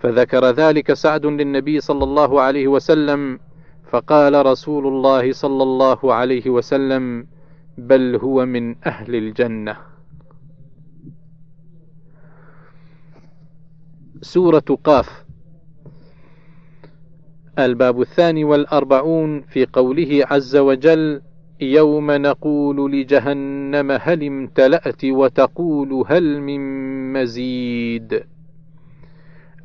فذكر 0.00 0.50
ذلك 0.50 0.92
سعد 0.92 1.26
للنبي 1.26 1.80
صلى 1.80 2.04
الله 2.04 2.40
عليه 2.40 2.68
وسلم 2.68 3.40
فقال 3.90 4.46
رسول 4.46 4.86
الله 4.86 5.32
صلى 5.32 5.62
الله 5.62 6.14
عليه 6.14 6.50
وسلم 6.50 7.26
بل 7.78 8.16
هو 8.16 8.46
من 8.46 8.76
أهل 8.86 9.14
الجنة. 9.14 9.76
سورة 14.22 14.78
قاف. 14.84 15.24
الباب 17.58 18.00
الثاني 18.00 18.44
والأربعون 18.44 19.42
في 19.42 19.66
قوله 19.66 20.24
عز 20.30 20.56
وجل 20.56 21.22
يوم 21.60 22.10
نقول 22.10 22.92
لجهنم 22.92 23.90
هل 23.90 24.24
امتلأت 24.24 25.04
وتقول 25.04 26.04
هل 26.08 26.40
من 26.40 26.60
مزيد. 27.12 28.24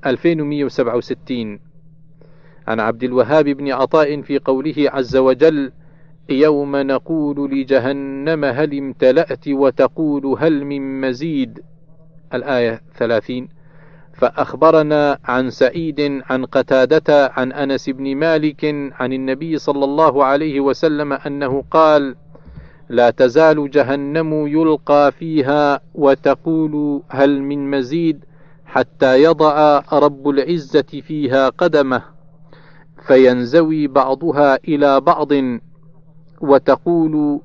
2167 0.06 1.60
عن 2.68 2.80
عبد 2.80 3.04
الوهاب 3.04 3.46
بن 3.46 3.72
عطاء 3.72 4.22
في 4.22 4.39
قوله 4.39 4.76
عز 4.78 5.16
وجل 5.16 5.72
يوم 6.30 6.76
نقول 6.76 7.52
لجهنم 7.52 8.46
هل 8.46 8.78
امتلأت 8.78 9.48
وتقول 9.48 10.26
هل 10.39 10.66
من 10.66 11.02
مزيد. 11.02 11.60
الآية 12.34 12.82
30 12.98 13.48
فأخبرنا 14.14 15.20
عن 15.26 15.49
سعيد 15.49 16.22
عن 16.30 16.45
قتادة 16.45 17.32
عن 17.36 17.51
أنس 17.51 17.89
بن 17.89 18.16
مالك 18.16 18.66
عن 18.99 19.14
النبي 19.14 19.57
صلى 19.57 19.86
الله 19.86 20.26
عليه 20.26 20.59
وسلم 20.59 21.14
أنه 21.14 21.64
قال: 21.72 22.16
لا 22.89 23.09
تزال 23.09 23.70
جهنم 23.70 24.47
يلقى 24.47 25.11
فيها 25.11 25.80
وتقول 25.95 27.01
هل 27.09 27.41
من 27.41 27.72
مزيد 27.72 28.26
حتى 28.66 29.24
يضع 29.24 29.82
رب 29.93 30.30
العزة 30.30 31.01
فيها 31.07 31.49
قدمه 31.49 32.03
فينزوي 33.07 33.88
بعضها 33.88 34.55
إلى 34.68 35.01
بعض 35.01 35.30
وتقول 36.41 37.41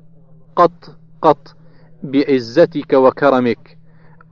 قط 0.55 0.95
قط 1.21 1.55
بعزتك 2.03 2.93
وكرمك 2.93 3.77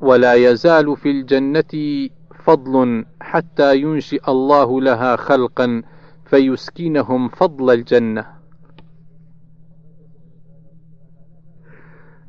ولا 0.01 0.33
يزال 0.33 0.97
في 0.97 1.11
الجنة 1.11 2.09
فضل 2.47 3.05
حتى 3.21 3.77
ينشئ 3.77 4.31
الله 4.31 4.81
لها 4.81 5.15
خلقا 5.15 5.81
فيسكنهم 6.25 7.29
فضل 7.29 7.73
الجنة. 7.73 8.25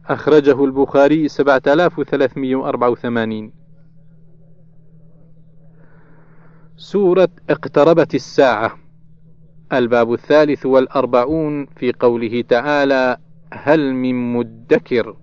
أخرجه 0.06 0.64
البخاري 0.64 1.28
7384 1.28 3.52
سورة 6.76 7.28
اقتربت 7.50 8.14
الساعة. 8.14 8.78
الباب 9.72 10.12
الثالث 10.12 10.66
والأربعون 10.66 11.66
في 11.66 11.92
قوله 11.92 12.42
تعالى 12.42 13.16
هل 13.52 13.94
من 13.94 14.32
مدكر. 14.32 15.16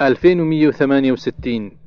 2168 0.00 1.83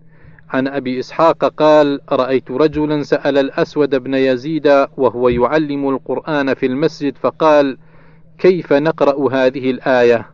عن 0.50 0.68
أبي 0.68 1.00
إسحاق 1.00 1.46
قال 1.46 2.00
رأيت 2.12 2.52
رجلا 2.52 3.04
سأل 3.04 3.38
الأسود 3.38 3.96
بن 3.96 4.14
يزيد 4.14 4.68
وهو 4.98 5.30
يعلم 5.30 5.90
القرآن 5.90 6.54
في 6.54 6.66
المسجد 6.66 7.18
فقال 7.18 7.78
كيف 8.38 8.74
نقرأ 8.74 9.34
هذه 9.34 9.72
الآية؟ 9.72 10.30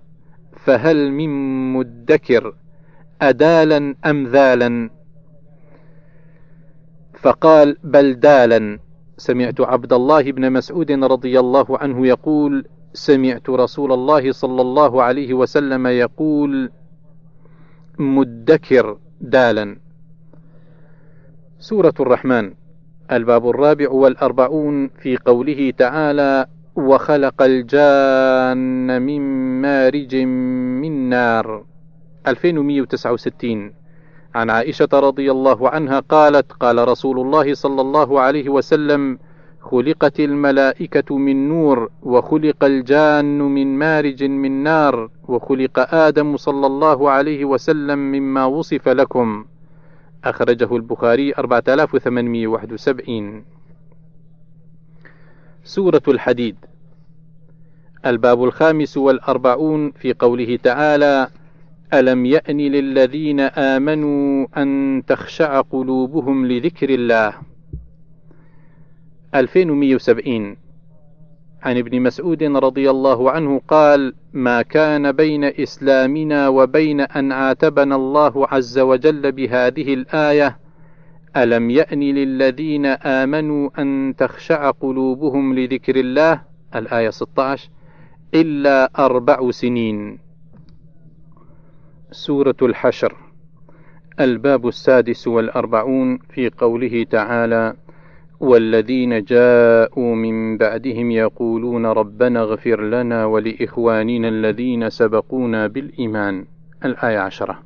فهل 0.66 1.11
من 1.11 1.30
مدكر 1.74 2.53
أدالا 3.22 3.95
أم 4.05 4.28
ذالا؟ 4.28 4.89
فقال 7.20 7.78
بل 7.84 8.14
دالا. 8.14 8.80
سمعت 9.18 9.61
عبد 9.61 9.93
الله 9.93 10.32
بن 10.32 10.51
مسعود 10.51 10.91
رضي 10.91 11.39
الله 11.39 11.78
عنه 11.78 12.07
يقول 12.07 12.66
سمعت 12.93 13.49
رسول 13.49 13.91
الله 13.91 14.32
صلى 14.32 14.61
الله 14.61 15.03
عليه 15.03 15.34
وسلم 15.34 15.88
يقول 15.88 16.72
مدكر 17.99 18.97
دالا. 19.22 19.83
سورة 21.64 21.93
الرحمن. 21.99 22.53
الباب 23.11 23.49
الرابع 23.49 23.89
والأربعون 23.89 24.88
في 24.88 25.18
قوله 25.18 25.74
تعالى 25.78 26.45
وخلق 26.76 27.41
الجان 27.41 29.01
من 29.01 29.22
مارج 29.61 30.16
من 30.82 31.09
نار 31.09 31.66
2169 32.28 33.74
عن 34.36 34.49
عائشة 34.49 34.88
رضي 34.93 35.32
الله 35.32 35.70
عنها 35.70 35.99
قالت 35.99 36.51
قال 36.51 36.88
رسول 36.88 37.20
الله 37.20 37.53
صلى 37.53 37.82
الله 37.82 38.20
عليه 38.20 38.49
وسلم 38.49 39.20
خلقت 39.61 40.20
الملائكة 40.20 41.18
من 41.18 41.49
نور 41.49 41.89
وخلق 42.01 42.64
الجان 42.64 43.39
من 43.39 43.80
مارج 43.80 44.24
من 44.24 44.64
نار 44.64 45.09
وخلق 45.28 45.93
آدم 45.95 46.38
صلى 46.38 46.68
الله 46.68 47.09
عليه 47.09 47.45
وسلم 47.45 47.99
مما 47.99 48.45
وصف 48.45 48.89
لكم 48.89 49.45
أخرجه 50.24 50.76
البخاري 50.76 51.34
4871 51.38 53.43
سورة 55.63 56.01
الحديد. 56.07 56.55
الباب 58.05 58.43
الخامس 58.43 58.97
والأربعون 58.97 59.91
في 59.91 60.13
قوله 60.13 60.55
تعالى 60.63 61.28
ألم 61.93 62.26
يأن 62.26 62.57
للذين 62.57 63.39
آمنوا 63.39 64.47
أن 64.57 65.01
تخشع 65.07 65.61
قلوبهم 65.61 66.45
لذكر 66.45 66.89
الله؟ 66.89 67.34
2170 69.36 70.57
عن 71.64 71.78
ابن 71.78 72.01
مسعود 72.01 72.43
رضي 72.43 72.89
الله 72.89 73.32
عنه 73.32 73.61
قال 73.68 74.14
ما 74.34 74.61
كان 74.61 75.11
بين 75.11 75.43
إسلامنا 75.43 76.47
وبين 76.47 77.01
أن 77.01 77.32
عاتبنا 77.32 77.95
الله 77.95 78.47
عز 78.47 78.80
وجل 78.80 79.32
بهذه 79.32 79.93
الآية 79.93 80.57
ألم 81.38 81.70
يأن 81.70 81.99
للذين 81.99 82.86
آمنوا 82.86 83.70
أن 83.80 84.14
تخشع 84.18 84.72
قلوبهم 84.72 85.55
لذكر 85.59 85.95
الله؟ 85.95 86.41
الآية 86.76 87.09
16 87.09 87.70
إلا 88.34 88.91
أربع 89.05 89.51
سنين. 89.51 90.20
سورة 92.11 92.55
الحشر 92.61 93.16
الباب 94.20 94.68
السادس 94.68 95.28
والأربعون 95.28 96.18
في 96.18 96.49
قوله 96.49 97.03
تعالى 97.03 97.74
والذين 98.40 99.24
جاءوا 99.24 100.16
من 100.16 100.58
بعدهم 100.58 101.12
يقولون 101.12 101.86
ربنا 101.86 102.42
اغفر 102.42 102.82
لنا 102.82 103.26
ولإخواننا 103.26 104.28
الذين 104.28 104.90
سبقونا 104.90 105.68
بالإيمان. 105.68 106.46
الآية 106.86 107.18
عشرة. 107.18 107.60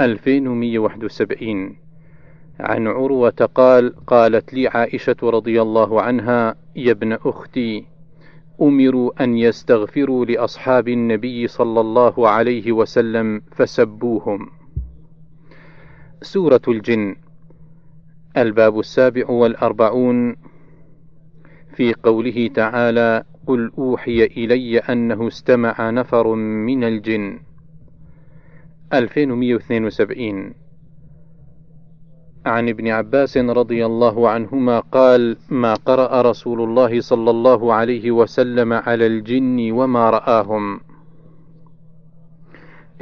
2171 0.00 1.76
عن 2.60 2.86
عروة 2.86 3.50
قال 3.54 3.94
قالت 4.06 4.54
لي 4.54 4.68
عائشة 4.68 5.16
رضي 5.22 5.62
الله 5.62 6.02
عنها 6.02 6.54
يا 6.76 6.92
ابن 6.92 7.12
أختي 7.12 7.84
أمروا 8.62 9.24
أن 9.24 9.36
يستغفروا 9.36 10.24
لأصحاب 10.24 10.88
النبي 10.88 11.46
صلى 11.46 11.80
الله 11.80 12.28
عليه 12.28 12.72
وسلم 12.72 13.42
فسبوهم. 13.52 14.46
سورة 16.22 16.62
الجن. 16.68 17.16
الباب 18.36 18.78
السابع 18.78 19.30
والأربعون 19.30 20.36
في 21.76 21.94
قوله 21.94 22.50
تعالى: 22.54 23.24
قل 23.46 23.72
أوحي 23.78 24.24
إلي 24.24 24.78
أنه 24.78 25.28
استمع 25.28 25.90
نفر 25.90 26.34
من 26.34 26.84
الجن. 26.84 27.40
2172 28.92 30.54
عن 32.46 32.68
ابن 32.68 32.88
عباس 32.88 33.38
رضي 33.38 33.86
الله 33.86 34.28
عنهما 34.28 34.80
قال 34.80 35.36
ما 35.50 35.74
قرأ 35.74 36.22
رسول 36.22 36.60
الله 36.60 37.00
صلى 37.00 37.30
الله 37.30 37.74
عليه 37.74 38.10
وسلم 38.10 38.72
على 38.72 39.06
الجن 39.06 39.72
وما 39.72 40.10
رآهم؟ 40.10 40.80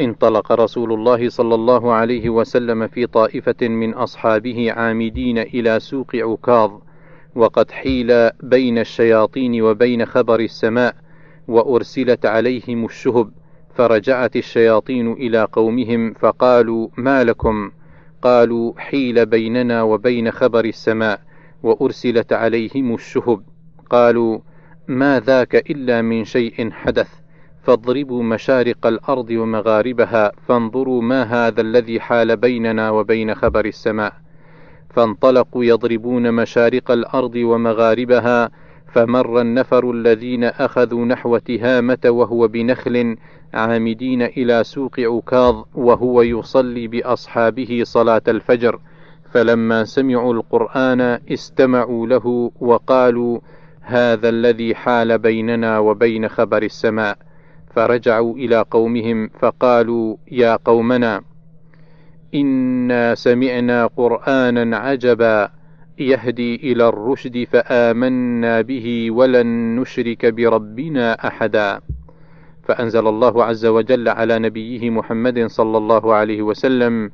انطلق 0.00 0.52
رسول 0.52 0.92
الله 0.92 1.28
صلى 1.28 1.54
الله 1.54 1.92
عليه 1.92 2.30
وسلم 2.30 2.86
في 2.86 3.06
طائفة 3.06 3.68
من 3.68 3.94
أصحابه 3.94 4.72
عامدين 4.72 5.38
إلى 5.38 5.80
سوق 5.80 6.16
عكاظ 6.16 6.70
وقد 7.34 7.70
حيل 7.70 8.30
بين 8.42 8.78
الشياطين 8.78 9.62
وبين 9.62 10.06
خبر 10.06 10.40
السماء 10.40 10.94
وأرسلت 11.48 12.26
عليهم 12.26 12.84
الشهب 12.84 13.30
فرجعت 13.74 14.36
الشياطين 14.36 15.12
إلى 15.12 15.48
قومهم 15.52 16.14
فقالوا 16.14 16.88
ما 16.96 17.24
لكم؟ 17.24 17.70
قالوا 18.22 18.72
حيل 18.76 19.26
بيننا 19.26 19.82
وبين 19.82 20.30
خبر 20.30 20.64
السماء 20.64 21.20
وأرسلت 21.62 22.32
عليهم 22.32 22.94
الشهب 22.94 23.42
قالوا 23.90 24.38
ما 24.88 25.20
ذاك 25.20 25.70
إلا 25.70 26.02
من 26.02 26.24
شيء 26.24 26.70
حدث. 26.70 27.20
فاضربوا 27.62 28.22
مشارق 28.22 28.86
الأرض 28.86 29.30
ومغاربها 29.30 30.32
فانظروا 30.48 31.02
ما 31.02 31.22
هذا 31.22 31.60
الذي 31.60 32.00
حال 32.00 32.36
بيننا 32.36 32.90
وبين 32.90 33.34
خبر 33.34 33.64
السماء. 33.64 34.12
فانطلقوا 34.90 35.64
يضربون 35.64 36.32
مشارق 36.32 36.90
الأرض 36.90 37.34
ومغاربها 37.36 38.50
فمر 38.92 39.40
النفر 39.40 39.90
الذين 39.90 40.44
أخذوا 40.44 41.04
نحو 41.04 41.38
تهامة 41.38 41.98
وهو 42.06 42.48
بنخل 42.48 43.16
عامدين 43.54 44.22
إلى 44.22 44.64
سوق 44.64 45.00
عكاظ 45.00 45.64
وهو 45.74 46.22
يصلي 46.22 46.86
بأصحابه 46.86 47.82
صلاة 47.84 48.22
الفجر. 48.28 48.80
فلما 49.32 49.84
سمعوا 49.84 50.34
القرآن 50.34 51.00
استمعوا 51.32 52.06
له 52.06 52.50
وقالوا 52.60 53.38
هذا 53.80 54.28
الذي 54.28 54.74
حال 54.74 55.18
بيننا 55.18 55.78
وبين 55.78 56.28
خبر 56.28 56.62
السماء. 56.62 57.29
فرجعوا 57.74 58.34
إلى 58.34 58.64
قومهم 58.70 59.30
فقالوا 59.40 60.16
يا 60.30 60.56
قومنا 60.56 61.22
إنا 62.34 63.14
سمعنا 63.14 63.86
قرآنا 63.86 64.76
عجبا 64.76 65.50
يهدي 65.98 66.72
إلى 66.72 66.88
الرشد 66.88 67.44
فآمنا 67.44 68.60
به 68.60 69.10
ولن 69.10 69.76
نشرك 69.76 70.26
بربنا 70.26 71.26
أحدا. 71.26 71.80
فأنزل 72.64 73.08
الله 73.08 73.44
عز 73.44 73.66
وجل 73.66 74.08
على 74.08 74.38
نبيه 74.38 74.90
محمد 74.90 75.46
صلى 75.46 75.78
الله 75.78 76.14
عليه 76.14 76.42
وسلم 76.42 77.10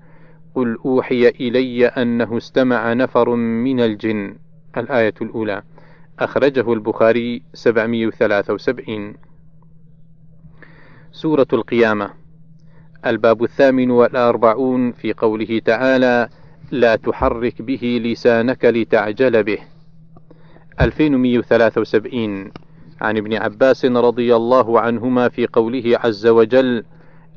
قل 0.54 0.78
أوحي 0.84 1.28
إلي 1.28 1.86
أنه 1.86 2.36
استمع 2.36 2.92
نفر 2.92 3.34
من 3.36 3.80
الجن. 3.80 4.34
الآية 4.76 5.14
الأولى. 5.22 5.62
أخرجه 6.18 6.72
البخاري 6.72 7.42
773 7.54 9.14
سورة 11.16 11.46
القيامة. 11.52 12.10
الباب 13.06 13.42
الثامن 13.42 13.90
والأربعون 13.90 14.92
في 14.92 15.12
قوله 15.12 15.60
تعالى 15.64 16.28
لا 16.70 16.96
تحرك 16.96 17.62
به 17.62 18.00
لسانك 18.04 18.64
لتعجل 18.64 19.42
به 19.42 19.58
2173 20.80 22.50
عن 23.00 23.16
ابن 23.16 23.34
عباس 23.34 23.84
رضي 23.84 24.36
الله 24.36 24.80
عنهما 24.80 25.28
في 25.28 25.46
قوله 25.46 25.98
عز 26.04 26.26
وجل 26.26 26.84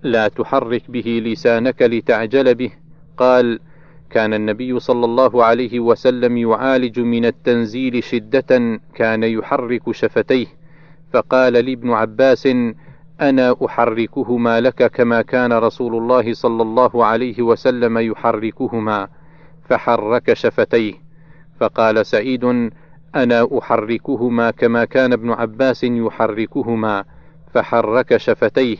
لا 0.03 0.27
تحرك 0.27 0.91
به 0.91 1.21
لسانك 1.25 1.81
لتعجل 1.81 2.55
به 2.55 2.71
قال 3.17 3.59
كان 4.09 4.33
النبي 4.33 4.79
صلى 4.79 5.05
الله 5.05 5.43
عليه 5.43 5.79
وسلم 5.79 6.37
يعالج 6.37 6.99
من 6.99 7.25
التنزيل 7.25 8.03
شدة 8.03 8.79
كان 8.95 9.23
يحرك 9.23 9.91
شفتيه 9.91 10.47
فقال 11.13 11.65
لي 11.65 11.73
ابن 11.73 11.91
عباس 11.91 12.47
أنا 13.21 13.55
أحركهما 13.65 14.61
لك 14.61 14.91
كما 14.91 15.21
كان 15.21 15.53
رسول 15.53 15.95
الله 15.95 16.33
صلى 16.33 16.61
الله 16.61 17.05
عليه 17.05 17.41
وسلم 17.41 17.97
يحركهما. 17.97 19.07
فحرك 19.69 20.33
شفتيه. 20.33 20.93
فقال 21.59 22.05
سعيد 22.05 22.43
أنا 23.15 23.47
أحركهما 23.57 24.51
كما 24.51 24.85
كان 24.85 25.13
ابن 25.13 25.31
عباس 25.31 25.83
يحركهما. 25.83 27.03
فحرك 27.53 28.17
شفتيه. 28.17 28.77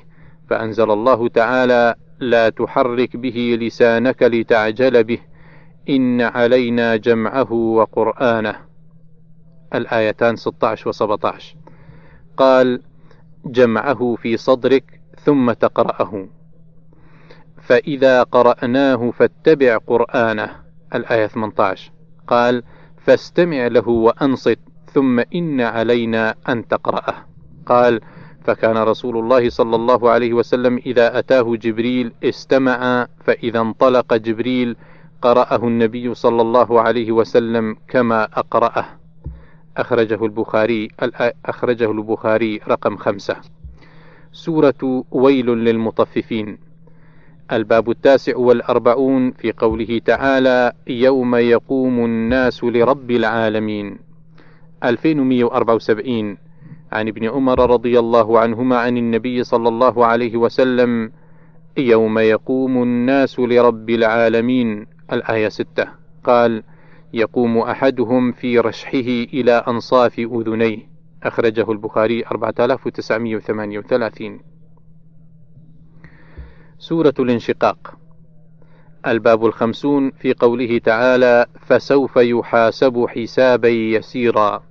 فأنزل 0.49 0.91
الله 0.91 1.27
تعالى 1.27 1.95
لا 2.19 2.49
تحرك 2.49 3.17
به 3.17 3.57
لسانك 3.61 4.23
لتعجل 4.23 5.03
به. 5.03 5.19
إن 5.89 6.21
علينا 6.21 6.95
جمعه 6.95 7.53
وقرآنه. 7.53 8.55
الآيتان 9.75 10.35
16 10.35 10.89
و 10.89 10.91
17 10.91 11.55
قال 12.37 12.81
جمعه 13.45 14.15
في 14.21 14.37
صدرك 14.37 15.01
ثم 15.23 15.51
تقرأه. 15.51 16.27
فإذا 17.61 18.23
قرأناه 18.23 19.11
فاتبع 19.11 19.77
قرآنه. 19.77 20.49
الآية 20.95 21.27
18 21.27 21.91
قال 22.27 22.63
فاستمع 22.97 23.67
له 23.67 23.89
وأنصت 23.89 24.59
ثم 24.93 25.19
إن 25.35 25.61
علينا 25.61 26.35
أن 26.49 26.67
تقرأه. 26.67 27.15
قال 27.65 28.01
فكان 28.43 28.77
رسول 28.77 29.17
الله 29.17 29.49
صلى 29.49 29.75
الله 29.75 30.09
عليه 30.09 30.33
وسلم 30.33 30.77
إذا 30.77 31.19
أتاه 31.19 31.55
جبريل 31.55 32.13
استمع 32.23 33.07
فإذا 33.25 33.59
انطلق 33.59 34.13
جبريل 34.13 34.75
قرأه 35.21 35.67
النبي 35.67 36.13
صلى 36.13 36.41
الله 36.41 36.81
عليه 36.81 37.11
وسلم 37.11 37.75
كما 37.87 38.23
أقرأه. 38.23 38.98
أخرجه 39.77 40.25
البخاري 40.25 40.87
أخرجه 41.45 41.91
البخاري 41.91 42.59
رقم 42.67 42.97
خمسة. 42.97 43.35
سورة 44.31 45.03
ويل 45.11 45.45
للمطففين. 45.45 46.57
الباب 47.51 47.89
التاسع 47.89 48.37
والأربعون 48.37 49.31
في 49.31 49.51
قوله 49.51 50.01
تعالى 50.05 50.71
يوم 50.87 51.35
يقوم 51.35 52.05
الناس 52.05 52.63
لرب 52.63 53.11
العالمين. 53.11 53.97
2174 54.83 56.37
عن 56.91 57.07
ابن 57.07 57.29
عمر 57.29 57.71
رضي 57.71 57.99
الله 57.99 58.39
عنهما 58.39 58.77
عن 58.77 58.97
النبي 58.97 59.43
صلى 59.43 59.69
الله 59.69 60.05
عليه 60.05 60.37
وسلم 60.37 61.11
يوم 61.77 62.19
يقوم 62.19 62.83
الناس 62.83 63.39
لرب 63.39 63.89
العالمين. 63.89 64.85
الآية 65.13 65.49
ستة. 65.49 65.87
قال 66.23 66.63
يقوم 67.13 67.57
أحدهم 67.57 68.31
في 68.31 68.59
رشحه 68.59 69.27
إلى 69.33 69.51
أنصاف 69.51 70.19
أذنيه. 70.19 70.89
أخرجه 71.23 71.71
البخاري 71.71 72.25
4938 72.25 74.39
سورة 76.79 77.13
الانشقاق. 77.19 77.97
الباب 79.07 79.45
الخمسون 79.45 80.11
في 80.11 80.33
قوله 80.33 80.77
تعالى 80.77 81.45
فسوف 81.59 82.15
يحاسب 82.15 83.05
حسابا 83.07 83.69
يسيرا 83.69 84.63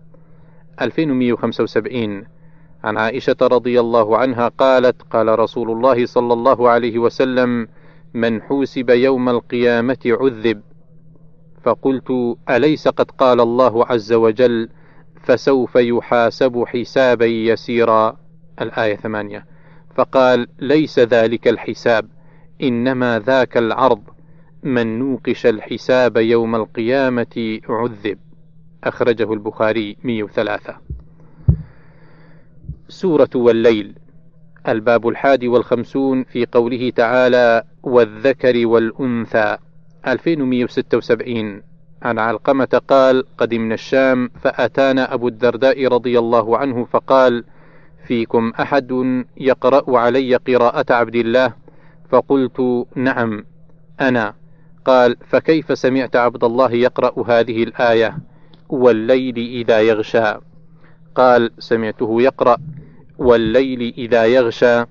2175 0.80 2.24
عن 2.84 2.98
عائشة 2.98 3.36
رضي 3.42 3.80
الله 3.80 4.18
عنها 4.18 4.48
قالت 4.48 5.02
قال 5.02 5.38
رسول 5.38 5.70
الله 5.70 6.06
صلى 6.06 6.32
الله 6.32 6.68
عليه 6.68 6.98
وسلم 6.98 7.68
من 8.14 8.42
حوسب 8.42 8.90
يوم 8.90 9.28
القيامة 9.28 9.98
عذب 10.06 10.62
فقلت 11.68 12.36
أليس 12.50 12.88
قد 12.88 13.10
قال 13.10 13.40
الله 13.40 13.86
عز 13.86 14.12
وجل 14.12 14.68
فسوف 15.22 15.76
يحاسب 15.76 16.64
حسابا 16.66 17.26
يسيرا؟ 17.26 18.16
الآية 18.60 18.96
ثمانية. 18.96 19.46
فقال 19.94 20.48
ليس 20.58 20.98
ذلك 20.98 21.48
الحساب 21.48 22.08
إنما 22.62 23.18
ذاك 23.18 23.56
العرض 23.56 24.02
من 24.62 24.98
نوقش 24.98 25.46
الحساب 25.46 26.16
يوم 26.16 26.54
القيامة 26.54 27.60
عذب. 27.68 28.18
أخرجه 28.84 29.32
البخاري 29.32 29.96
103 30.04 30.76
سورة 32.88 33.30
والليل. 33.34 33.94
الباب 34.68 35.08
الحادي 35.08 35.48
والخمسون 35.48 36.24
في 36.24 36.46
قوله 36.46 36.90
تعالى 36.90 37.62
والذكر 37.82 38.66
والأنثى. 38.66 39.58
2176 40.06 41.62
عن 42.02 42.18
علقمة 42.18 42.80
قال 42.88 43.24
قدمنا 43.38 43.74
الشام 43.74 44.30
فأتانا 44.42 45.14
أبو 45.14 45.28
الدرداء 45.28 45.86
رضي 45.86 46.18
الله 46.18 46.58
عنه 46.58 46.84
فقال 46.84 47.44
فيكم 48.06 48.52
أحد 48.60 48.92
يقرأ 49.36 49.98
علي 49.98 50.36
قراءة 50.36 50.92
عبد 50.92 51.14
الله؟ 51.14 51.52
فقلت 52.10 52.86
نعم 52.94 53.44
أنا. 54.00 54.34
قال 54.84 55.16
فكيف 55.28 55.78
سمعت 55.78 56.16
عبد 56.16 56.44
الله 56.44 56.72
يقرأ 56.72 57.30
هذه 57.30 57.62
الآية؟ 57.62 58.18
والليل 58.68 59.36
إذا 59.36 59.80
يغشى. 59.80 60.34
قال 61.14 61.50
سمعته 61.58 62.22
يقرأ 62.22 62.56
والليل 63.18 63.94
إذا 63.98 64.26
يغشى 64.26 64.84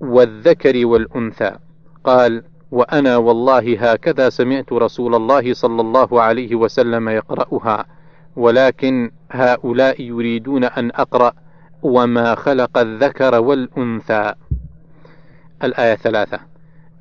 والذكر 0.00 0.86
والأنثى. 0.86 1.52
قال 2.04 2.42
وأنا 2.74 3.16
والله 3.16 3.92
هكذا 3.92 4.28
سمعت 4.28 4.72
رسول 4.72 5.14
الله 5.14 5.54
صلى 5.54 5.80
الله 5.80 6.22
عليه 6.22 6.54
وسلم 6.54 7.08
يقرأها 7.08 7.86
ولكن 8.36 9.10
هؤلاء 9.30 10.02
يريدون 10.02 10.64
أن 10.64 10.90
أقرأ 10.94 11.32
وما 11.82 12.34
خلق 12.34 12.78
الذكر 12.78 13.40
والأنثى. 13.40 14.34
الآية 15.64 15.94
ثلاثة 15.94 16.40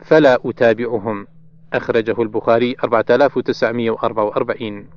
فلا 0.05 0.37
أتابعهم. 0.45 1.27
أخرجه 1.73 2.21
البخاري 2.21 2.75
4944 2.83 4.87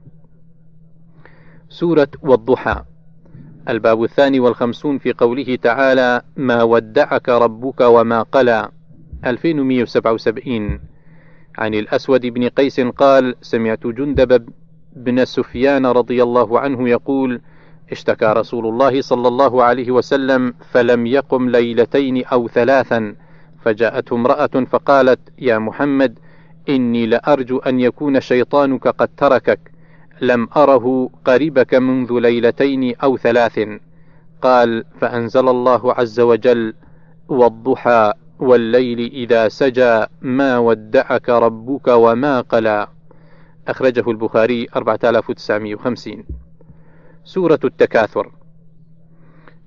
سورة 1.68 2.08
والضحى. 2.22 2.82
الباب 3.68 4.04
الثاني 4.04 4.40
والخمسون 4.40 4.98
في 4.98 5.12
قوله 5.12 5.56
تعالى 5.62 6.22
ما 6.36 6.62
ودعك 6.62 7.28
ربك 7.28 7.80
وما 7.80 8.22
قلى. 8.22 8.68
2177 9.24 10.80
عن 11.58 11.74
الأسود 11.74 12.26
بن 12.26 12.48
قيس 12.48 12.80
قال 12.80 13.34
سمعت 13.40 13.86
جندب 13.86 14.48
بن 14.96 15.24
سفيان 15.24 15.86
رضي 15.86 16.22
الله 16.22 16.60
عنه 16.60 16.88
يقول 16.88 17.40
اشتكى 17.92 18.26
رسول 18.26 18.66
الله 18.66 19.00
صلى 19.00 19.28
الله 19.28 19.62
عليه 19.62 19.90
وسلم 19.90 20.54
فلم 20.70 21.06
يقم 21.06 21.48
ليلتين 21.50 22.24
أو 22.24 22.48
ثلاثا. 22.48 23.14
فجاءته 23.62 24.16
امرأة 24.16 24.64
فقالت 24.70 25.20
يا 25.38 25.58
محمد 25.58 26.18
إني 26.68 27.06
لأرجو 27.06 27.58
أن 27.58 27.80
يكون 27.80 28.20
شيطانك 28.20 28.88
قد 28.88 29.08
تركك. 29.16 29.60
لم 30.20 30.48
أره 30.56 31.10
قربك 31.24 31.74
منذ 31.74 32.12
ليلتين 32.12 32.94
أو 32.96 33.16
ثلاث. 33.16 33.60
قال 34.42 34.84
فأنزل 35.00 35.48
الله 35.48 35.92
عز 35.92 36.20
وجل 36.20 36.74
والضحى 37.28 38.12
والليل 38.38 39.00
إذا 39.00 39.48
سجى 39.48 40.04
ما 40.20 40.58
ودعك 40.58 41.28
ربك 41.28 41.88
وما 41.88 42.40
قلى. 42.40 42.86
أخرجه 43.68 44.10
البخاري 44.10 44.66
4950 44.76 46.24
سورة 47.24 47.60
التكاثر. 47.64 48.32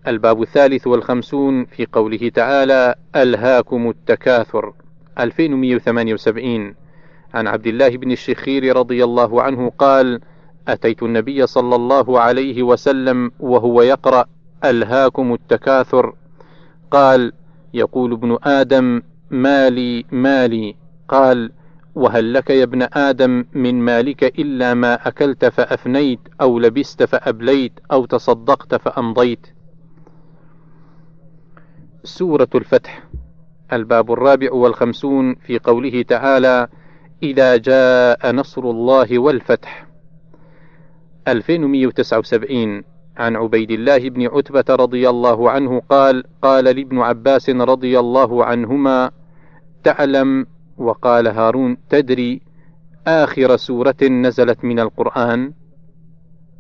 الباب 0.08 0.42
الثالث 0.42 0.88
والخمسون 0.88 1.66
في 1.66 1.86
قوله 1.86 2.30
تعالى 2.30 2.96
ألهاكم 3.16 3.90
التكاثر. 3.90 4.74
2178 5.20 6.76
عن 7.34 7.48
عبد 7.48 7.68
الله 7.68 7.90
بن 7.90 8.12
الشخير 8.12 8.78
رضي 8.78 9.04
الله 9.04 9.42
عنه 9.42 9.72
قال 9.78 10.22
أتيت 10.68 11.04
النبي 11.04 11.48
صلى 11.48 11.76
الله 11.76 12.20
عليه 12.20 12.64
وسلم 12.64 13.32
وهو 13.40 13.82
يقرأ 13.82 14.26
ألهاكم 14.66 15.34
التكاثر. 15.34 16.14
قال 16.92 17.34
يقول 17.74 18.14
ابن 18.14 18.38
آدم 18.44 19.02
مالي 19.30 20.06
مالي. 20.12 20.76
قال 21.08 21.52
وهل 21.96 22.34
لك 22.34 22.50
يا 22.50 22.64
ابن 22.64 22.88
آدم 22.94 23.46
من 23.54 23.76
مالك 23.82 24.24
إلا 24.24 24.74
ما 24.74 25.08
أكلت 25.08 25.46
فأفنيت 25.46 26.20
أو 26.42 26.60
لبست 26.60 27.04
فأبليت 27.04 27.74
أو 27.92 28.06
تصدقت 28.06 28.76
فأمضيت؟ 28.76 29.48
سورة 32.04 32.50
الفتح 32.56 33.04
الباب 33.74 34.12
الرابع 34.12 34.54
والخمسون 34.54 35.36
في 35.36 35.60
قوله 35.60 36.02
تعالى 36.02 36.68
إذا 37.24 37.58
جاء 37.58 38.32
نصر 38.32 38.62
الله 38.62 39.20
والفتح. 39.20 39.88
2179 41.28 42.84
عن 43.20 43.36
عبيد 43.36 43.72
الله 43.72 44.10
بن 44.10 44.28
عتبة 44.28 44.66
رضي 44.70 45.10
الله 45.10 45.52
عنه 45.52 45.82
قال 45.90 46.24
قال 46.42 46.64
لابن 46.64 47.00
عباس 47.00 47.50
رضي 47.50 48.00
الله 48.00 48.46
عنهما 48.46 49.12
تعلم 49.84 50.46
وقال 50.78 51.28
هارون 51.28 51.78
تدري 51.90 52.42
آخر 53.08 53.58
سورة 53.58 54.04
نزلت 54.04 54.64
من 54.64 54.80
القرآن؟ 54.80 55.54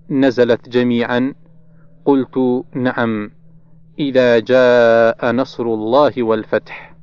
نزلت 0.09 0.69
جميعا؟ 0.69 1.33
قلت 2.05 2.65
نعم 2.75 3.31
إذا 3.99 4.39
جاء 4.39 5.31
نصر 5.31 5.63
الله 5.63 6.23
والفتح. 6.23 6.95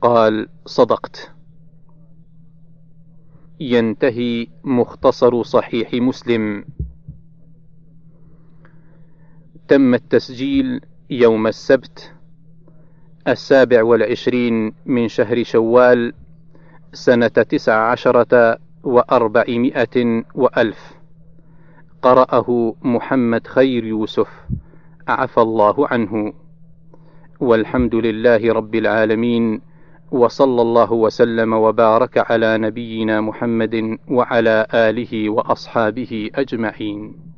قال 0.00 0.48
صدقت. 0.66 1.30
ينتهي 3.60 4.46
مختصر 4.64 5.42
صحيح 5.42 5.94
مسلم. 5.94 6.64
تم 9.68 9.94
التسجيل 9.94 10.80
يوم 11.10 11.46
السبت 11.46 12.12
السابع 13.28 13.82
والعشرين 13.82 14.72
من 14.86 15.08
شهر 15.08 15.42
شوال 15.42 16.12
سنة 16.92 17.28
تسع 17.28 17.90
عشرة 17.90 18.58
وأربعمائة 18.84 20.24
وألف. 20.34 20.94
قرأه 22.02 22.74
محمد 22.82 23.46
خير 23.46 23.84
يوسف. 23.84 24.28
عفى 25.08 25.40
الله 25.40 25.88
عنه. 25.88 26.32
والحمد 27.40 27.94
لله 27.94 28.52
رب 28.52 28.74
العالمين 28.74 29.60
وصلى 30.10 30.62
الله 30.62 30.92
وسلم 30.92 31.52
وبارك 31.52 32.30
على 32.30 32.58
نبينا 32.58 33.20
محمد 33.20 33.98
وعلى 34.08 34.66
آله 34.74 35.30
وأصحابه 35.30 36.30
أجمعين. 36.34 37.28